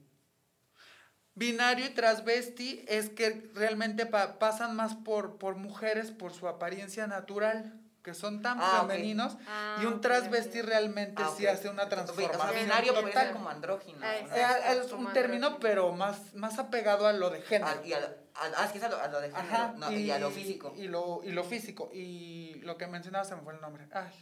Binario 1.35 1.87
y 1.87 1.91
transvesti 1.91 2.85
es 2.89 3.11
que 3.11 3.51
realmente 3.55 4.07
pasan 4.07 4.77
más 4.77 4.95
por, 4.95 5.37
por 5.39 5.57
mujeres 5.57 6.13
por 6.13 6.33
su 6.33 6.47
apariencia 6.47 7.07
natural 7.09 7.84
que 8.05 8.13
son 8.13 8.43
tan 8.43 8.59
ah, 8.61 8.83
femeninos 8.83 9.39
ah, 9.49 9.79
y 9.81 9.87
un 9.87 10.03
transvesti 10.03 10.61
realmente 10.61 11.23
ah, 11.25 11.33
sí 11.35 11.47
hace 11.47 11.71
una 11.71 11.89
transformación. 11.89 12.39
O 12.39 12.53
sea, 12.53 12.63
binario 12.63 12.93
puede 12.93 13.13
ser 13.13 13.33
como 13.33 13.49
andrógino. 13.49 13.99
Eh, 14.07 14.27
es 14.69 14.93
un 14.93 15.11
término, 15.15 15.59
pero 15.59 15.91
más, 15.93 16.35
más 16.35 16.59
apegado 16.59 17.07
a 17.07 17.15
lo 17.15 17.31
de 17.31 17.41
género. 17.41 17.83
y 17.83 17.95
a, 17.95 17.99
a, 18.35 18.65
es 18.67 18.73
que 18.73 18.79
es 18.79 18.85
a 18.85 18.91
lo, 18.91 19.21
de 19.21 19.33
género 19.33 19.91
y, 19.91 20.11
a 20.11 20.19
lo 20.19 20.31
físico. 20.31 20.75
Y 20.77 20.87
lo, 20.87 21.23
y 21.25 21.33
lo 21.33 21.45
físico. 21.45 21.91
Y 21.95 22.61
lo 22.63 22.77
que 22.77 22.87
mencionaba 22.87 23.25
se 23.25 23.37
me 23.37 23.41
fue 23.41 23.55
el 23.55 23.63
nombre. 23.63 23.89
Ay, 23.91 24.13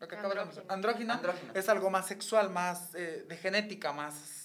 lo 0.00 0.08
que 0.08 0.16
acabo 0.16 0.34
de 0.34 0.44
mencionar. 0.44 0.72
Andrógino, 0.72 1.20
es 1.54 1.68
algo 1.68 1.90
más 1.90 2.08
sexual, 2.08 2.50
más 2.50 2.96
eh, 2.96 3.24
de 3.28 3.36
genética, 3.36 3.92
más 3.92 4.44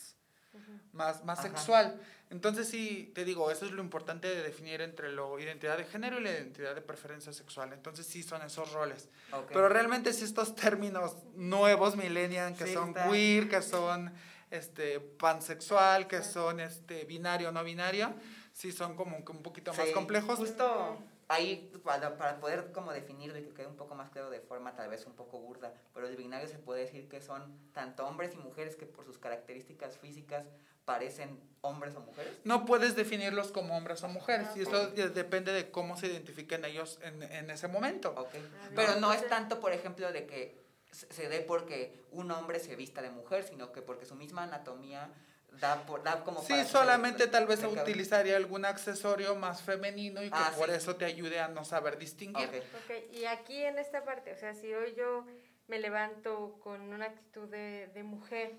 más, 0.91 1.24
más 1.24 1.41
sexual. 1.41 1.99
Entonces 2.30 2.68
sí, 2.70 3.12
te 3.16 3.26
digo, 3.26 3.50
eso 3.50 3.66
es 3.66 3.72
lo 3.72 3.82
importante 3.82 4.28
de 4.28 4.44
definir 4.44 4.82
entre 4.82 5.12
la 5.12 5.24
identidad 5.40 5.78
de 5.78 5.86
género 5.86 6.20
y 6.20 6.24
la 6.24 6.32
identidad 6.32 6.76
de 6.76 6.82
preferencia 6.82 7.34
sexual. 7.34 7.74
Entonces 7.74 8.06
sí 8.06 8.22
son 8.22 8.44
esos 8.44 8.72
roles. 8.72 9.10
Pero 9.48 9.68
realmente 9.68 10.14
sí 10.14 10.26
estos 10.26 10.56
términos 10.56 11.16
nuevos, 11.34 11.96
millennial, 11.96 12.56
que 12.56 12.72
son 12.72 12.94
queer, 12.94 13.50
que 13.50 13.64
son 13.64 14.14
este, 14.52 15.00
pansexual, 15.00 16.08
que 16.08 16.22
son 16.24 16.60
este, 16.60 17.04
binario, 17.06 17.52
no 17.52 17.64
binario, 17.64 18.14
sí 18.54 18.72
son 18.72 18.96
como 18.96 19.18
un 19.18 19.42
poquito 19.42 19.74
más 19.74 19.90
complejos. 19.90 20.38
Justo 20.38 21.00
ahí 21.30 21.72
para, 21.84 22.18
para, 22.18 22.40
poder 22.40 22.72
como 22.72 22.92
definirlo 22.92 23.38
y 23.38 23.44
que 23.44 23.54
quede 23.54 23.68
un 23.68 23.78
poco 23.78 23.96
más 23.96 24.10
claro 24.10 24.30
de 24.30 24.42
forma 24.42 24.76
tal 24.76 24.90
vez 24.90 25.06
un 25.06 25.14
poco 25.14 25.40
burda, 25.40 25.74
pero 25.94 26.08
el 26.08 26.18
binario 26.18 26.48
se 26.48 26.58
puede 26.58 26.82
decir 26.82 27.08
que 27.08 27.22
son 27.22 27.72
tanto 27.72 28.06
hombres 28.06 28.34
y 28.34 28.38
mujeres 28.38 28.76
que 28.76 28.86
por 28.86 29.06
sus 29.06 29.18
características 29.18 29.98
físicas 29.98 30.46
parecen 30.86 31.40
hombres 31.62 31.96
o 31.96 32.02
mujeres. 32.02 32.34
No 32.44 32.66
puedes 32.66 32.96
definirlos 32.96 33.52
como 33.52 33.78
hombres 33.78 34.04
o 34.04 34.08
mujeres, 34.08 34.48
y 34.56 34.62
eso 34.62 34.88
depende 34.90 35.54
de 35.54 35.70
cómo 35.70 35.96
se 35.98 36.08
identifiquen 36.08 36.66
ellos 36.66 37.00
en, 37.04 37.22
en 37.22 37.52
ese 37.52 37.68
momento. 37.68 38.12
Okay. 38.18 38.44
Ah, 38.62 38.70
pero 38.76 38.96
no 38.96 39.14
es 39.14 39.28
tanto, 39.28 39.60
por 39.60 39.72
ejemplo, 39.72 40.12
de 40.12 40.26
que 40.26 40.58
se 40.92 41.30
dé 41.30 41.42
porque 41.42 42.08
un 42.12 42.32
hombre 42.32 42.60
se 42.60 42.76
vista 42.76 43.04
de 43.04 43.12
mujer, 43.12 43.44
sino 43.44 43.72
que 43.72 43.84
porque 43.84 44.06
su 44.06 44.16
misma 44.16 44.44
anatomía 44.44 45.12
Da, 45.60 45.76
por, 45.86 46.03
da 46.03 46.24
como 46.24 46.41
sí, 46.41 46.64
solamente 46.66 47.28
tal 47.28 47.45
vez 47.45 47.64
utilizaría 47.64 48.38
algún 48.38 48.64
accesorio 48.64 49.36
más 49.36 49.62
femenino 49.62 50.24
y 50.24 50.30
que 50.30 50.38
ah, 50.38 50.53
por 50.57 50.70
eso 50.70 50.95
te 50.95 51.05
ayude 51.05 51.39
a 51.39 51.49
no 51.49 51.66
saber 51.66 51.97
distinguir. 51.97 52.47
Okay. 52.86 53.10
y 53.12 53.26
aquí 53.26 53.62
en 53.62 53.78
esta 53.78 54.05
parte, 54.05 54.32
o 54.32 54.38
sea, 54.38 54.53
si 54.53 54.74
hoy 54.74 54.93
yo 54.95 55.26
me 55.68 55.80
levanto 55.80 56.60
con 56.64 56.82
una 56.93 57.05
actitud 57.05 57.49
de, 57.49 57.88
de 57.93 58.03
mujer, 58.03 58.55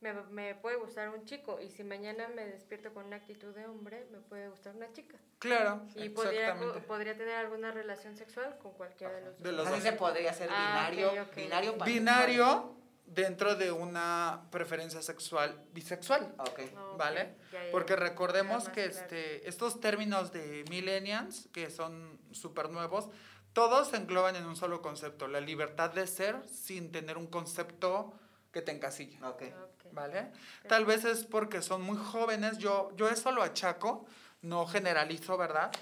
me, 0.00 0.14
me, 0.30 0.54
puede 0.54 0.76
gustar 0.76 1.10
un 1.10 1.24
chico 1.24 1.60
y 1.60 1.68
si 1.68 1.84
mañana 1.84 2.28
me 2.28 2.46
despierto 2.46 2.94
con 2.94 3.06
una 3.06 3.16
actitud 3.16 3.54
de 3.54 3.66
hombre, 3.66 4.06
me 4.10 4.18
puede 4.20 4.48
gustar 4.48 4.74
una 4.74 4.90
chica. 4.92 5.18
Claro. 5.38 5.82
Y 5.94 6.08
podría, 6.10 6.56
podría 6.86 7.16
tener 7.16 7.34
alguna 7.34 7.70
relación 7.72 8.16
sexual 8.16 8.56
con 8.58 8.72
cualquiera 8.72 9.14
de 9.14 9.20
los 9.22 9.34
dos. 9.36 9.42
De 9.42 9.52
los 9.52 9.66
Así 9.66 9.80
se 9.82 9.92
podría 9.92 10.32
ser 10.32 10.48
ah, 10.50 10.88
binario, 10.90 11.26
binario, 11.34 11.76
binario 11.84 12.79
dentro 13.10 13.56
de 13.56 13.72
una 13.72 14.46
preferencia 14.50 15.02
sexual 15.02 15.60
bisexual. 15.72 16.32
Okay. 16.50 16.72
¿Vale? 16.96 17.34
Porque 17.72 17.96
recordemos 17.96 18.68
que 18.68 18.84
este, 18.84 19.48
estos 19.48 19.80
términos 19.80 20.32
de 20.32 20.64
millennials, 20.70 21.48
que 21.52 21.70
son 21.70 22.18
súper 22.30 22.70
nuevos, 22.70 23.08
todos 23.52 23.88
se 23.88 23.96
engloban 23.96 24.36
en 24.36 24.46
un 24.46 24.54
solo 24.54 24.80
concepto, 24.80 25.26
la 25.26 25.40
libertad 25.40 25.90
de 25.90 26.06
ser 26.06 26.36
sin 26.48 26.92
tener 26.92 27.18
un 27.18 27.26
concepto 27.26 28.14
que 28.52 28.62
te 28.62 28.70
encasille. 28.70 29.18
Okay. 29.22 29.52
¿Vale? 29.92 30.30
Tal 30.68 30.84
vez 30.84 31.04
es 31.04 31.24
porque 31.24 31.62
son 31.62 31.82
muy 31.82 31.96
jóvenes, 31.96 32.58
yo, 32.58 32.92
yo 32.96 33.08
eso 33.08 33.32
lo 33.32 33.42
achaco, 33.42 34.06
no 34.40 34.66
generalizo, 34.66 35.36
¿verdad? 35.36 35.72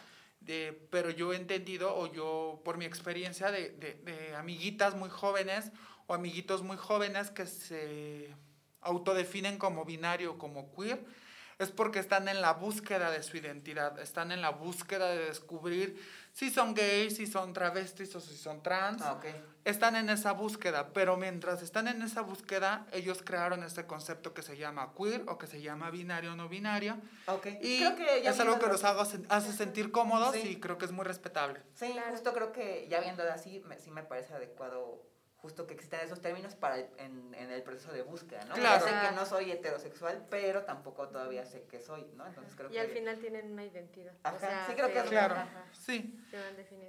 De, 0.41 0.89
pero 0.91 1.11
yo 1.11 1.35
he 1.35 1.37
entendido, 1.37 1.95
o 1.95 2.11
yo 2.11 2.63
por 2.65 2.79
mi 2.79 2.87
experiencia 2.87 3.51
de, 3.51 3.71
de, 3.71 3.95
de 3.95 4.35
amiguitas 4.35 4.95
muy 4.95 5.11
jóvenes 5.11 5.73
o 6.09 6.15
amiguitos 6.15 6.63
muy 6.63 6.77
jóvenes 6.77 7.31
que 7.31 7.47
se 7.47 8.35
autodefinen 8.81 9.59
como 9.59 9.85
binario, 9.85 10.39
como 10.39 10.75
queer, 10.75 11.05
es 11.59 11.71
porque 11.71 11.99
están 11.99 12.29
en 12.29 12.41
la 12.41 12.53
búsqueda 12.53 13.11
de 13.11 13.23
su 13.23 13.37
identidad, 13.37 13.99
están 13.99 14.31
en 14.31 14.41
la 14.41 14.51
búsqueda 14.51 15.11
de 15.11 15.27
descubrir 15.27 16.01
si 16.33 16.51
son 16.51 16.73
gays, 16.73 17.17
si 17.17 17.27
son 17.27 17.53
travestis 17.53 18.15
o 18.15 18.21
si 18.21 18.37
son 18.37 18.63
trans. 18.63 19.03
Ah, 19.03 19.21
están 19.65 19.97
en 19.97 20.09
esa 20.09 20.33
búsqueda, 20.33 20.93
pero 20.95 21.17
mientras 21.17 21.61
están 21.63 21.89
en 21.89 22.01
esa 22.01 22.23
búsqueda, 22.23 22.87
ellos 22.93 23.23
crearon 23.25 23.65
este 23.65 23.87
concepto 23.87 24.33
que 24.33 24.43
se 24.43 24.57
llama 24.57 24.93
queer 24.97 25.25
o 25.27 25.37
que 25.37 25.49
se 25.49 25.61
llama 25.61 25.91
binario 25.91 26.33
o 26.33 26.37
no 26.37 26.49
binario. 26.49 26.97
Okay. 27.27 27.59
Y 27.61 27.83
es 28.25 28.41
algo 28.41 28.59
que 28.61 28.69
los 28.69 28.85
hace 28.85 29.53
sentir 29.53 29.91
cómodos 29.91 30.37
y 30.37 30.61
creo 30.61 30.79
que 30.79 30.85
es 30.85 30.93
muy 30.93 31.05
respetable. 31.05 31.61
Sí, 31.75 31.93
justo 32.13 32.33
creo 32.33 32.53
que 32.53 32.87
ya 32.89 33.01
viéndolo 33.01 33.33
así, 33.33 33.63
sí 33.79 33.91
me 33.91 34.05
parece 34.05 34.33
adecuado 34.33 35.08
justo 35.41 35.67
que 35.67 35.75
existen 35.75 36.01
esos 36.01 36.21
términos 36.21 36.55
para 36.57 36.79
en, 36.79 37.35
en, 37.35 37.51
el 37.51 37.63
proceso 37.63 37.93
de 37.93 38.03
búsqueda, 38.03 38.45
¿no? 38.47 38.55
Claro. 38.55 38.85
sé 38.85 38.91
que 38.91 39.15
no 39.15 39.25
soy 39.25 39.53
heterosexual, 39.53 40.27
pero 40.29 40.65
tampoco 40.65 41.09
todavía 41.09 41.47
sé 41.47 41.65
que 41.71 41.81
soy, 41.81 42.05
¿no? 42.17 42.27
Entonces 42.27 42.55
creo 42.57 42.71
y 42.73 42.79
al 42.79 42.89
final 42.89 43.19
tienen 43.19 43.53
una 43.53 43.65
identidad. 43.65 44.15
Ajá, 44.25 44.67
sí 44.67 44.75
creo 44.75 44.93
que 44.93 44.99
es 44.99 45.05
claro. 45.05 45.37
Sí. 45.73 46.21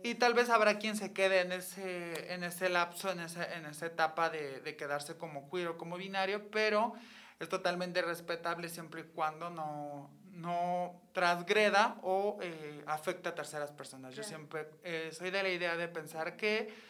Y 0.03 0.15
tal 0.15 0.33
vez 0.33 0.49
habrá 0.49 0.79
quien 0.79 0.95
se 0.95 1.13
quede 1.13 1.41
en 1.41 1.51
ese 1.51 2.33
en 2.33 2.43
ese 2.43 2.69
lapso, 2.69 3.11
en 3.11 3.19
esa 3.19 3.53
en 3.55 3.65
esa 3.67 3.85
etapa 3.85 4.29
de, 4.29 4.61
de 4.61 4.75
quedarse 4.75 5.15
como 5.15 5.49
queer 5.49 5.67
o 5.67 5.77
como 5.77 5.97
binario, 5.97 6.49
pero 6.49 6.93
es 7.39 7.49
totalmente 7.49 8.01
respetable 8.01 8.67
siempre 8.67 9.01
y 9.01 9.03
cuando 9.03 9.51
no 9.51 10.09
no 10.31 11.01
transgreda 11.11 11.97
o 12.01 12.39
eh, 12.41 12.83
afecta 12.87 13.29
a 13.29 13.35
terceras 13.35 13.71
personas. 13.71 14.15
Yo 14.15 14.23
siempre 14.23 14.69
eh, 14.83 15.09
soy 15.11 15.31
de 15.31 15.43
la 15.43 15.49
idea 15.49 15.75
de 15.75 15.87
pensar 15.87 16.35
que 16.35 16.88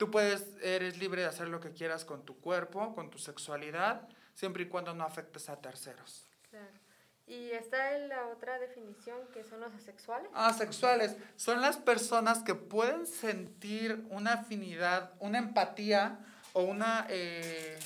Tú 0.00 0.10
puedes, 0.10 0.46
eres 0.62 0.96
libre 0.96 1.20
de 1.20 1.28
hacer 1.28 1.48
lo 1.48 1.60
que 1.60 1.74
quieras 1.74 2.06
con 2.06 2.24
tu 2.24 2.40
cuerpo, 2.40 2.94
con 2.94 3.10
tu 3.10 3.18
sexualidad, 3.18 4.08
siempre 4.32 4.62
y 4.62 4.66
cuando 4.66 4.94
no 4.94 5.04
afectes 5.04 5.50
a 5.50 5.60
terceros. 5.60 6.26
Claro. 6.48 6.72
Y 7.26 7.50
está 7.50 7.94
en 7.94 8.08
la 8.08 8.28
otra 8.28 8.58
definición 8.58 9.18
que 9.34 9.44
son 9.44 9.60
los 9.60 9.74
asexuales. 9.74 10.30
Asexuales 10.32 11.18
son 11.36 11.60
las 11.60 11.76
personas 11.76 12.42
que 12.42 12.54
pueden 12.54 13.06
sentir 13.06 14.06
una 14.08 14.32
afinidad, 14.32 15.12
una 15.18 15.36
empatía 15.36 16.18
o 16.54 16.62
una 16.62 17.06
eh, 17.10 17.78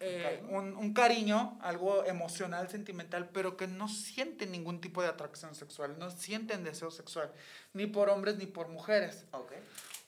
eh, 0.00 0.42
un, 0.48 0.78
un, 0.78 0.94
cariño, 0.94 1.58
algo 1.60 2.06
emocional, 2.06 2.70
sentimental, 2.70 3.28
pero 3.28 3.58
que 3.58 3.66
no 3.66 3.88
sienten 3.88 4.50
ningún 4.50 4.80
tipo 4.80 5.02
de 5.02 5.08
atracción 5.08 5.54
sexual, 5.54 5.98
no 5.98 6.10
sienten 6.10 6.64
deseo 6.64 6.90
sexual, 6.90 7.30
ni 7.74 7.86
por 7.86 8.08
hombres 8.08 8.38
ni 8.38 8.46
por 8.46 8.68
mujeres. 8.68 9.26
Okay. 9.30 9.58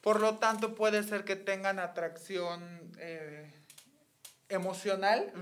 Por 0.00 0.20
lo 0.20 0.38
tanto, 0.38 0.74
puede 0.74 1.02
ser 1.02 1.24
que 1.24 1.36
tengan 1.36 1.78
atracción 1.78 2.92
eh, 2.98 3.50
emocional 4.48 5.32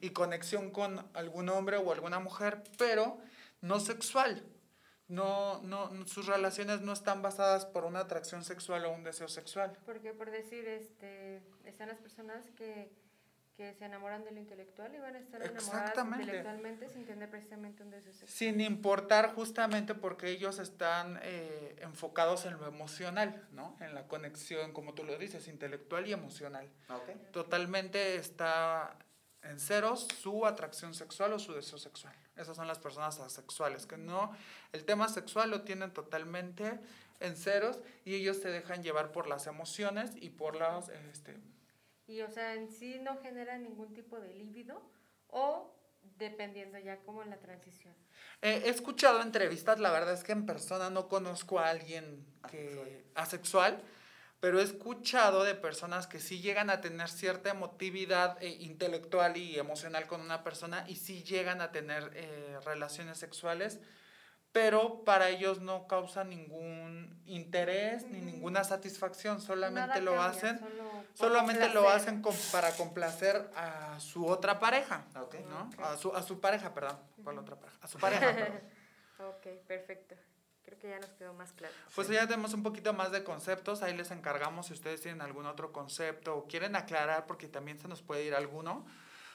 y 0.00 0.10
conexión 0.10 0.70
con 0.70 1.06
algún 1.14 1.48
hombre 1.48 1.76
o 1.76 1.92
alguna 1.92 2.18
mujer, 2.18 2.62
pero 2.78 3.18
no 3.60 3.80
sexual. 3.80 4.42
No, 5.08 5.62
no, 5.62 6.04
sus 6.06 6.26
relaciones 6.26 6.80
no 6.80 6.92
están 6.92 7.22
basadas 7.22 7.64
por 7.64 7.84
una 7.84 8.00
atracción 8.00 8.42
sexual 8.42 8.86
o 8.86 8.90
un 8.90 9.04
deseo 9.04 9.28
sexual. 9.28 9.78
Porque 9.84 10.12
por 10.12 10.30
decir, 10.30 10.66
este, 10.66 11.42
están 11.64 11.88
las 11.88 11.98
personas 11.98 12.50
que 12.56 12.90
que 13.56 13.72
se 13.74 13.86
enamoran 13.86 14.22
de 14.22 14.32
lo 14.32 14.38
intelectual 14.38 14.94
y 14.94 14.98
van 14.98 15.16
a 15.16 15.18
estar 15.18 15.42
enamoradas 15.42 15.96
intelectualmente 15.96 16.88
sin 16.90 17.06
tener 17.06 17.30
precisamente 17.30 17.82
un 17.82 17.90
deseo 17.90 18.12
sexual. 18.12 18.28
Sin 18.28 18.60
importar 18.60 19.34
justamente 19.34 19.94
porque 19.94 20.28
ellos 20.28 20.58
están 20.58 21.18
eh, 21.22 21.76
enfocados 21.80 22.44
en 22.44 22.58
lo 22.58 22.66
emocional, 22.66 23.46
¿no? 23.52 23.76
En 23.80 23.94
la 23.94 24.06
conexión, 24.08 24.72
como 24.72 24.92
tú 24.92 25.04
lo 25.04 25.16
dices, 25.16 25.48
intelectual 25.48 26.06
y 26.06 26.12
emocional. 26.12 26.68
Okay. 26.88 27.16
Totalmente 27.32 28.16
está 28.16 28.98
en 29.42 29.58
ceros 29.58 30.06
su 30.20 30.44
atracción 30.44 30.92
sexual 30.92 31.32
o 31.32 31.38
su 31.38 31.54
deseo 31.54 31.78
sexual. 31.78 32.14
Esas 32.36 32.56
son 32.56 32.66
las 32.66 32.78
personas 32.78 33.18
asexuales, 33.20 33.86
que 33.86 33.96
no, 33.96 34.36
el 34.72 34.84
tema 34.84 35.08
sexual 35.08 35.50
lo 35.50 35.62
tienen 35.62 35.92
totalmente 35.92 36.78
en 37.20 37.36
ceros 37.36 37.78
y 38.04 38.14
ellos 38.14 38.36
se 38.36 38.50
dejan 38.50 38.82
llevar 38.82 39.12
por 39.12 39.26
las 39.26 39.46
emociones 39.46 40.12
y 40.16 40.28
por 40.28 40.56
las... 40.56 40.90
Este, 41.10 41.38
y 42.06 42.20
o 42.22 42.30
sea, 42.30 42.54
en 42.54 42.70
sí 42.70 42.98
no 43.00 43.18
genera 43.18 43.58
ningún 43.58 43.92
tipo 43.92 44.20
de 44.20 44.32
líbido 44.34 44.82
o 45.28 45.72
dependiendo 46.18 46.78
ya 46.78 46.98
como 47.00 47.22
en 47.22 47.30
la 47.30 47.38
transición. 47.38 47.94
Eh, 48.42 48.62
he 48.64 48.68
escuchado 48.68 49.22
entrevistas, 49.22 49.78
la 49.80 49.90
verdad 49.90 50.14
es 50.14 50.24
que 50.24 50.32
en 50.32 50.46
persona 50.46 50.90
no 50.90 51.08
conozco 51.08 51.58
a 51.58 51.68
alguien 51.68 52.24
que 52.50 53.04
asexual, 53.14 53.82
pero 54.40 54.60
he 54.60 54.62
escuchado 54.62 55.44
de 55.44 55.54
personas 55.54 56.06
que 56.06 56.20
sí 56.20 56.40
llegan 56.40 56.70
a 56.70 56.80
tener 56.80 57.08
cierta 57.08 57.50
emotividad 57.50 58.42
eh, 58.42 58.48
intelectual 58.60 59.36
y 59.36 59.58
emocional 59.58 60.06
con 60.06 60.20
una 60.20 60.44
persona 60.44 60.84
y 60.88 60.96
sí 60.96 61.22
llegan 61.22 61.60
a 61.60 61.72
tener 61.72 62.10
eh, 62.14 62.58
relaciones 62.64 63.18
sexuales, 63.18 63.80
pero 64.52 65.04
para 65.04 65.28
ellos 65.30 65.60
no 65.60 65.86
causa 65.86 66.24
ningún 66.24 67.22
interés 67.26 68.04
ni 68.04 68.20
ninguna 68.20 68.64
satisfacción, 68.64 69.40
solamente 69.40 69.88
Nada 69.88 70.00
lo 70.00 70.12
cambia, 70.12 70.30
hacen, 70.30 70.58
solo 70.58 70.95
por 71.18 71.28
solamente 71.28 71.68
lo 71.70 71.88
hacen 71.88 72.20
com- 72.22 72.34
para 72.52 72.70
complacer 72.72 73.50
a 73.56 73.98
su 74.00 74.26
otra 74.26 74.58
pareja, 74.60 75.04
Ok. 75.20 75.36
¿no? 75.48 75.70
A 75.84 75.96
su, 75.96 76.14
a 76.14 76.22
su 76.22 76.40
pareja, 76.40 76.72
perdón, 76.74 76.98
¿cuál 77.24 77.38
otra 77.38 77.56
pareja? 77.56 77.78
A 77.82 77.86
su 77.88 77.98
pareja. 77.98 78.26
Ok, 79.18 79.46
perfecto. 79.66 80.14
Creo 80.62 80.78
que 80.78 80.90
ya 80.90 80.98
nos 80.98 81.08
quedó 81.10 81.32
más 81.32 81.50
claro. 81.52 81.72
Pues 81.94 82.06
ya 82.08 82.26
tenemos 82.26 82.52
un 82.52 82.62
poquito 82.62 82.92
más 82.92 83.12
de 83.12 83.24
conceptos, 83.24 83.82
ahí 83.82 83.96
les 83.96 84.10
encargamos 84.10 84.66
si 84.66 84.74
ustedes 84.74 85.00
tienen 85.00 85.22
algún 85.22 85.46
otro 85.46 85.72
concepto 85.72 86.36
o 86.36 86.46
quieren 86.46 86.76
aclarar, 86.76 87.24
porque 87.24 87.48
también 87.48 87.78
se 87.78 87.88
nos 87.88 88.02
puede 88.02 88.24
ir 88.24 88.34
alguno. 88.34 88.84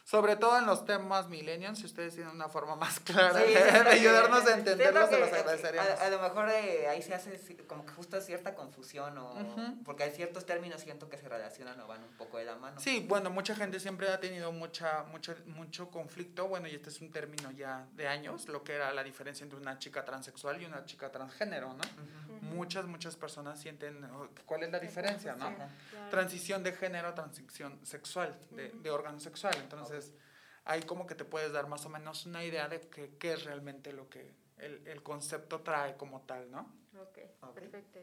Sobre 0.04 0.36
todo 0.36 0.58
en 0.58 0.66
los 0.66 0.84
temas 0.86 1.30
millennials, 1.30 1.80
si 1.80 1.86
ustedes 1.86 2.16
tienen 2.16 2.34
una 2.34 2.50
forma 2.50 2.76
más 2.76 3.00
clara 3.00 3.40
Sí, 3.46 3.54
de, 3.54 3.60
ayudarnos 3.90 4.40
a 4.42 4.46
siento 4.46 4.72
entenderlo, 4.72 5.08
se 5.08 5.20
los 5.20 5.32
agradeceríamos. 5.32 5.90
A, 6.02 6.06
a 6.06 6.10
lo 6.10 6.22
mejor 6.22 6.50
eh, 6.50 6.88
ahí 6.88 7.02
se 7.02 7.14
hace 7.14 7.40
como 7.68 7.86
que 7.86 7.94
justo 7.94 8.20
cierta 8.20 8.56
confusión 8.56 9.18
o 9.18 9.32
Ujú. 9.34 9.84
porque 9.86 10.04
hay 10.04 10.12
ciertos 10.12 10.46
términos 10.46 10.82
siento 10.82 11.08
que 11.10 11.18
se 11.18 11.30
relacionan 11.30 11.80
o 11.80 11.88
van 11.88 12.04
un 12.04 12.12
poco 12.18 12.38
de 12.40 12.46
la 12.46 12.56
mano. 12.56 12.80
Sí, 12.80 13.06
bueno, 13.08 13.30
mucha 13.30 13.56
gente 13.56 13.80
siempre 13.80 14.10
ha 14.10 14.20
tenido 14.20 14.52
mucha, 14.52 15.04
mucho, 15.12 15.36
mucho 15.46 15.90
conflicto, 15.90 16.48
bueno, 16.48 16.68
y 16.68 16.76
este 16.76 16.90
es 16.90 17.00
un 17.02 17.12
término 17.12 17.52
ya 17.52 17.86
de 17.94 18.08
años, 18.08 18.48
lo 18.48 18.64
que 18.64 18.74
era 18.74 18.92
la 18.94 19.04
diferencia 19.04 19.44
entre 19.44 19.60
una 19.60 19.78
chica 19.80 20.04
transexual 20.04 20.62
y 20.62 20.66
una 20.66 20.86
chica 20.86 21.12
transgénero, 21.12 21.68
¿no? 21.70 21.76
Ujú. 21.76 22.36
Ujú. 22.38 22.56
Muchas, 22.56 22.86
muchas 22.86 23.16
personas 23.16 23.60
sienten 23.60 24.08
cuál 24.46 24.64
es 24.64 24.72
la 24.72 24.80
diferencia, 24.80 25.36
¿no? 25.36 25.52
Transición 26.10 26.64
de 26.64 26.74
género, 26.74 27.14
transición 27.14 27.80
sexual, 27.86 28.38
de, 28.52 28.70
de 28.70 28.90
órgano 28.90 29.20
sexual. 29.20 29.56
Entonces, 29.58 29.91
ahí 30.66 30.82
como 30.84 31.06
que 31.08 31.16
te 31.16 31.26
puedes 31.26 31.52
dar 31.52 31.68
más 31.68 31.86
o 31.86 31.90
menos 31.90 32.26
una 32.26 32.44
idea 32.44 32.68
de 32.68 32.80
qué 33.20 33.34
es 33.34 33.44
realmente 33.44 33.94
lo 33.94 34.10
que 34.10 34.34
el, 34.58 34.88
el 34.88 35.04
concepto 35.04 35.62
trae 35.62 35.98
como 35.98 36.22
tal, 36.22 36.50
¿no? 36.52 36.62
Ok, 37.00 37.20
Ok. 37.42 37.56
perfecto. 37.56 38.00